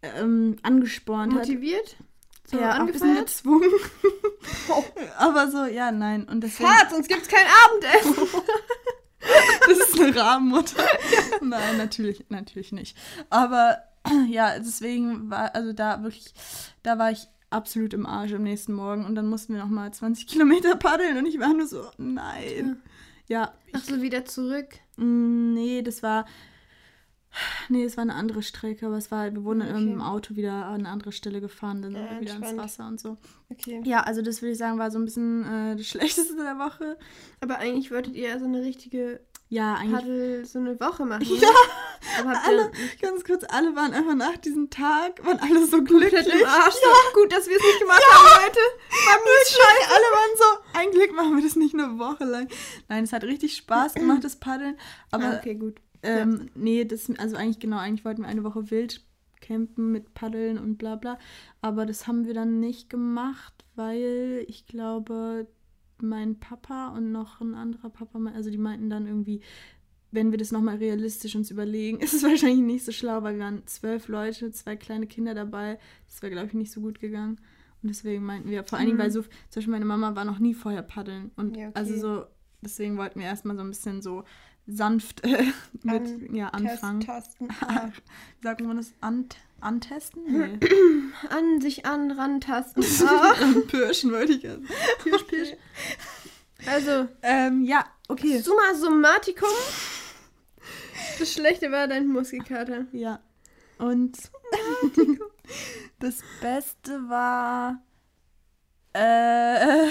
ähm, 0.01 0.57
angespornt 0.63 1.33
hat. 1.33 1.39
Motiviert? 1.41 1.95
So 2.49 2.59
ja, 2.59 2.75
auch 2.75 2.79
ein 2.79 2.87
bisschen 2.87 3.17
angefeuert? 3.17 3.27
gezwungen. 3.27 3.69
Oh. 4.69 4.83
aber 5.17 5.49
so, 5.49 5.65
ja, 5.65 5.91
nein. 5.91 6.27
Und 6.27 6.41
deswegen, 6.41 6.69
Fahrt, 6.69 6.91
sonst 6.91 7.07
gibt's 7.07 7.27
kein 7.27 7.45
Abendessen. 7.65 8.41
das 9.67 9.77
ist 9.77 9.99
eine 9.99 10.15
Rabenmutter. 10.15 10.83
Nein, 11.41 11.77
natürlich, 11.77 12.25
natürlich 12.29 12.71
nicht. 12.71 12.97
Aber 13.29 13.77
ja, 14.27 14.57
deswegen 14.59 15.29
war, 15.29 15.55
also 15.55 15.73
da 15.73 16.03
wirklich, 16.03 16.33
da 16.83 16.97
war 16.97 17.11
ich 17.11 17.27
absolut 17.49 17.93
im 17.93 18.05
Arsch 18.05 18.33
am 18.33 18.43
nächsten 18.43 18.73
Morgen 18.73 19.05
und 19.05 19.15
dann 19.15 19.27
mussten 19.27 19.53
wir 19.53 19.61
nochmal 19.61 19.93
20 19.93 20.25
Kilometer 20.27 20.75
paddeln 20.75 21.17
und 21.17 21.25
ich 21.25 21.39
war 21.39 21.53
nur 21.53 21.67
so, 21.67 21.85
nein. 21.97 22.81
Ja, 23.27 23.53
Ach 23.73 23.83
so, 23.83 24.01
wieder 24.01 24.25
zurück. 24.25 24.67
Mm, 24.97 25.53
Nee, 25.53 25.81
das 25.81 26.03
war. 26.03 26.25
Nee, 27.69 27.85
es 27.85 27.95
war 27.97 28.01
eine 28.01 28.15
andere 28.15 28.43
Strecke, 28.43 28.85
aber 28.87 28.97
es 28.97 29.09
war, 29.11 29.31
wir 29.33 29.43
wurden 29.43 29.61
Okay. 29.61 29.71
im 29.93 30.01
Auto 30.01 30.35
wieder 30.35 30.65
an 30.65 30.81
eine 30.81 30.89
andere 30.89 31.11
Stelle 31.11 31.39
gefahren, 31.41 31.81
dann 31.81 31.93
Ja, 31.93 32.19
wieder 32.19 32.35
ins. 32.35 32.57
Wasser 32.57 32.87
und 32.87 32.99
so. 32.99 33.17
Okay. 33.49 33.81
Ja, 33.85 34.01
also 34.01 34.21
das 34.21 34.41
würde 34.41 34.51
ich 34.51 34.57
sagen, 34.57 34.77
war 34.79 34.91
so 34.91 34.99
ein 34.99 35.05
bisschen 35.05 35.45
äh, 35.45 35.75
das 35.77 35.87
Schlechteste 35.87 36.35
der 36.35 36.57
Woche. 36.59 36.97
Aber 37.39 37.57
eigentlich 37.59 37.91
wolltet 37.91 38.15
ihr 38.15 38.29
ja 38.29 38.39
so 38.39 38.45
eine 38.45 38.61
richtige 38.61 39.21
Ja, 39.49 39.75
eigentlich. 39.75 39.99
Paddel, 39.99 40.45
so 40.45 40.59
eine 40.59 40.79
Woche 40.79 41.05
machen. 41.05 41.25
Ja, 42.17 42.23
ne? 42.23 42.31
Ihr 42.33 42.43
alle, 42.45 42.71
ganz 42.99 43.23
kurz, 43.23 43.43
alle 43.47 43.75
waren 43.75 43.93
einfach 43.93 44.15
nach 44.15 44.35
diesem 44.37 44.69
Tag, 44.71 45.23
waren 45.23 45.39
alle 45.39 45.65
so 45.67 45.83
glücklich. 45.83 46.25
im 46.27 46.45
Arsch. 46.47 46.73
Ja, 46.75 46.89
So, 47.13 47.21
gut, 47.21 47.31
dass 47.31 47.47
wir 47.47 47.55
es 47.55 47.61
nicht 47.63 47.79
gemacht 47.79 48.01
haben, 48.11 48.43
Leute. 48.43 48.59
wirklich, 49.23 49.87
alle 49.87 50.05
waren 50.05 50.37
so, 50.37 50.79
ein 50.79 50.91
Glück 50.91 51.15
machen 51.15 51.35
wir 51.37 51.43
das 51.43 51.55
nicht 51.55 51.73
eine 51.75 51.99
Woche 51.99 52.25
lang. 52.25 52.47
Nein, 52.89 53.03
es 53.03 53.13
hat 53.13 53.23
richtig 53.23 53.55
Spaß 53.55 53.93
gemacht, 53.95 54.23
das 54.23 54.35
Paddeln. 54.35 54.77
Aber 55.11 55.25
ah, 55.25 55.37
okay, 55.37 55.55
gut. 55.55 55.79
Ähm, 56.03 56.49
Nee, 56.55 56.85
das, 56.85 57.09
also 57.17 57.35
eigentlich 57.35 57.59
genau, 57.59 57.77
eigentlich 57.77 58.05
wollten 58.05 58.21
wir 58.23 58.27
eine 58.29 58.43
Woche 58.43 58.71
wild 58.71 59.01
campen 59.39 59.91
mit 59.91 60.13
Paddeln 60.13 60.57
und 60.57 60.77
bla 60.77 60.95
bla. 60.95 61.17
Aber 61.61 61.85
das 61.85 62.07
haben 62.07 62.25
wir 62.25 62.33
dann 62.33 62.59
nicht 62.59 62.89
gemacht, 62.89 63.53
weil 63.75 64.45
ich 64.47 64.65
glaube, 64.67 65.47
mein 65.99 66.39
Papa 66.39 66.89
und 66.89 67.11
noch 67.11 67.41
ein 67.41 67.53
anderer 67.55 67.89
Papa, 67.89 68.19
also 68.33 68.49
die 68.49 68.57
meinten 68.57 68.89
dann 68.89 69.07
irgendwie, 69.07 69.41
wenn 70.11 70.31
wir 70.31 70.37
das 70.37 70.51
nochmal 70.51 70.77
realistisch 70.77 71.35
uns 71.35 71.49
überlegen, 71.51 71.99
ist 72.01 72.13
es 72.13 72.23
wahrscheinlich 72.23 72.61
nicht 72.65 72.85
so 72.85 72.91
schlau, 72.91 73.23
weil 73.23 73.35
wir 73.37 73.43
waren 73.45 73.65
zwölf 73.67 74.07
Leute, 74.07 74.51
zwei 74.51 74.75
kleine 74.75 75.07
Kinder 75.07 75.33
dabei. 75.33 75.79
Das 76.07 76.21
wäre, 76.21 76.31
glaube 76.31 76.47
ich, 76.47 76.53
nicht 76.53 76.71
so 76.71 76.81
gut 76.81 76.99
gegangen. 76.99 77.39
Und 77.81 77.89
deswegen 77.89 78.23
meinten 78.23 78.49
wir, 78.51 78.63
vor 78.63 78.77
allen 78.77 78.87
Dingen, 78.87 78.97
Mhm. 78.97 79.03
weil 79.03 79.11
so, 79.11 79.21
zum 79.23 79.29
Beispiel 79.55 79.71
meine 79.71 79.85
Mama 79.85 80.15
war 80.15 80.25
noch 80.25 80.37
nie 80.37 80.53
vorher 80.53 80.83
paddeln. 80.83 81.31
Und 81.35 81.57
Ja, 81.57 81.69
okay. 81.69 81.79
also 81.79 81.97
so, 81.97 82.25
deswegen 82.61 82.97
wollten 82.97 83.19
wir 83.19 83.25
erstmal 83.25 83.55
so 83.55 83.63
ein 83.63 83.69
bisschen 83.69 84.03
so 84.03 84.23
sanft 84.67 85.23
äh, 85.23 85.45
mit 85.83 86.07
An- 86.07 86.35
ja, 86.35 86.47
anfangen. 86.49 87.01
Tasten. 87.01 87.47
Wie 88.39 88.43
sagt 88.43 88.61
man 88.61 88.77
das? 88.77 88.93
Ant 89.01 89.35
antesten? 89.59 90.21
Nee. 90.27 90.59
An 91.29 91.61
sich 91.61 91.85
an, 91.85 92.11
rantasten. 92.11 92.83
Ah. 93.07 93.33
Pirschen 93.67 94.11
wollte 94.11 94.33
ich 94.33 94.43
jetzt. 94.43 94.65
Pirsch, 95.03 95.23
pirsch. 95.27 95.49
Also, 96.67 97.07
Ähm, 97.21 97.63
ja, 97.63 97.85
okay. 98.07 98.39
summa 98.39 98.73
summaticum. 98.75 99.49
Das 101.19 101.33
Schlechte 101.33 101.71
war 101.71 101.87
dein 101.87 102.07
Muskelkater. 102.07 102.85
Ja. 102.91 103.19
Und 103.77 104.17
das 105.99 106.19
Beste 106.41 107.07
war. 107.09 107.81
Äh, 108.93 109.87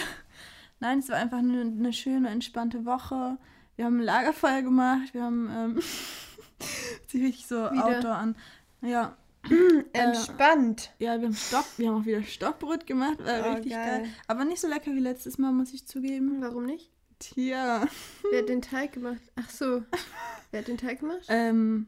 nein, 0.80 0.98
es 1.00 1.08
war 1.08 1.16
einfach 1.16 1.38
eine, 1.38 1.62
eine 1.62 1.92
schöne, 1.92 2.28
entspannte 2.30 2.84
Woche. 2.84 3.38
Wir 3.80 3.86
haben 3.86 3.96
ein 4.00 4.04
Lagerfeuer 4.04 4.60
gemacht. 4.60 5.14
Wir 5.14 5.22
haben. 5.22 5.48
Ähm, 5.50 5.80
sich 7.08 7.22
richtig 7.22 7.46
so 7.46 7.54
Wieder. 7.70 7.86
Outdoor 7.86 8.14
an. 8.14 8.36
Ja, 8.82 9.16
Entspannt. 9.94 10.92
ja, 10.98 11.18
wir 11.18 11.28
haben 11.28 11.34
Stock, 11.34 11.64
wir 11.78 11.88
haben 11.88 12.02
auch 12.02 12.04
wieder 12.04 12.22
Stockbrot 12.22 12.86
gemacht. 12.86 13.24
War 13.24 13.46
Oh, 13.46 13.52
richtig 13.54 13.72
geil. 13.72 14.02
geil. 14.02 14.10
Aber 14.26 14.44
nicht 14.44 14.60
so 14.60 14.68
lecker 14.68 14.90
wie 14.92 15.00
letztes 15.00 15.38
Mal, 15.38 15.52
muss 15.52 15.72
ich 15.72 15.86
zugeben. 15.86 16.42
Warum 16.42 16.66
nicht? 16.66 16.90
Tja. 17.20 17.86
Wer 18.30 18.40
hat 18.42 18.48
den 18.50 18.60
Teig 18.60 18.92
gemacht? 18.92 19.22
Ach 19.36 19.48
so. 19.48 19.82
Wer 20.50 20.60
hat 20.60 20.68
den 20.68 20.76
Teig 20.76 21.00
gemacht? 21.00 21.24
Ähm, 21.28 21.86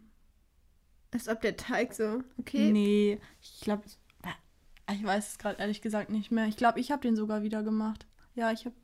Als 1.11 1.29
ob 1.29 1.43
der 1.43 1.59
Teig 1.59 1.93
so. 1.93 2.23
Okay. 2.39 2.71
nee, 2.73 3.21
ich 3.43 3.61
glaube, 3.61 3.83
ich 4.91 5.05
weiß 5.05 5.29
es 5.33 5.39
gerade 5.39 5.61
ehrlich 5.61 5.83
gesagt 5.83 6.09
nicht 6.09 6.31
mehr. 6.31 6.47
Ich 6.47 6.57
glaube, 6.57 6.81
ich 6.81 6.91
habe 6.91 7.03
den 7.03 7.17
sogar 7.17 7.43
wieder 7.43 7.63
gemacht. 7.63 8.07
Ja, 8.35 8.51
ich 8.51 8.65
habe. 8.65 8.75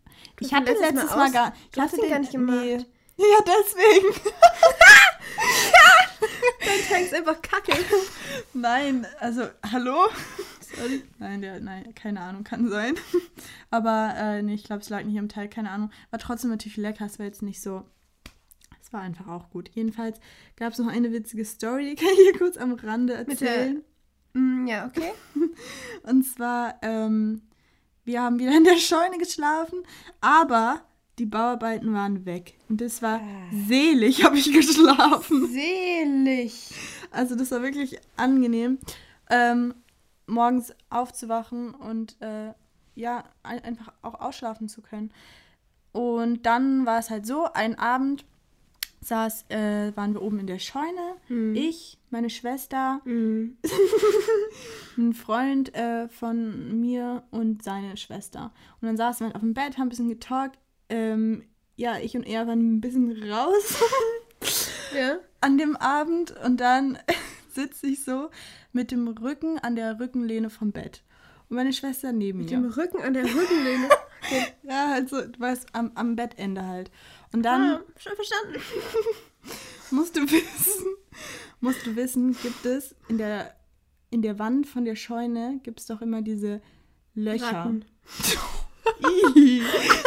Ich 0.40 0.52
hatte 0.52 0.72
letztes 0.72 0.90
letztes 0.90 1.10
Mal 1.12 1.16
Mal, 1.16 1.32
gar. 1.32 1.54
Ich 1.72 1.80
hatte 1.80 1.96
ihn 1.96 2.10
gar 2.10 2.18
nicht 2.18 2.32
gemacht. 2.32 2.60
Nee. 2.60 2.84
Ja, 3.18 3.38
deswegen. 3.44 4.14
Dein 6.64 6.80
Teig 6.88 7.02
ist 7.04 7.14
einfach 7.14 7.42
kacke. 7.42 7.72
Nein, 8.54 9.06
also, 9.18 9.48
hallo? 9.72 10.06
Sorry. 10.60 11.02
Nein, 11.18 11.42
der, 11.42 11.58
nein, 11.58 11.92
keine 11.96 12.20
Ahnung, 12.20 12.44
kann 12.44 12.68
sein. 12.68 12.94
Aber, 13.70 14.14
äh, 14.16 14.42
nee, 14.42 14.54
ich 14.54 14.62
glaube, 14.62 14.82
es 14.82 14.88
lag 14.88 15.02
nicht 15.02 15.18
am 15.18 15.28
Teig, 15.28 15.50
keine 15.50 15.70
Ahnung. 15.70 15.90
War 16.10 16.20
trotzdem 16.20 16.50
natürlich 16.50 16.76
lecker, 16.76 17.06
es 17.06 17.18
war 17.18 17.26
jetzt 17.26 17.42
nicht 17.42 17.60
so. 17.60 17.84
Es 18.80 18.92
war 18.92 19.00
einfach 19.00 19.26
auch 19.26 19.50
gut. 19.50 19.68
Jedenfalls 19.74 20.20
gab 20.54 20.72
es 20.72 20.78
noch 20.78 20.86
eine 20.86 21.12
witzige 21.12 21.44
Story, 21.44 21.90
die 21.90 21.96
kann 21.96 22.12
ich 22.12 22.20
hier 22.20 22.38
kurz 22.38 22.56
am 22.56 22.74
Rande 22.74 23.14
erzählen. 23.14 23.82
Mm, 24.32 24.66
ja, 24.68 24.86
okay. 24.86 25.12
Und 26.04 26.22
zwar, 26.22 26.76
ähm, 26.82 27.42
wir 28.04 28.22
haben 28.22 28.38
wieder 28.38 28.56
in 28.56 28.64
der 28.64 28.78
Scheune 28.78 29.18
geschlafen, 29.18 29.82
aber 30.20 30.82
die 31.18 31.26
Bauarbeiten 31.26 31.92
waren 31.92 32.24
weg. 32.24 32.54
Und 32.68 32.80
das 32.80 33.02
war 33.02 33.20
selig, 33.66 34.24
habe 34.24 34.38
ich 34.38 34.52
geschlafen. 34.52 35.48
Selig. 35.48 36.70
Also 37.10 37.34
das 37.34 37.50
war 37.50 37.62
wirklich 37.62 37.98
angenehm, 38.16 38.78
ähm, 39.30 39.74
morgens 40.26 40.74
aufzuwachen 40.90 41.74
und 41.74 42.16
äh, 42.20 42.52
ja, 42.94 43.24
ein, 43.42 43.62
einfach 43.64 43.92
auch 44.02 44.20
ausschlafen 44.20 44.68
zu 44.68 44.82
können. 44.82 45.10
Und 45.92 46.44
dann 46.46 46.84
war 46.86 46.98
es 46.98 47.10
halt 47.10 47.26
so, 47.26 47.46
ein 47.54 47.78
Abend 47.78 48.24
saß, 49.00 49.46
äh, 49.48 49.92
waren 49.96 50.12
wir 50.12 50.22
oben 50.22 50.40
in 50.40 50.46
der 50.48 50.58
Scheune, 50.58 51.14
Hm. 51.28 51.54
ich, 51.54 51.98
meine 52.10 52.30
Schwester, 52.30 53.00
Mm. 53.04 53.56
ein 54.98 55.12
Freund 55.14 55.74
äh, 55.74 56.08
von 56.08 56.80
mir 56.80 57.22
und 57.30 57.62
seine 57.62 57.96
Schwester. 57.96 58.52
Und 58.80 58.86
dann 58.88 58.96
saßen 58.96 59.20
wir 59.20 59.26
halt 59.28 59.36
auf 59.36 59.42
dem 59.42 59.54
Bett, 59.54 59.78
haben 59.78 59.86
ein 59.86 59.88
bisschen 59.90 60.08
getalkt. 60.08 60.58
Ähm, 60.88 61.44
ja, 61.76 61.98
ich 61.98 62.16
und 62.16 62.24
er 62.24 62.46
waren 62.46 62.76
ein 62.76 62.80
bisschen 62.80 63.30
raus 63.30 63.76
Ja. 64.94 65.18
an 65.40 65.58
dem 65.58 65.76
Abend 65.76 66.34
und 66.44 66.58
dann 66.58 66.98
sitze 67.52 67.86
ich 67.88 68.04
so 68.04 68.30
mit 68.72 68.90
dem 68.90 69.08
Rücken 69.08 69.58
an 69.58 69.76
der 69.76 69.98
Rückenlehne 70.00 70.50
vom 70.50 70.72
Bett. 70.72 71.02
Und 71.48 71.56
meine 71.56 71.72
Schwester 71.72 72.12
neben 72.12 72.38
Mit 72.40 72.50
mir. 72.50 72.58
dem 72.58 72.66
Rücken 72.70 73.00
an 73.02 73.14
der 73.14 73.24
Rückenlehne. 73.34 73.88
Ja, 74.62 74.88
halt 74.90 75.08
so, 75.08 75.20
du 75.24 75.38
weißt, 75.38 75.68
am, 75.74 75.92
am 75.94 76.16
Bettende 76.16 76.66
halt. 76.66 76.90
Und 77.32 77.42
dann 77.42 77.62
ah, 77.62 77.80
schon 77.96 78.14
verstanden. 78.16 78.60
musst 79.90 80.16
du 80.16 80.22
wissen, 80.22 80.86
musst 81.60 81.86
du 81.86 81.96
wissen, 81.96 82.36
gibt 82.42 82.66
es 82.66 82.94
in 83.08 83.16
der, 83.18 83.54
in 84.10 84.22
der 84.22 84.38
Wand 84.38 84.66
von 84.66 84.84
der 84.84 84.96
Scheune, 84.96 85.60
gibt 85.62 85.80
es 85.80 85.86
doch 85.86 86.00
immer 86.02 86.22
diese 86.22 86.60
Löcher. 87.14 87.52
Ratten. 87.52 87.84
Ih, 89.36 89.62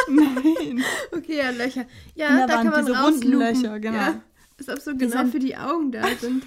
Nein. 0.09 0.84
Okay, 1.11 1.38
ja, 1.38 1.49
Löcher. 1.51 1.86
Ja, 2.15 2.45
da 2.47 2.53
Wand, 2.55 2.63
kann 2.63 2.65
man 2.71 2.86
diese 2.86 3.03
runden 3.03 3.32
Löcher, 3.39 3.79
genau. 3.79 3.97
Ja, 3.97 4.21
ob 4.67 4.79
so 4.79 4.91
Die 4.91 4.97
genau 4.99 5.17
sind- 5.17 5.32
für 5.32 5.39
die 5.39 5.55
Augen 5.55 5.91
da 5.91 6.03
sind. 6.19 6.43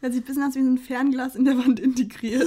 Das 0.00 0.12
sieht 0.14 0.24
ein 0.24 0.26
bisschen 0.26 0.42
aus 0.44 0.54
wie 0.54 0.62
so 0.62 0.68
ein 0.70 0.78
Fernglas 0.78 1.34
in 1.36 1.44
der 1.44 1.58
Wand 1.58 1.80
integriert. 1.80 2.46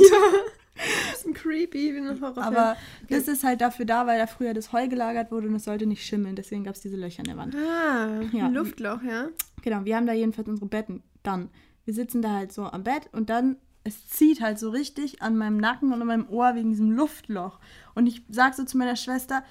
bisschen 1.11 1.33
creepy, 1.33 1.93
wie 1.93 1.97
ein 1.99 2.19
Horrorfilm. 2.21 2.45
Aber 2.45 2.75
das 3.09 3.27
ist 3.27 3.43
halt 3.43 3.61
dafür 3.61 3.85
da, 3.85 4.07
weil 4.07 4.17
da 4.17 4.25
früher 4.27 4.53
das 4.53 4.71
Heu 4.73 4.87
gelagert 4.87 5.31
wurde 5.31 5.47
und 5.47 5.55
es 5.55 5.65
sollte 5.65 5.85
nicht 5.85 6.05
schimmeln. 6.05 6.35
Deswegen 6.35 6.63
gab 6.63 6.75
es 6.75 6.81
diese 6.81 6.95
Löcher 6.97 7.19
in 7.19 7.25
der 7.25 7.37
Wand. 7.37 7.55
Ah, 7.55 8.21
Ja. 8.31 8.45
ein 8.45 8.53
Luftloch, 8.53 9.01
ja. 9.03 9.27
Genau, 9.63 9.85
wir 9.85 9.95
haben 9.95 10.07
da 10.07 10.13
jedenfalls 10.13 10.47
unsere 10.47 10.67
Betten. 10.67 11.03
Dann, 11.23 11.49
wir 11.85 11.93
sitzen 11.93 12.21
da 12.21 12.31
halt 12.31 12.51
so 12.51 12.63
am 12.63 12.83
Bett 12.83 13.09
und 13.11 13.29
dann, 13.29 13.57
es 13.83 14.07
zieht 14.07 14.41
halt 14.41 14.59
so 14.59 14.69
richtig 14.69 15.21
an 15.21 15.37
meinem 15.37 15.57
Nacken 15.57 15.91
und 15.91 16.01
an 16.01 16.07
meinem 16.07 16.29
Ohr 16.29 16.55
wegen 16.55 16.69
diesem 16.69 16.91
Luftloch. 16.91 17.59
Und 17.95 18.07
ich 18.07 18.21
sag 18.29 18.53
so 18.53 18.63
zu 18.63 18.77
meiner 18.77 18.95
Schwester, 18.95 19.43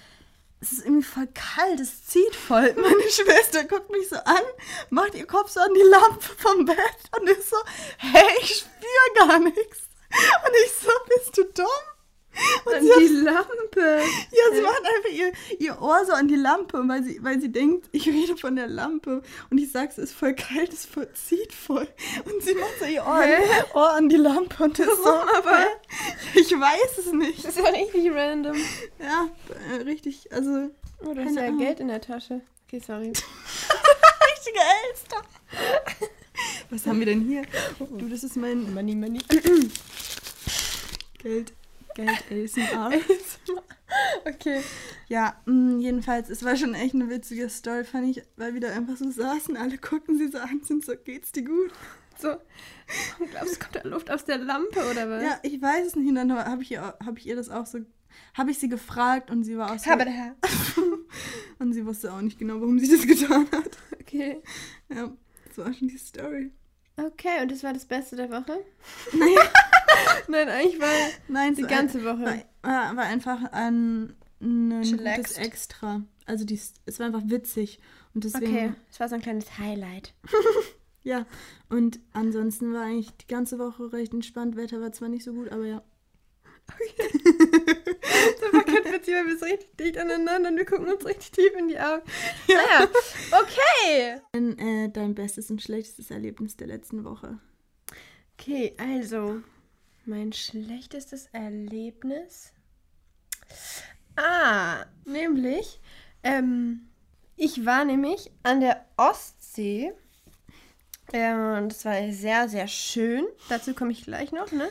es 0.61 0.73
ist 0.73 0.85
irgendwie 0.85 1.03
voll 1.03 1.29
kalt, 1.29 1.81
es 1.81 2.05
zieht 2.05 2.37
voll. 2.37 2.75
Meine 2.77 3.11
Schwester 3.11 3.65
guckt 3.65 3.91
mich 3.91 4.09
so 4.09 4.17
an, 4.17 4.43
macht 4.91 5.15
ihr 5.15 5.27
Kopf 5.27 5.51
so 5.51 5.61
an 5.61 5.75
die 5.75 5.89
Lampe 5.89 6.21
vom 6.37 6.65
Bett 6.65 6.79
und 7.19 7.29
ist 7.29 7.51
so, 7.51 7.57
hey, 7.99 8.29
ich 8.43 8.59
spüre 8.59 9.29
gar 9.29 9.39
nichts. 9.41 9.89
Und 10.11 10.53
ich 10.65 10.73
so, 10.73 10.91
bist 11.17 11.39
du 11.39 11.45
dumm? 11.45 11.90
Und 12.65 12.75
An 12.75 12.83
sie 12.83 12.93
hat 12.93 13.01
die 13.01 13.07
Lampe. 13.09 13.81
ja, 14.31 14.55
sie 14.55 14.61
macht 14.63 14.83
einfach 14.85 15.11
ihr, 15.13 15.33
ihr 15.59 15.83
Ohr 15.83 16.05
so 16.07 16.13
an 16.13 16.29
die 16.29 16.37
Lampe, 16.37 16.83
weil 16.87 17.03
sie, 17.03 17.23
weil 17.23 17.41
sie 17.41 17.51
denkt, 17.51 17.89
ich 17.93 18.07
rede 18.07 18.37
von 18.37 18.55
der 18.57 18.69
Lampe. 18.69 19.23
Und 19.51 19.59
ich 19.59 19.71
sag, 19.73 19.91
es 19.91 19.99
ist 19.99 20.13
voll 20.15 20.35
kalt, 20.35 20.73
es 20.73 20.87
voll, 20.87 21.09
zieht 21.13 21.53
voll. 21.53 21.89
Und 22.25 22.43
sie 22.43 22.55
macht 22.55 22.79
so 22.79 22.85
ihr 22.87 23.05
Ohr, 23.05 23.21
Hä? 23.21 23.43
Ohr 23.75 23.91
an 23.91 24.09
die 24.09 24.17
Lampe 24.17 24.63
und 24.65 24.79
das 24.79 24.87
so, 24.87 25.05
Warum 25.05 25.29
aber? 25.37 25.59
hä? 25.59 25.67
Ich 26.35 26.51
weiß 26.53 26.99
es 26.99 27.13
nicht. 27.13 27.45
Das 27.45 27.57
ist 27.57 27.65
ja 27.65 27.71
richtig 27.71 28.11
random. 28.13 28.57
Ja, 29.01 29.29
äh, 29.73 29.83
richtig, 29.83 30.33
also 30.33 30.71
Oh, 31.05 31.15
du 31.15 31.25
hast 31.25 31.35
ja 31.35 31.45
Ahnung. 31.47 31.59
Geld 31.59 31.81
in 31.81 31.89
der 31.89 32.01
Tasche. 32.01 32.43
Okay, 32.69 32.81
sorry. 32.87 33.07
richtiger 34.37 34.63
Elster. 34.89 35.23
Was 36.71 36.87
haben 36.87 36.99
wir 37.01 37.07
denn 37.07 37.23
hier? 37.23 37.43
Du, 37.79 38.09
das 38.09 38.23
ist 38.23 38.37
mein 38.37 38.73
Money, 38.75 38.95
money. 38.95 39.19
Geld, 41.23 41.53
Geld 41.95 42.25
ASMR. 42.31 42.93
Okay. 44.25 44.63
Ja, 45.09 45.41
mh, 45.47 45.79
jedenfalls, 45.81 46.31
es 46.31 46.45
war 46.45 46.57
schon 46.57 46.75
echt 46.75 46.95
eine 46.95 47.09
witzige 47.11 47.49
Story, 47.49 47.85
fand 47.85 48.17
ich, 48.17 48.23
weil 48.37 48.55
wir 48.55 48.61
da 48.61 48.69
einfach 48.73 48.97
so 48.97 49.11
saßen, 49.11 49.57
alle 49.57 49.79
gucken 49.79 50.17
sie 50.17 50.29
so 50.29 50.39
an, 50.39 50.61
sind 50.63 50.85
so, 50.85 50.93
geht's 50.97 51.33
dir 51.33 51.43
gut? 51.45 51.73
So. 52.19 52.37
Glaubst 53.31 53.57
du, 53.57 53.59
kommt 53.59 53.77
da 53.77 53.89
Luft 53.89 54.11
aus 54.11 54.25
der 54.25 54.39
Lampe 54.39 54.89
oder 54.91 55.09
was? 55.11 55.23
Ja, 55.23 55.39
ich 55.43 55.61
weiß 55.61 55.87
es 55.89 55.97
nicht. 55.97 56.09
Und 56.09 56.15
dann 56.17 56.33
habe 56.33 56.63
ich, 56.63 56.71
ihr- 56.73 56.97
hab 57.05 57.17
ich 57.19 57.27
ihr 57.27 57.35
das 57.37 57.49
auch 57.49 57.67
so, 57.67 57.79
habe 58.35 58.51
ich 58.51 58.59
sie 58.59 58.69
gefragt 58.69 59.31
und 59.31 59.43
sie 59.45 59.57
war 59.57 59.73
auch 59.73 59.79
so, 59.79 59.85
und 61.59 61.73
sie 61.73 61.85
wusste 61.87 62.13
auch 62.13 62.21
nicht 62.21 62.39
genau, 62.39 62.61
warum 62.61 62.79
sie 62.79 62.89
das 62.95 63.07
getan 63.07 63.47
hat. 63.53 63.79
Okay. 64.01 64.43
Ja, 64.89 65.11
das 65.49 65.59
war 65.59 65.73
schon 65.73 65.89
die 65.89 65.99
Story. 65.99 66.53
Okay, 67.07 67.43
und 67.43 67.51
das 67.51 67.63
war 67.63 67.73
das 67.73 67.85
Beste 67.87 68.17
der 68.17 68.31
Woche? 68.31 68.65
Naja, 69.13 69.43
Nein, 70.29 70.49
eigentlich 70.49 70.81
war 70.81 70.89
nein, 71.29 71.55
die 71.55 71.63
ganze 71.63 72.05
Woche. 72.05 72.27
ein, 72.27 72.45
war, 72.63 72.97
war 72.97 73.05
einfach 73.05 73.53
ein, 73.53 74.15
ein 74.41 74.83
gutes. 74.83 75.37
Extra. 75.37 76.03
Also 76.27 76.45
die, 76.45 76.61
es 76.87 76.99
war 76.99 77.07
einfach 77.07 77.23
witzig. 77.25 77.81
Und 78.15 78.25
deswegen, 78.25 78.47
Okay, 78.47 78.73
das 78.89 79.01
war 79.01 79.09
so 79.09 79.15
ein 79.17 79.21
kleines 79.21 79.59
Highlight. 79.59 80.15
ja. 81.03 81.27
Und 81.69 82.01
ansonsten 82.13 82.73
war 82.73 82.83
eigentlich 82.83 83.13
die 83.17 83.27
ganze 83.27 83.59
Woche 83.59 83.93
recht 83.93 84.13
entspannt. 84.13 84.57
Wetter 84.57 84.81
war 84.81 84.93
zwar 84.93 85.09
nicht 85.09 85.25
so 85.25 85.33
gut, 85.33 85.51
aber 85.51 85.65
ja. 85.67 85.83
Das 88.41 88.53
war 88.53 88.65
kein 88.65 88.93
Witz, 88.93 89.07
weil 89.07 89.27
wir 89.27 89.39
so 89.39 89.45
richtig 89.45 89.77
dicht 89.77 89.99
aneinander 89.99 90.51
und 90.51 90.57
wir 90.57 90.65
gucken 90.65 90.89
uns 90.89 91.05
richtig 91.07 91.31
tief 91.31 91.53
in 91.57 91.69
die 91.69 91.79
Augen. 91.79 92.03
Naja, 92.49 92.89
okay. 93.33 94.21
Dein, 94.33 94.59
äh, 94.59 94.91
dein 94.91 95.15
bestes 95.15 95.51
und 95.51 95.63
schlechtestes 95.63 96.11
Erlebnis 96.11 96.57
der 96.57 96.67
letzten 96.67 97.05
Woche. 97.05 97.39
Okay, 98.39 98.75
also, 98.79 99.43
mein 100.05 100.33
schlechtestes 100.33 101.27
Erlebnis. 101.33 102.53
Ah, 104.17 104.87
nämlich, 105.05 105.81
ähm, 106.23 106.89
ich 107.37 107.65
war 107.65 107.85
nämlich 107.85 108.31
an 108.43 108.61
der 108.61 108.85
Ostsee. 108.97 109.93
Ähm, 111.13 111.65
und 111.65 111.69
das 111.71 111.85
war 111.85 112.13
sehr, 112.13 112.49
sehr 112.49 112.69
schön. 112.69 113.27
Dazu 113.49 113.75
komme 113.75 113.93
ich 113.93 114.05
gleich 114.05 114.33
noch, 114.33 114.53
ne? 114.53 114.69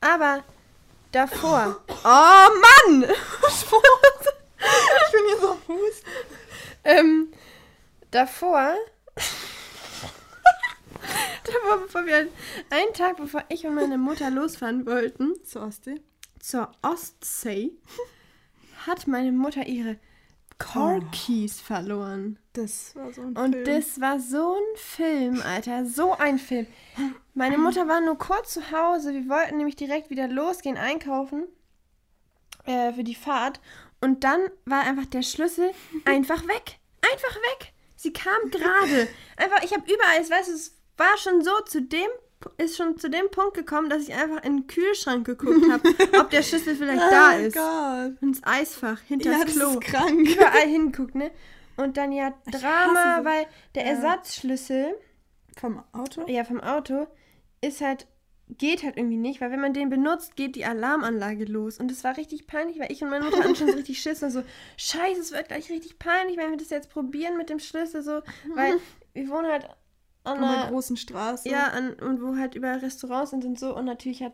Aber 0.00 0.44
davor. 1.12 1.80
Oh 2.04 2.48
Mann! 2.88 3.04
Ich 4.64 5.12
bin 5.12 5.20
hier 5.26 5.40
so 5.40 5.54
Fuß. 5.66 6.02
Ähm, 6.84 7.32
davor. 8.12 8.74
davor, 11.44 11.78
bevor 11.84 12.06
wir 12.06 12.28
einen 12.70 12.94
Tag 12.94 13.16
bevor 13.16 13.42
ich 13.48 13.66
und 13.66 13.74
meine 13.74 13.98
Mutter 13.98 14.30
losfahren 14.30 14.86
wollten 14.86 15.44
Zur 15.44 15.62
Ostsee. 15.64 16.00
zur 16.38 16.70
Ostsee, 16.82 17.72
hat 18.86 19.08
meine 19.08 19.32
Mutter 19.32 19.66
ihre 19.66 19.98
Car 20.62 21.00
Keys 21.10 21.60
verloren. 21.60 22.38
Das 22.52 22.94
war 22.96 23.12
so 23.12 23.22
ein 23.22 23.36
Und 23.36 23.52
Film. 23.52 23.64
das 23.64 24.00
war 24.00 24.20
so 24.20 24.54
ein 24.56 24.76
Film, 24.76 25.42
Alter. 25.42 25.86
So 25.86 26.12
ein 26.12 26.38
Film. 26.38 26.66
Meine 27.34 27.58
Mutter 27.58 27.88
war 27.88 28.00
nur 28.00 28.18
kurz 28.18 28.52
zu 28.54 28.70
Hause. 28.70 29.12
Wir 29.12 29.28
wollten 29.28 29.56
nämlich 29.56 29.76
direkt 29.76 30.10
wieder 30.10 30.28
losgehen, 30.28 30.76
einkaufen. 30.76 31.44
Äh, 32.64 32.92
für 32.92 33.04
die 33.04 33.14
Fahrt. 33.14 33.60
Und 34.00 34.24
dann 34.24 34.40
war 34.64 34.82
einfach 34.82 35.06
der 35.06 35.22
Schlüssel 35.22 35.70
einfach 36.04 36.42
weg. 36.46 36.78
Einfach 37.12 37.34
weg. 37.36 37.72
Sie 37.96 38.12
kam 38.12 38.50
gerade. 38.50 39.08
Einfach, 39.36 39.62
ich 39.64 39.72
habe 39.72 39.84
überall, 39.92 40.22
ich 40.22 40.30
weiß, 40.30 40.48
es 40.48 40.76
war 40.96 41.16
schon 41.18 41.42
so 41.42 41.50
zu 41.66 41.82
dem, 41.82 42.08
ist 42.58 42.76
schon 42.76 42.98
zu 42.98 43.08
dem 43.10 43.30
Punkt 43.30 43.54
gekommen, 43.54 43.88
dass 43.90 44.02
ich 44.08 44.14
einfach 44.14 44.42
in 44.44 44.58
den 44.58 44.66
Kühlschrank 44.66 45.26
geguckt 45.26 45.70
habe, 45.70 45.88
ob 46.20 46.30
der 46.30 46.42
Schlüssel 46.42 46.76
vielleicht 46.76 47.00
da 47.12 47.32
oh 47.36 47.38
ist. 47.40 47.54
Gott. 47.56 48.22
Ins 48.22 48.40
Eisfach, 48.44 49.00
hinter 49.02 49.30
Ja, 49.32 49.38
das 49.44 49.46
das 49.46 49.54
Klo 49.56 49.70
ist 49.78 49.80
krank. 49.82 50.28
überall 50.28 50.66
hinguckt, 50.68 51.14
ne? 51.14 51.30
Und 51.76 51.96
dann 51.96 52.12
ja 52.12 52.34
Drama, 52.50 53.18
so- 53.18 53.24
weil 53.24 53.46
der 53.74 53.84
Ja. 53.84 53.88
Ersatzschlüssel 53.90 54.94
Vom 55.58 55.82
Auto? 55.92 56.26
ja 56.28 56.44
vom 56.44 56.60
Auto 56.60 57.06
ist 57.60 57.80
halt 57.80 58.06
geht 58.58 58.82
halt 58.82 58.98
irgendwie 58.98 59.16
nicht, 59.16 59.40
weil 59.40 59.50
wenn 59.50 59.60
man 59.60 59.72
den 59.72 59.88
benutzt, 59.88 60.36
geht 60.36 60.56
die 60.56 60.66
Alarmanlage 60.66 61.46
los 61.46 61.78
und 61.78 61.90
es 61.90 62.04
war 62.04 62.18
richtig 62.18 62.46
peinlich, 62.46 62.78
weil 62.78 62.92
ich 62.92 63.02
und 63.02 63.08
meine 63.08 63.24
Mutter 63.24 63.38
hatten 63.38 63.56
schon 63.56 63.68
so 63.68 63.76
richtig 63.76 64.02
Schiss 64.02 64.22
und 64.22 64.30
so 64.30 64.42
Scheiße, 64.76 65.20
es 65.20 65.32
wird 65.32 65.48
gleich 65.48 65.70
richtig 65.70 65.98
peinlich, 65.98 66.36
wenn 66.36 66.50
wir 66.50 66.58
das 66.58 66.68
jetzt 66.68 66.90
probieren 66.90 67.38
mit 67.38 67.48
dem 67.48 67.58
Schlüssel 67.60 68.02
so, 68.02 68.20
weil 68.54 68.78
wir 69.14 69.28
wohnen 69.30 69.46
halt 69.46 69.66
an 70.24 70.44
einer 70.44 70.70
großen 70.70 70.96
Straße. 70.96 71.48
ja, 71.48 71.68
an, 71.68 71.94
und 71.94 72.22
wo 72.22 72.36
halt 72.36 72.54
überall 72.54 72.78
Restaurants 72.78 73.30
sind 73.30 73.44
und 73.44 73.58
so. 73.58 73.76
Und 73.76 73.86
natürlich 73.86 74.22
hat 74.22 74.32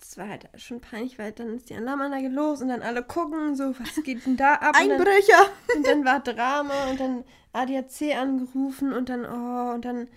es 0.00 0.18
war 0.18 0.28
halt 0.28 0.48
schon 0.56 0.80
peinlich, 0.80 1.18
weil 1.18 1.32
dann 1.32 1.56
ist 1.56 1.70
die 1.70 1.74
Alarmanlage 1.74 2.28
los 2.28 2.60
und 2.60 2.68
dann 2.68 2.82
alle 2.82 3.02
gucken, 3.02 3.56
so, 3.56 3.74
was 3.78 4.02
geht 4.04 4.26
denn 4.26 4.36
da 4.36 4.54
ab? 4.54 4.76
Und 4.80 4.88
dann, 4.88 5.00
Einbrecher. 5.00 5.46
und 5.76 5.86
dann 5.86 6.04
war 6.04 6.20
Drama 6.20 6.90
und 6.90 7.00
dann 7.00 7.24
ADAC 7.52 8.14
angerufen 8.16 8.92
und 8.92 9.08
dann, 9.08 9.24
oh, 9.24 9.74
und 9.74 9.84
dann, 9.84 10.08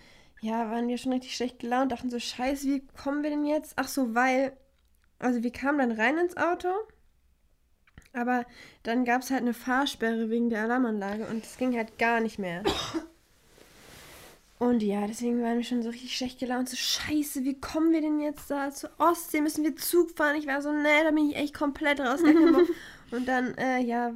ja, 0.41 0.69
waren 0.69 0.87
wir 0.87 0.97
schon 0.97 1.13
richtig 1.13 1.35
schlecht 1.35 1.59
gelaunt, 1.59 1.91
dachten 1.91 2.09
so, 2.09 2.19
scheiße, 2.19 2.67
wie 2.67 2.85
kommen 2.87 3.23
wir 3.23 3.29
denn 3.29 3.45
jetzt? 3.45 3.73
Ach 3.77 3.87
so, 3.87 4.13
weil, 4.15 4.53
also 5.17 5.43
wir 5.43 5.51
kamen 5.51 5.79
dann 5.79 5.91
rein 5.91 6.17
ins 6.17 6.37
Auto, 6.37 6.69
aber 8.13 8.45
dann 8.83 9.05
gab 9.05 9.21
es 9.21 9.31
halt 9.31 9.41
eine 9.41 9.53
Fahrsperre 9.53 10.29
wegen 10.29 10.49
der 10.49 10.63
Alarmanlage 10.63 11.25
und 11.27 11.45
es 11.45 11.57
ging 11.57 11.75
halt 11.75 11.97
gar 11.97 12.19
nicht 12.19 12.39
mehr. 12.39 12.63
Und 14.59 14.83
ja, 14.83 15.07
deswegen 15.07 15.41
waren 15.41 15.57
wir 15.57 15.63
schon 15.63 15.81
so 15.81 15.89
richtig 15.89 16.15
schlecht 16.17 16.37
gelaunt. 16.37 16.67
So, 16.67 16.75
scheiße, 16.75 17.45
wie 17.45 17.59
kommen 17.61 17.93
wir 17.93 18.01
denn 18.01 18.19
jetzt 18.19 18.51
da 18.51 18.71
zur 18.71 18.91
Ostsee? 18.97 19.39
Müssen 19.39 19.63
wir 19.63 19.75
Zug 19.77 20.11
fahren? 20.11 20.35
Ich 20.35 20.47
war 20.47 20.61
so, 20.61 20.73
nee, 20.73 21.03
da 21.03 21.11
bin 21.11 21.29
ich 21.29 21.37
echt 21.37 21.53
komplett 21.53 22.01
raus. 22.01 22.21
gar 22.21 22.33
keinen 22.33 22.53
Bock. 22.53 22.69
Und 23.11 23.25
dann, 23.27 23.57
äh, 23.57 23.79
ja, 23.79 24.13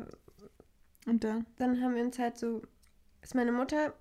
Und 1.07 1.23
dann? 1.23 1.45
dann 1.57 1.81
haben 1.81 1.95
wir 1.95 2.03
uns 2.03 2.19
halt 2.19 2.37
so, 2.37 2.61
ist 3.21 3.35
meine 3.35 3.53
Mutter 3.53 3.93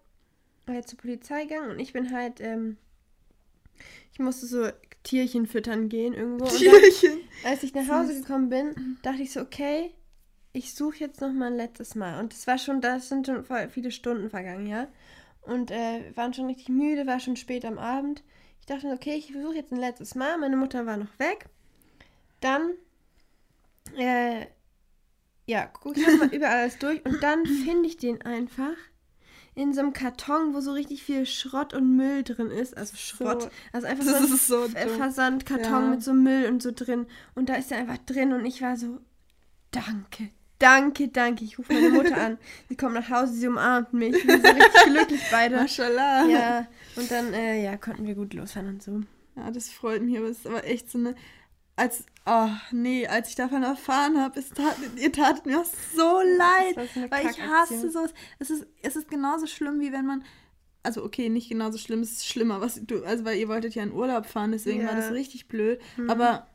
halt 0.66 0.88
zur 0.88 0.98
Polizei 0.98 1.44
gegangen 1.44 1.70
und 1.70 1.78
ich 1.78 1.92
bin 1.92 2.12
halt, 2.12 2.40
ähm, 2.40 2.76
ich 4.12 4.18
musste 4.18 4.46
so 4.46 4.68
Tierchen 5.02 5.46
füttern 5.46 5.88
gehen 5.88 6.12
irgendwo. 6.12 6.44
Und 6.44 6.52
dann, 6.52 6.58
Tierchen. 6.58 7.20
als 7.44 7.62
ich 7.62 7.72
nach 7.74 7.88
Hause 7.88 8.20
gekommen 8.20 8.48
bin, 8.48 8.98
dachte 9.02 9.22
ich 9.22 9.32
so, 9.32 9.40
okay, 9.40 9.92
ich 10.52 10.74
suche 10.74 10.98
jetzt 10.98 11.20
noch 11.20 11.32
mal 11.32 11.46
ein 11.46 11.56
letztes 11.56 11.94
Mal. 11.94 12.20
Und 12.20 12.32
das 12.32 12.46
war 12.46 12.58
schon, 12.58 12.80
das 12.80 13.08
sind 13.08 13.26
schon 13.26 13.44
viele 13.70 13.90
Stunden 13.90 14.28
vergangen, 14.28 14.66
ja. 14.66 14.88
Und 15.42 15.70
äh, 15.70 16.12
waren 16.16 16.32
schon 16.34 16.46
richtig 16.46 16.68
müde, 16.68 17.06
war 17.06 17.20
schon 17.20 17.36
spät 17.36 17.64
am 17.64 17.78
Abend. 17.78 18.22
Ich 18.60 18.66
dachte, 18.66 18.86
okay, 18.88 19.14
ich 19.16 19.32
versuche 19.32 19.56
jetzt 19.56 19.72
ein 19.72 19.78
letztes 19.80 20.14
Mal. 20.14 20.38
Meine 20.38 20.56
Mutter 20.56 20.86
war 20.86 20.96
noch 20.96 21.18
weg. 21.18 21.46
Dann, 22.40 22.72
äh, 23.96 24.46
ja, 25.46 25.66
gucke 25.66 26.00
ich 26.00 26.06
nochmal 26.06 26.28
überall 26.34 26.58
alles 26.60 26.78
durch 26.78 27.04
und 27.04 27.22
dann 27.22 27.44
finde 27.44 27.88
ich 27.88 27.96
den 27.96 28.22
einfach 28.22 28.76
in 29.54 29.74
so 29.74 29.80
einem 29.80 29.92
Karton, 29.92 30.54
wo 30.54 30.60
so 30.60 30.72
richtig 30.72 31.02
viel 31.02 31.26
Schrott 31.26 31.74
und 31.74 31.94
Müll 31.96 32.22
drin 32.22 32.50
ist. 32.50 32.76
Also 32.76 32.96
Schrott. 32.96 33.42
So. 33.42 33.50
Also 33.72 33.86
einfach 33.86 34.04
so 34.38 34.62
ein 34.62 34.68
so. 34.68 34.68
Versandkarton 34.68 35.64
Ja. 35.84 35.90
mit 35.90 36.02
so 36.02 36.14
Müll 36.14 36.46
und 36.46 36.62
so 36.62 36.70
drin. 36.72 37.06
Und 37.34 37.48
da 37.48 37.54
ist 37.56 37.70
er 37.70 37.78
einfach 37.78 37.98
drin 37.98 38.32
und 38.32 38.46
ich 38.46 38.62
war 38.62 38.76
so, 38.76 39.00
danke, 39.70 40.30
danke, 40.62 41.08
danke. 41.08 41.44
Ich 41.44 41.58
rufe 41.58 41.72
meine 41.72 41.90
Mutter 41.90 42.16
an. 42.16 42.38
Sie 42.68 42.76
kommt 42.76 42.94
nach 42.94 43.10
Hause, 43.10 43.32
sie 43.34 43.48
umarmt 43.48 43.92
mich. 43.92 44.14
Wir 44.26 44.40
sind 44.40 44.46
so 44.46 44.52
richtig 44.52 44.82
glücklich 44.86 45.20
beide. 45.30 45.56
Mashallah. 45.56 46.26
Ja, 46.26 46.66
und 46.96 47.10
dann 47.10 47.32
äh, 47.34 47.62
ja, 47.62 47.76
konnten 47.76 48.06
wir 48.06 48.14
gut 48.14 48.32
losfahren 48.34 48.68
und 48.68 48.82
so. 48.82 49.00
Ja, 49.36 49.50
das 49.50 49.68
freut 49.70 50.02
mich, 50.02 50.16
aber 50.18 50.28
es 50.28 50.38
ist 50.38 50.46
aber 50.46 50.64
echt 50.64 50.90
so 50.90 50.98
eine. 50.98 51.14
Als, 51.74 52.04
oh 52.26 52.48
nee, 52.70 53.06
als 53.06 53.30
ich 53.30 53.34
davon 53.34 53.62
erfahren 53.62 54.18
habe, 54.20 54.38
es 54.38 54.50
tat, 54.50 54.76
ihr 54.96 55.10
tatet 55.10 55.46
mir 55.46 55.58
auch 55.58 55.64
so 55.96 56.20
leid. 56.20 56.76
war 56.76 56.84
so 56.86 57.10
weil 57.10 57.30
ich 57.30 57.40
hasse 57.40 57.90
sowas. 57.90 58.12
Es 58.38 58.50
ist, 58.50 58.66
es 58.82 58.94
ist 58.96 59.08
genauso 59.08 59.46
schlimm, 59.46 59.80
wie 59.80 59.90
wenn 59.92 60.04
man. 60.06 60.22
Also, 60.84 61.02
okay, 61.04 61.28
nicht 61.28 61.48
genauso 61.48 61.78
schlimm, 61.78 62.00
es 62.00 62.10
ist 62.12 62.26
schlimmer, 62.28 62.60
was 62.60 62.80
du. 62.84 63.04
Also, 63.04 63.24
weil 63.24 63.38
ihr 63.38 63.48
wolltet 63.48 63.74
ja 63.74 63.82
in 63.84 63.92
Urlaub 63.92 64.26
fahren, 64.26 64.52
deswegen 64.52 64.84
war 64.84 64.92
Ja. 64.92 64.96
das 65.00 65.12
richtig 65.12 65.48
blöd. 65.48 65.80
Mhm. 65.96 66.10
Aber 66.10 66.46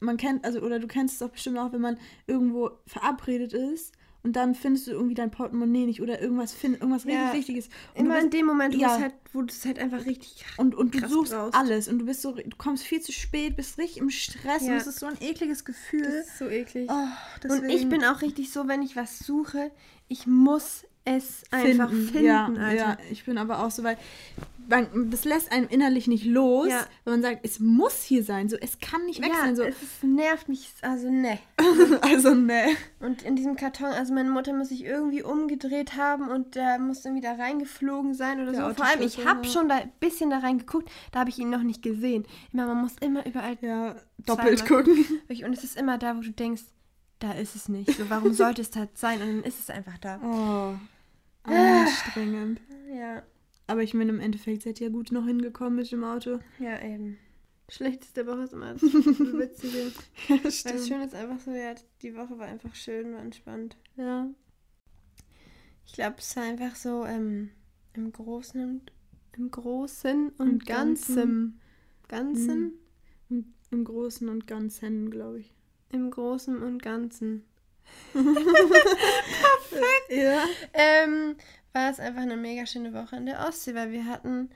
man 0.00 0.16
kennt, 0.16 0.44
also, 0.44 0.60
oder 0.60 0.78
du 0.78 0.86
kennst 0.86 1.16
es 1.16 1.22
auch 1.22 1.30
bestimmt 1.30 1.58
auch, 1.58 1.72
wenn 1.72 1.80
man 1.80 1.98
irgendwo 2.26 2.70
verabredet 2.86 3.52
ist 3.52 3.92
und 4.22 4.36
dann 4.36 4.54
findest 4.54 4.86
du 4.86 4.90
irgendwie 4.92 5.14
dein 5.14 5.30
Portemonnaie 5.30 5.86
nicht 5.86 6.02
oder 6.02 6.20
irgendwas, 6.20 6.52
find, 6.52 6.80
irgendwas 6.80 7.04
Ja. 7.04 7.30
richtig 7.30 7.38
Wichtiges. 7.56 7.68
Und 7.94 8.04
Immer 8.06 8.14
du 8.16 8.20
in 8.20 8.24
bist, 8.30 8.38
dem 8.40 8.46
Moment, 8.46 8.74
wo 8.76 8.78
ja. 8.80 8.94
es 8.96 9.00
halt, 9.02 9.14
wo 9.32 9.40
du 9.42 9.48
es 9.48 9.64
halt 9.64 9.78
einfach 9.78 10.04
richtig. 10.04 10.44
und, 10.58 10.74
und 10.74 10.94
du 10.94 11.08
suchst 11.08 11.32
brauchst. 11.32 11.54
alles 11.54 11.88
und 11.88 11.98
du 12.00 12.04
bist 12.06 12.22
so, 12.22 12.32
du 12.32 12.56
kommst 12.58 12.84
viel 12.84 13.00
zu 13.00 13.12
spät, 13.12 13.56
bist 13.56 13.78
richtig 13.78 13.98
im 13.98 14.10
Stress 14.10 14.62
Ja. 14.66 14.72
und 14.72 14.76
es 14.78 14.86
ist 14.86 14.98
so 15.00 15.06
ein 15.06 15.16
ekliges 15.20 15.64
Gefühl. 15.64 16.02
Das 16.02 16.26
ist 16.28 16.38
so 16.38 16.48
eklig. 16.48 16.88
Oh, 16.90 17.52
und 17.52 17.68
ich 17.70 17.88
bin 17.88 18.04
auch 18.04 18.20
richtig 18.22 18.52
so, 18.52 18.68
wenn 18.68 18.82
ich 18.82 18.96
was 18.96 19.18
suche, 19.20 19.70
ich 20.08 20.26
muss 20.26 20.84
es 21.16 21.42
einfach 21.50 21.90
finden, 21.90 22.24
ja, 22.24 22.46
Alter. 22.46 22.74
Ja, 22.74 22.98
ich 23.10 23.24
bin 23.24 23.38
aber 23.38 23.64
auch 23.64 23.70
so, 23.70 23.82
weil 23.82 23.96
man, 24.68 25.10
das 25.10 25.24
lässt 25.24 25.50
einem 25.50 25.66
innerlich 25.68 26.06
nicht 26.06 26.24
los, 26.24 26.68
Ja. 26.68 26.86
wenn 27.04 27.14
man 27.14 27.22
sagt, 27.22 27.40
es 27.44 27.58
muss 27.58 28.02
hier 28.02 28.22
sein, 28.22 28.48
so 28.48 28.56
es 28.56 28.78
kann 28.78 29.04
nicht 29.06 29.20
weg 29.20 29.30
Ja, 29.34 29.40
sein, 29.40 29.56
so 29.56 29.62
es 29.64 29.82
ist, 29.82 30.04
nervt 30.04 30.48
mich, 30.48 30.70
also 30.82 31.10
ne. 31.10 31.38
also 32.02 32.34
ne. 32.34 32.66
Und 33.00 33.22
in 33.22 33.34
diesem 33.34 33.56
Karton, 33.56 33.86
also 33.88 34.14
meine 34.14 34.30
Mutter 34.30 34.52
muss 34.52 34.68
sich 34.68 34.84
irgendwie 34.84 35.22
umgedreht 35.24 35.96
haben 35.96 36.28
und 36.28 36.54
der 36.54 36.78
muss 36.78 37.04
irgendwie 37.04 37.22
da 37.22 37.32
reingeflogen 37.32 38.14
sein 38.14 38.40
oder 38.42 38.52
Der 38.52 38.68
so. 38.68 38.74
Vor 38.74 38.86
allem, 38.86 39.02
ich 39.02 39.26
habe 39.26 39.44
schon 39.44 39.68
da 39.68 39.76
ein 39.76 39.92
bisschen 39.98 40.30
da 40.30 40.38
reingeguckt, 40.38 40.88
da 41.10 41.20
habe 41.20 41.30
ich 41.30 41.38
ihn 41.38 41.50
noch 41.50 41.62
nicht 41.64 41.82
gesehen. 41.82 42.24
Immer, 42.52 42.66
man 42.66 42.82
muss 42.82 42.92
immer 43.00 43.26
überall 43.26 43.58
Ja, 43.62 43.96
doppelt 44.18 44.66
gucken. 44.66 45.04
Und 45.28 45.52
es 45.52 45.64
ist 45.64 45.76
immer 45.76 45.98
da, 45.98 46.16
wo 46.16 46.20
du 46.20 46.30
denkst, 46.30 46.62
da 47.18 47.32
ist 47.32 47.54
es 47.56 47.68
nicht. 47.68 47.90
So, 47.98 48.08
warum 48.08 48.32
sollte 48.32 48.62
es 48.62 48.70
da 48.70 48.86
sein? 48.94 49.20
Und 49.20 49.28
dann 49.28 49.42
ist 49.42 49.58
es 49.58 49.68
einfach 49.68 49.98
da. 49.98 50.18
Oh, 50.24 50.74
anstrengend. 51.56 52.60
Ja, 52.94 53.22
Aber 53.66 53.82
ich 53.82 53.94
meine, 53.94 54.10
im 54.10 54.20
Endeffekt 54.20 54.62
seid 54.62 54.80
ihr 54.80 54.88
ja 54.88 54.92
gut 54.92 55.12
noch 55.12 55.26
hingekommen 55.26 55.76
mit 55.76 55.90
dem 55.92 56.04
Auto. 56.04 56.40
ja, 56.58 56.80
eben. 56.82 57.18
Schlechteste 57.68 58.26
Woche 58.26 58.42
ist 58.42 58.52
immer 58.52 58.72
das 58.72 58.82
Witzige. 58.82 59.92
Ja, 60.26 60.38
das. 60.42 60.62
Schöne 60.62 61.04
ist 61.04 61.14
einfach 61.14 61.38
so, 61.38 61.52
ja, 61.52 61.74
die 62.02 62.16
Woche 62.16 62.36
war 62.36 62.46
einfach 62.46 62.74
schön, 62.74 63.12
war 63.12 63.20
entspannt. 63.20 63.76
Ja. 63.96 64.28
Ich 65.86 65.92
glaube, 65.92 66.16
es 66.18 66.34
war 66.34 66.42
einfach 66.42 66.74
so 66.74 67.04
ähm, 67.04 67.50
im 67.94 68.12
Großen 68.12 68.60
und 68.60 68.92
im 69.36 69.52
Großen 69.52 70.30
und, 70.30 70.40
Und 70.40 70.66
Ganzen. 70.66 71.60
Ganzen? 72.08 72.72
Mhm. 73.28 73.36
Im, 73.38 73.54
Im 73.70 73.84
Großen 73.84 74.28
und 74.28 74.48
Ganzen, 74.48 75.08
glaube 75.10 75.38
ich. 75.40 75.54
Im 75.92 76.10
Großen 76.10 76.60
und 76.60 76.82
Ganzen. 76.82 77.44
Ja. 80.10 80.44
Ähm, 80.72 81.36
war 81.72 81.90
es 81.90 82.00
einfach 82.00 82.22
eine 82.22 82.36
mega 82.36 82.66
schöne 82.66 82.92
Woche 82.92 83.16
in 83.16 83.26
der 83.26 83.46
Ostsee, 83.46 83.74
weil 83.74 83.92
wir 83.92 84.06
hatten 84.06 84.50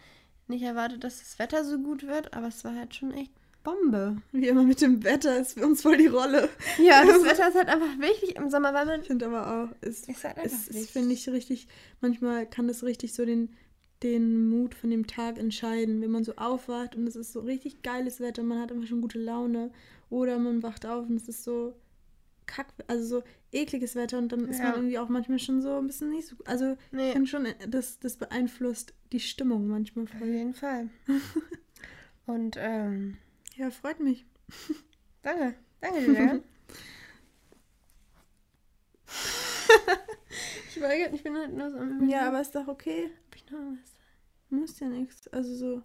nicht 0.48 0.62
erwartet, 0.62 1.04
dass 1.04 1.20
das 1.20 1.38
Wetter 1.38 1.64
so 1.64 1.78
gut 1.78 2.06
wird, 2.06 2.34
aber 2.34 2.48
es 2.48 2.64
war 2.64 2.74
halt 2.74 2.94
schon 2.94 3.12
echt 3.12 3.30
Bombe. 3.62 4.18
Wie 4.32 4.46
immer 4.46 4.62
mit 4.62 4.82
dem 4.82 5.02
Wetter 5.04 5.38
ist 5.38 5.54
für 5.54 5.64
uns 5.66 5.80
voll 5.80 5.96
die 5.96 6.06
Rolle. 6.06 6.50
Ja, 6.78 7.02
das 7.04 7.24
Wetter 7.24 7.48
ist 7.48 7.54
halt 7.54 7.68
einfach 7.68 7.98
wichtig 7.98 8.36
im 8.36 8.50
Sommer, 8.50 8.74
weil 8.74 8.84
man. 8.84 9.00
Ich 9.00 9.06
finde 9.06 9.26
aber 9.26 9.64
auch, 9.64 9.74
es, 9.80 10.06
Ist 10.06 10.22
halt 10.22 10.36
einfach 10.36 10.58
es, 10.68 10.90
finde 10.90 11.14
ich 11.14 11.28
richtig, 11.30 11.66
manchmal 12.02 12.46
kann 12.46 12.68
das 12.68 12.84
richtig 12.84 13.14
so 13.14 13.24
den, 13.24 13.54
den 14.02 14.48
Mut 14.50 14.74
von 14.74 14.90
dem 14.90 15.06
Tag 15.06 15.38
entscheiden, 15.38 16.02
wenn 16.02 16.10
man 16.10 16.24
so 16.24 16.34
aufwacht 16.36 16.94
und 16.94 17.06
es 17.06 17.16
ist 17.16 17.32
so 17.32 17.40
richtig 17.40 17.82
geiles 17.82 18.20
Wetter, 18.20 18.42
man 18.42 18.60
hat 18.60 18.70
einfach 18.70 18.86
schon 18.86 19.00
gute 19.00 19.18
Laune 19.18 19.70
oder 20.10 20.38
man 20.38 20.62
wacht 20.62 20.84
auf 20.84 21.08
und 21.08 21.16
es 21.16 21.28
ist 21.28 21.42
so 21.42 21.74
kack, 22.46 22.68
also 22.86 23.04
so 23.20 23.24
ekliges 23.52 23.94
Wetter 23.94 24.18
und 24.18 24.30
dann 24.32 24.48
ist 24.48 24.58
Ja. 24.58 24.64
man 24.66 24.74
irgendwie 24.76 24.98
auch 24.98 25.08
manchmal 25.08 25.38
schon 25.38 25.62
so 25.62 25.78
ein 25.78 25.86
bisschen 25.86 26.10
nicht 26.10 26.26
so, 26.28 26.36
also 26.44 26.72
ich 26.72 26.78
Nee, 26.92 27.12
finde 27.12 27.28
schon, 27.28 27.46
das, 27.68 27.98
das 28.00 28.16
beeinflusst 28.16 28.94
die 29.12 29.20
Stimmung 29.20 29.66
manchmal 29.68 30.04
auf 30.04 30.10
voll. 30.10 30.28
jeden 30.28 30.54
Fall. 30.54 30.88
Und, 32.26 32.56
ähm, 32.58 33.16
Ja, 33.56 33.70
freut 33.70 34.00
mich. 34.00 34.24
danke. 35.22 35.54
Danke, 35.80 36.00
Julia. 36.00 36.40
ich 40.74 40.80
weigere, 40.80 41.12
ich 41.14 41.22
bin 41.22 41.36
halt 41.36 41.52
nur 41.54 41.70
so 41.70 41.78
am 41.78 42.08
Ja, 42.08 42.28
aber 42.28 42.40
ist 42.40 42.54
doch 42.54 42.68
okay. 42.68 43.10
Hab 43.28 43.36
ich 43.36 43.50
noch 43.50 43.58
was? 43.58 43.90
Muss 44.50 44.80
ja 44.80 44.88
nichts. 44.88 45.28
Also 45.28 45.54
so. 45.54 45.82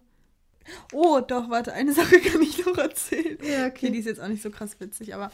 Oh, 0.92 1.20
doch, 1.20 1.48
warte, 1.50 1.72
eine 1.72 1.92
Sache 1.92 2.20
kann 2.20 2.42
ich 2.42 2.64
noch 2.64 2.76
erzählen. 2.78 3.38
Ja, 3.42 3.66
Okay, 3.66 3.90
die 3.90 3.98
ist 3.98 4.04
jetzt 4.06 4.20
auch 4.20 4.28
nicht 4.28 4.42
so 4.42 4.50
krass 4.50 4.78
witzig, 4.80 5.14
aber 5.14 5.30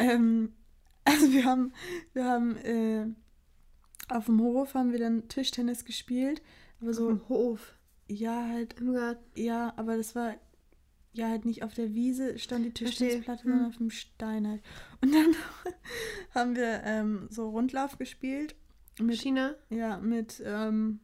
ähm, 0.00 0.52
also 1.04 1.32
wir 1.32 1.44
haben, 1.44 1.72
wir 2.12 2.24
haben 2.24 2.56
äh, 2.58 3.06
auf 4.08 4.26
dem 4.26 4.40
Hof 4.40 4.74
haben 4.74 4.92
wir 4.92 4.98
dann 4.98 5.28
Tischtennis 5.28 5.84
gespielt, 5.84 6.42
aber 6.80 6.92
so 6.94 7.08
Im 7.10 7.28
Hof. 7.28 7.74
ja 8.08 8.48
halt 8.48 8.74
Im 8.80 8.92
Garten. 8.92 9.22
ja, 9.40 9.72
aber 9.76 9.96
das 9.96 10.14
war 10.14 10.34
ja 11.12 11.28
halt 11.28 11.44
nicht 11.44 11.62
auf 11.64 11.74
der 11.74 11.92
Wiese 11.94 12.38
stand 12.38 12.64
die. 12.66 12.70
Tischtennisplatte, 12.72 13.44
Hm. 13.44 13.50
sondern 13.50 13.68
auf 13.70 13.76
dem 13.76 13.90
Stein 13.90 14.46
halt. 14.48 14.62
Und 15.00 15.12
dann 15.14 15.34
haben 16.34 16.56
wir 16.56 16.82
ähm, 16.84 17.26
so 17.30 17.50
Rundlauf 17.50 17.98
gespielt 17.98 18.54
mit 19.00 19.20
China. 19.20 19.54
ja, 19.70 19.98
mit, 19.98 20.42
ähm, 20.44 21.00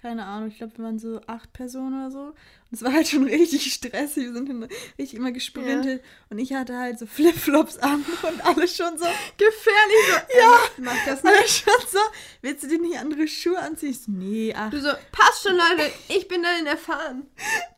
keine 0.00 0.24
Ahnung, 0.26 0.48
ich 0.48 0.58
glaube, 0.58 0.76
wir 0.78 0.84
waren 0.84 0.98
so 0.98 1.20
acht 1.26 1.52
Personen 1.52 2.00
oder 2.00 2.10
so. 2.10 2.20
Und 2.20 2.34
es 2.72 2.82
war 2.82 2.92
halt 2.92 3.08
schon 3.08 3.24
richtig 3.28 3.72
stressig. 3.72 4.24
Wir 4.24 4.32
sind 4.32 4.48
dann 4.48 4.62
richtig 4.98 5.14
immer 5.14 5.32
gesprintet. 5.32 6.02
Und 6.30 6.38
ich 6.38 6.52
hatte 6.54 6.76
halt 6.76 6.98
so 6.98 7.06
Flipflops 7.06 7.78
an 7.78 8.04
und 8.22 8.44
alle 8.44 8.68
schon 8.68 8.96
so, 8.98 9.06
Gefährlich 9.36 10.06
so. 10.32 10.38
Ja. 10.38 10.58
Mach 10.78 11.04
das 11.04 11.22
nicht. 11.22 11.34
alle 11.34 11.48
schon 11.48 11.88
so, 11.90 11.98
willst 12.42 12.62
du 12.64 12.68
dir 12.68 12.80
nicht 12.80 12.98
andere 12.98 13.26
Schuhe 13.26 13.58
anziehen? 13.58 13.90
Ich 13.90 14.00
so, 14.00 14.10
nee, 14.12 14.54
ach, 14.56 14.70
Du 14.70 14.80
so, 14.80 14.90
passt 15.12 15.42
schon, 15.42 15.56
Leute. 15.56 15.90
Ich 16.08 16.28
bin 16.28 16.42
darin 16.42 16.66
erfahren. 16.66 17.26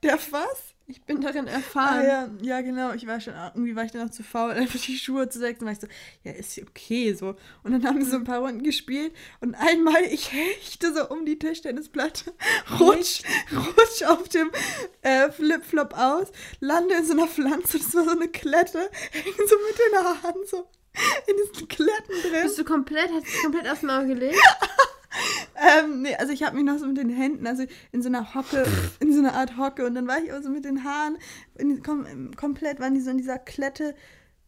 der 0.02 0.18
was? 0.30 0.69
Ich 0.90 1.02
bin 1.02 1.20
darin 1.20 1.46
Ah, 1.46 1.52
erfahren. 1.52 2.04
ja, 2.04 2.28
ja, 2.42 2.60
genau. 2.62 2.92
Ich 2.92 3.06
war 3.06 3.20
schon, 3.20 3.32
irgendwie 3.54 3.76
war 3.76 3.84
ich 3.84 3.92
dann 3.92 4.08
auch 4.08 4.10
zu 4.10 4.24
faul, 4.24 4.50
einfach 4.56 4.80
die 4.80 4.98
Schuhe 4.98 5.28
zu 5.28 5.40
wechseln. 5.40 5.66
war 5.66 5.72
ich 5.72 5.78
so, 5.78 5.86
ja, 6.24 6.32
ist 6.32 6.58
okay 6.58 7.14
so. 7.14 7.36
Und 7.62 7.72
dann 7.72 7.86
haben 7.86 7.98
wir 7.98 8.06
so 8.06 8.16
ein 8.16 8.24
paar 8.24 8.40
Runden 8.40 8.62
gespielt 8.64 9.12
und 9.40 9.54
einmal, 9.54 10.02
ich 10.04 10.32
hechte 10.32 10.92
so 10.92 11.08
um 11.08 11.24
die 11.24 11.38
Tischtennisplatte, 11.38 12.32
rutsch, 12.80 13.22
rutsch 13.54 14.02
auf 14.08 14.28
dem 14.28 14.50
äh, 15.02 15.30
Flipflop 15.30 15.94
aus, 15.96 16.28
lande 16.58 16.94
in 16.96 17.04
so 17.04 17.12
einer 17.12 17.28
Pflanze, 17.28 17.78
das 17.78 17.94
war 17.94 18.04
so 18.04 18.10
eine 18.10 18.28
Klette, 18.28 18.78
hängen 19.12 19.48
so 19.48 19.56
mit 19.68 19.78
den 19.78 20.04
Haaren 20.04 20.46
so 20.46 20.68
in 21.28 21.36
diesen 21.36 21.68
Kletten 21.68 22.14
drin. 22.22 22.42
Bist 22.42 22.58
du 22.58 22.64
komplett, 22.64 23.10
hast 23.12 23.24
du 23.26 23.42
komplett 23.42 23.68
aufs 23.70 23.82
Maul 23.82 24.06
gelegt? 24.08 24.36
Ähm, 25.60 26.02
nee, 26.02 26.14
also 26.16 26.32
ich 26.32 26.42
habe 26.42 26.56
mich 26.56 26.64
noch 26.64 26.78
so 26.78 26.86
mit 26.86 26.96
den 26.96 27.10
Händen, 27.10 27.46
also 27.46 27.64
in 27.92 28.00
so 28.00 28.08
einer 28.08 28.34
Hocke, 28.34 28.66
in 29.00 29.12
so 29.12 29.18
einer 29.18 29.34
Art 29.34 29.58
Hocke 29.58 29.84
und 29.84 29.94
dann 29.94 30.08
war 30.08 30.18
ich 30.18 30.32
aber 30.32 30.42
so 30.42 30.48
mit 30.48 30.64
den 30.64 30.84
Haaren, 30.84 31.18
in, 31.58 31.82
kom 31.82 32.34
komplett 32.34 32.80
waren 32.80 32.94
die 32.94 33.00
so 33.00 33.10
in 33.10 33.18
dieser 33.18 33.38
Klette 33.38 33.94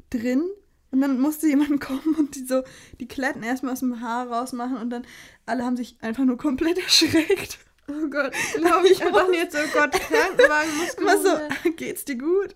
drin 0.08 0.42
und 0.90 1.02
dann 1.02 1.20
musste 1.20 1.48
jemand 1.48 1.80
kommen 1.82 2.14
und 2.18 2.34
die 2.34 2.46
so 2.46 2.62
die 2.98 3.08
Kletten 3.08 3.42
erstmal 3.42 3.74
aus 3.74 3.80
dem 3.80 4.00
Haar 4.00 4.28
rausmachen 4.30 4.78
und 4.78 4.88
dann 4.88 5.06
alle 5.44 5.64
haben 5.64 5.76
sich 5.76 5.98
einfach 6.00 6.24
nur 6.24 6.38
komplett 6.38 6.78
erschreckt. 6.82 7.58
Oh 7.88 8.08
Gott, 8.08 8.32
glaube 8.54 8.88
ich 8.88 9.04
einfach 9.04 9.30
jetzt, 9.32 9.56
oh 9.56 9.68
Gott, 9.74 9.92
Krankenwagen 9.92 10.76
muss 10.78 11.24
werden. 11.24 11.56
so, 11.64 11.72
geht's 11.72 12.04
dir 12.06 12.16
gut? 12.16 12.54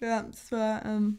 Ja, 0.00 0.22
das 0.22 0.50
war, 0.52 0.84
ähm, 0.86 1.18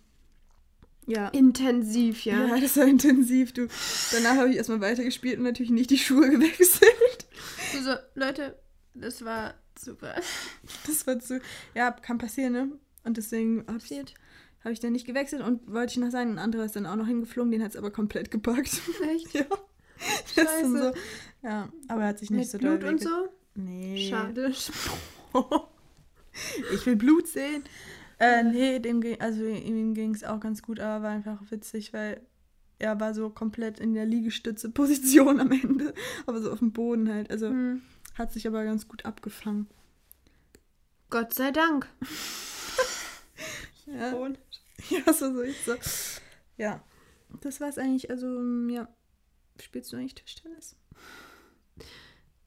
ja. 1.08 1.30
Intensiv, 1.30 2.26
ja. 2.26 2.48
Ja, 2.48 2.60
das 2.60 2.78
war 2.78 2.86
intensiv, 2.86 3.54
du. 3.54 3.68
Danach 4.12 4.36
habe 4.38 4.50
ich 4.50 4.58
erstmal 4.58 4.82
weitergespielt 4.82 5.38
und 5.38 5.44
natürlich 5.46 5.72
nicht 5.72 5.90
die 5.90 5.98
Schuhe 5.98 6.30
gewechselt. 6.38 7.28
Du 7.74 7.82
so, 7.82 7.94
Leute, 8.16 8.58
das 8.94 9.24
war 9.26 9.56
super. 9.80 10.16
Das 10.86 11.08
war 11.08 11.20
zu. 11.20 11.40
Ja, 11.74 11.92
kann 11.92 12.18
passieren, 12.18 12.54
ne? 12.54 12.72
Und 13.04 13.18
deswegen 13.18 13.66
habe 13.68 13.80
ich, 13.84 13.92
hab 14.64 14.72
ich 14.72 14.80
dann 14.80 14.92
nicht 14.92 15.08
gewechselt 15.08 15.42
und 15.42 15.72
wollte 15.72 15.92
ich 15.92 15.98
noch 15.98 16.12
sagen, 16.12 16.32
ein 16.34 16.40
anderer 16.40 16.66
ist 16.66 16.76
dann 16.76 16.86
auch 16.86 16.96
noch 16.98 17.08
hingeflogen, 17.08 17.52
den 17.52 17.64
hat 17.64 17.72
es 17.72 17.78
aber 17.78 17.92
komplett 17.92 18.30
gepackt. 18.32 18.82
Echt? 19.14 19.34
ja. 19.34 19.46
Scheiße. 20.36 20.94
so. 20.94 21.48
Ja, 21.48 21.70
aber 21.88 22.02
er 22.02 22.08
hat 22.10 22.20
sich 22.20 22.30
nicht 22.30 22.40
Mit 22.40 22.50
so 22.50 22.58
doll 22.58 22.78
Blut 22.78 22.92
und 22.92 23.02
wehge- 23.02 23.04
so? 23.04 23.30
Nee. 23.56 24.10
Schade. 24.10 24.54
ich 26.74 26.86
will 26.86 26.96
Blut 26.96 27.28
sehen. 27.28 27.64
Äh, 28.20 28.44
nee, 28.44 28.80
dem 28.80 29.02
ging, 29.02 29.20
also 29.22 29.44
ihm 29.46 29.94
ging 29.94 30.14
es 30.16 30.24
auch 30.24 30.40
ganz 30.40 30.62
gut, 30.64 30.80
aber 30.80 31.04
war 31.04 31.12
einfach 31.12 31.40
witzig, 31.52 31.94
weil 31.94 32.22
er 32.80 33.00
war 33.00 33.14
so 33.14 33.30
komplett 33.30 33.80
in 33.80 33.94
der 33.94 34.06
Liegestütze-Position 34.06 35.40
am 35.40 35.52
Ende, 35.52 35.94
aber 36.26 36.42
so 36.42 36.52
auf 36.52 36.60
dem 36.60 36.72
Boden 36.72 37.10
halt. 37.10 37.30
Also 37.32 37.50
Hm. 37.50 37.82
hat 38.16 38.32
sich 38.32 38.48
aber 38.48 38.64
ganz 38.64 38.88
gut 38.88 39.06
abgefangen. 39.06 39.68
Gott 41.10 41.34
sei 41.34 41.52
Dank. 41.52 41.88
Ja, 43.90 44.12
ja 44.90 45.14
so, 45.14 45.34
so 45.34 45.40
ist 45.40 45.64
so. 45.64 45.76
Ja, 46.58 46.84
das 47.40 47.62
war's 47.62 47.78
eigentlich. 47.78 48.10
Also, 48.10 48.28
ja. 48.68 48.90
Spielst 49.62 49.94
du 49.94 49.96
eigentlich 49.96 50.16
Tischtennis? 50.16 50.76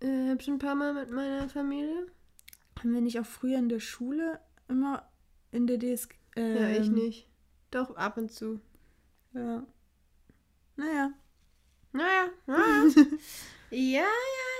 Äh, 0.00 0.28
hab 0.28 0.42
schon 0.42 0.54
ein 0.54 0.58
paar 0.58 0.74
Mal 0.74 0.92
mit 0.92 1.10
meiner 1.10 1.48
Familie. 1.48 2.06
Haben 2.78 2.92
wir 2.92 3.00
nicht 3.00 3.18
auch 3.18 3.26
früher 3.26 3.58
in 3.58 3.70
der 3.70 3.80
Schule 3.80 4.38
immer 4.68 5.09
in 5.52 5.66
der 5.66 5.78
DSG. 5.78 6.14
Ja, 6.36 6.70
ich 6.70 6.86
ähm, 6.86 6.94
nicht. 6.94 7.26
Doch, 7.70 7.96
ab 7.96 8.16
und 8.16 8.32
zu. 8.32 8.60
Ja. 9.34 9.66
Naja. 10.76 11.12
Naja, 11.92 12.28
naja. 12.46 12.84
ja, 13.70 14.02
ja, 14.02 14.50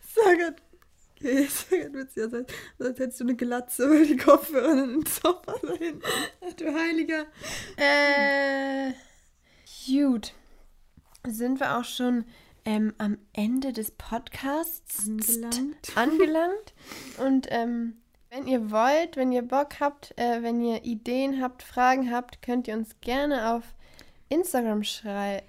Sagat. 0.00 0.62
Okay, 1.16 1.46
Sagat 1.48 1.94
witzig. 1.94 2.22
Also, 2.22 2.44
als 2.78 2.98
hättest 2.98 3.20
du 3.20 3.24
eine 3.24 3.36
Glatze 3.36 3.86
über 3.86 4.04
die 4.04 4.16
Kopfhörer 4.16 4.72
und 4.72 4.78
einen 4.78 5.06
Zopper 5.06 5.56
da 5.62 5.74
hinten. 5.74 6.02
Ach, 6.46 6.52
du 6.54 6.72
Heiliger. 6.72 7.26
ja. 7.78 8.88
Äh, 8.88 8.92
gut. 9.86 10.32
Sind 11.26 11.60
wir 11.60 11.78
auch 11.78 11.84
schon 11.84 12.24
ähm, 12.64 12.94
am 12.98 13.18
Ende 13.32 13.72
des 13.72 13.90
Podcasts 13.92 15.06
Angelangt. 15.06 15.92
angelangt. 15.96 16.74
Und 17.18 17.46
ähm, 17.50 17.96
wenn 18.30 18.46
ihr 18.46 18.70
wollt, 18.70 19.16
wenn 19.16 19.32
ihr 19.32 19.42
Bock 19.42 19.80
habt, 19.80 20.16
äh, 20.16 20.42
wenn 20.42 20.62
ihr 20.62 20.84
Ideen 20.84 21.42
habt, 21.42 21.62
Fragen 21.62 22.10
habt, 22.10 22.40
könnt 22.42 22.68
ihr 22.68 22.74
uns 22.74 22.96
gerne 23.00 23.52
auf 23.54 23.62
Instagram 24.28 24.84
schreiben. 24.84 25.44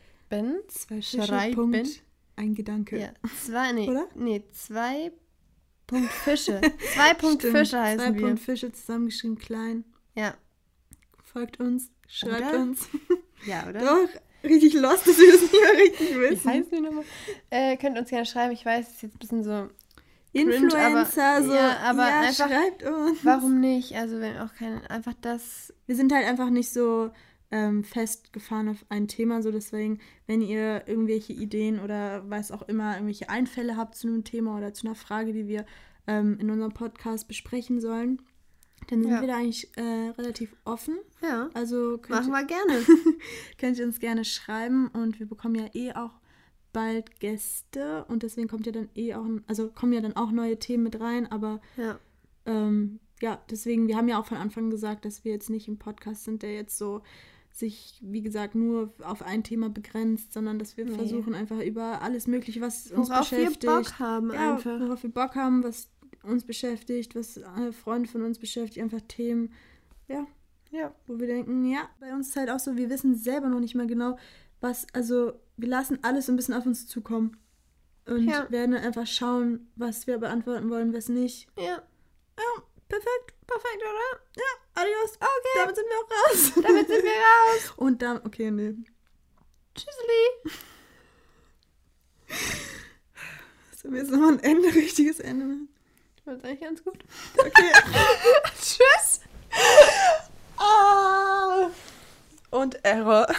Zwei 0.67 1.01
Schreiben. 1.01 1.55
Punkt, 1.55 2.03
ein 2.35 2.55
Gedanke. 2.55 2.99
Ja, 2.99 3.09
zwei, 3.45 3.71
nee, 3.71 3.89
Oder? 3.89 4.07
nee, 4.15 4.43
zwei 4.51 5.11
Punkt 5.87 6.11
Fische. 6.11 6.59
zwei 6.93 7.13
Punkt 7.13 7.41
Stimmt. 7.41 7.57
Fische 7.57 7.79
heißen 7.79 7.99
Zwei 7.99 8.13
wir. 8.15 8.21
Punkt 8.21 8.39
Fische 8.41 8.71
zusammengeschrieben, 8.71 9.37
klein. 9.37 9.85
Ja. 10.15 10.35
Folgt 11.23 11.59
uns, 11.59 11.89
schreibt 12.07 12.49
Oder? 12.53 12.59
uns. 12.61 12.89
Ja, 13.45 13.67
oder? 13.67 13.79
Doch, 13.85 14.09
richtig 14.43 14.73
lost, 14.73 15.07
dass 15.07 15.17
wir 15.17 15.31
das 15.31 15.41
nicht 15.41 15.53
mehr 15.53 15.83
richtig 15.83 16.09
Wie 16.15 16.19
wissen. 16.19 16.49
heißen 16.51 16.71
die 16.71 16.81
nochmal? 16.81 17.03
Äh, 17.49 17.77
könnt 17.77 17.97
uns 17.97 18.09
gerne 18.09 18.25
schreiben. 18.25 18.53
Ich 18.53 18.65
weiß, 18.65 18.87
es 18.87 18.93
ist 18.95 19.01
jetzt 19.03 19.15
ein 19.15 19.19
bisschen 19.19 19.43
so, 19.43 19.67
cringe, 20.33 20.53
Influencer, 20.55 21.23
aber- 21.23 21.43
so. 21.43 21.53
ja, 21.53 21.77
aber 21.83 22.03
einfach- 22.05 22.47
schreibt 22.47 22.83
uns. 22.83 23.19
warum 23.23 23.59
nicht? 23.59 23.95
Also, 23.95 24.19
wenn 24.19 24.37
auch 24.37 24.53
kein, 24.53 24.85
einfach 24.87 25.13
das. 25.21 25.73
Wir 25.85 25.95
sind 25.95 26.11
halt 26.13 26.25
einfach 26.27 26.49
nicht 26.49 26.71
so 26.71 27.11
ähm, 27.51 27.83
festgefahren 27.83 28.67
auf 28.69 28.83
ein 28.89 29.07
Thema, 29.07 29.43
so 29.43 29.51
deswegen, 29.51 29.99
wenn 30.25 30.41
ihr 30.41 30.87
irgendwelche 30.87 31.33
Ideen 31.33 31.79
oder 31.79 32.27
was 32.27 32.51
auch 32.51 32.63
immer, 32.63 32.93
irgendwelche 32.95 33.29
Einfälle 33.29 33.77
habt 33.77 33.95
zu 33.95 34.07
einem 34.07 34.23
Thema 34.23 34.57
oder 34.57 34.73
zu 34.73 34.87
einer 34.87 34.95
Frage, 34.95 35.33
die 35.33 35.47
wir 35.47 35.65
ähm, 36.07 36.37
in 36.39 36.49
unserem 36.49 36.73
Podcast 36.73 37.27
besprechen 37.27 37.79
sollen, 37.79 38.21
dann 38.87 39.01
sind 39.03 39.11
Ja. 39.11 39.21
wir 39.21 39.27
da 39.27 39.35
eigentlich 39.37 39.69
äh, 39.77 40.09
relativ 40.17 40.55
offen. 40.65 40.97
Ja, 41.21 41.49
Also 41.53 41.99
machen 42.09 42.31
wir 42.31 42.43
gerne. 42.45 42.79
könnt 43.57 43.77
ihr 43.79 43.85
uns 43.85 43.99
gerne 43.99 44.25
schreiben 44.25 44.87
und 44.89 45.19
wir 45.19 45.25
bekommen 45.27 45.55
ja 45.55 45.65
eh 45.73 45.93
auch 45.93 46.11
bald 46.73 47.19
Gäste 47.19 48.05
und 48.07 48.23
deswegen 48.23 48.47
kommt 48.47 48.65
ja 48.65 48.71
dann 48.71 48.89
eh 48.95 49.13
auch, 49.13 49.25
also 49.47 49.69
kommen 49.69 49.93
ja 49.93 50.01
dann 50.01 50.15
auch 50.15 50.31
neue 50.31 50.57
Themen 50.57 50.83
mit 50.83 50.99
rein, 50.99 51.31
aber 51.31 51.61
ja. 51.77 51.99
ähm, 52.45 52.99
ja, 53.21 53.39
deswegen, 53.49 53.87
wir 53.87 53.95
haben 53.95 54.07
ja 54.07 54.19
auch 54.19 54.25
von 54.25 54.37
Anfang 54.37 54.69
gesagt, 54.69 55.05
dass 55.05 55.23
wir 55.23 55.31
jetzt 55.31 55.49
nicht 55.49 55.67
im 55.67 55.77
Podcast 55.77 56.23
sind, 56.25 56.41
der 56.41 56.53
jetzt 56.55 56.77
so 56.77 57.01
sich, 57.51 57.99
wie 58.03 58.23
gesagt, 58.23 58.55
nur 58.55 58.91
auf 59.03 59.21
ein 59.21 59.43
Thema 59.43 59.69
begrenzt, 59.69 60.33
sondern 60.33 60.57
dass 60.57 60.75
wir 60.75 60.85
Nee. 60.85 60.95
versuchen 60.95 61.35
einfach 61.35 61.59
über 61.61 62.01
alles 62.01 62.25
Mögliche, 62.25 62.59
was 62.61 62.91
uns 62.91 63.09
Worauf 63.11 63.31
wir 63.31 63.37
beschäftigt, 63.37 63.65
Bock 63.71 63.99
haben 63.99 64.33
ja, 64.33 64.55
einfach. 64.55 64.79
worauf 64.79 65.03
wir 65.03 65.11
Bock 65.11 65.35
haben, 65.35 65.63
was 65.63 65.87
uns 66.23 66.45
beschäftigt, 66.45 67.15
was 67.15 67.39
Freunde 67.83 68.09
von 68.09 68.23
uns 68.23 68.39
beschäftigt, 68.39 68.81
einfach 68.81 69.01
Themen, 69.07 69.53
ja, 70.07 70.25
Ja. 70.71 70.93
wo 71.07 71.19
wir 71.19 71.27
denken, 71.27 71.65
ja, 71.65 71.89
bei 71.99 72.13
uns 72.13 72.29
ist 72.29 72.35
halt 72.35 72.49
auch 72.49 72.59
so, 72.59 72.75
wir 72.77 72.89
wissen 72.89 73.15
selber 73.15 73.47
noch 73.49 73.59
nicht 73.59 73.75
mal 73.75 73.87
genau, 73.87 74.17
was, 74.61 74.87
also 74.93 75.33
wir 75.57 75.67
lassen 75.69 75.99
alles 76.03 76.25
so 76.27 76.31
ein 76.31 76.35
bisschen 76.37 76.53
auf 76.55 76.65
uns 76.65 76.87
zukommen 76.87 77.37
und 78.05 78.27
Ja. 78.27 78.49
werden 78.51 78.75
einfach 78.75 79.05
schauen, 79.07 79.69
was 79.75 80.07
wir 80.07 80.17
beantworten 80.17 80.69
wollen, 80.69 80.93
was 80.93 81.09
nicht. 81.09 81.47
Ja. 81.57 81.81
Perfekt. 82.89 83.33
Perfekt, 83.47 83.81
oder? 83.81 84.41
Adios. 84.75 85.15
Okay. 85.15 85.55
Damit 85.55 85.75
sind 85.75 85.85
wir 85.85 85.97
auch 85.97 86.11
raus. 86.11 86.51
Damit 86.55 86.87
sind 86.87 87.03
wir 87.03 87.11
raus. 87.11 87.73
Und 87.77 88.01
dann, 88.01 88.17
okay, 88.25 88.51
nee. 88.51 88.75
Tschüsseli. 89.73 90.53
Sollen 93.75 93.93
wir 93.95 94.01
jetzt 94.01 94.11
nochmal 94.11 94.33
ein 94.33 94.39
Ende, 94.39 94.67
richtiges 94.75 95.19
Ende 95.19 95.45
machen? 95.45 95.69
Ich 96.23 96.25
fand's 96.25 96.45
eigentlich 96.45 96.61
ganz 96.61 96.81
gut. 96.85 96.97
Okay. 97.37 97.71
Tschüss. 98.61 99.19
ah. 100.57 101.69
Und 102.49 102.85
Error. 102.85 103.27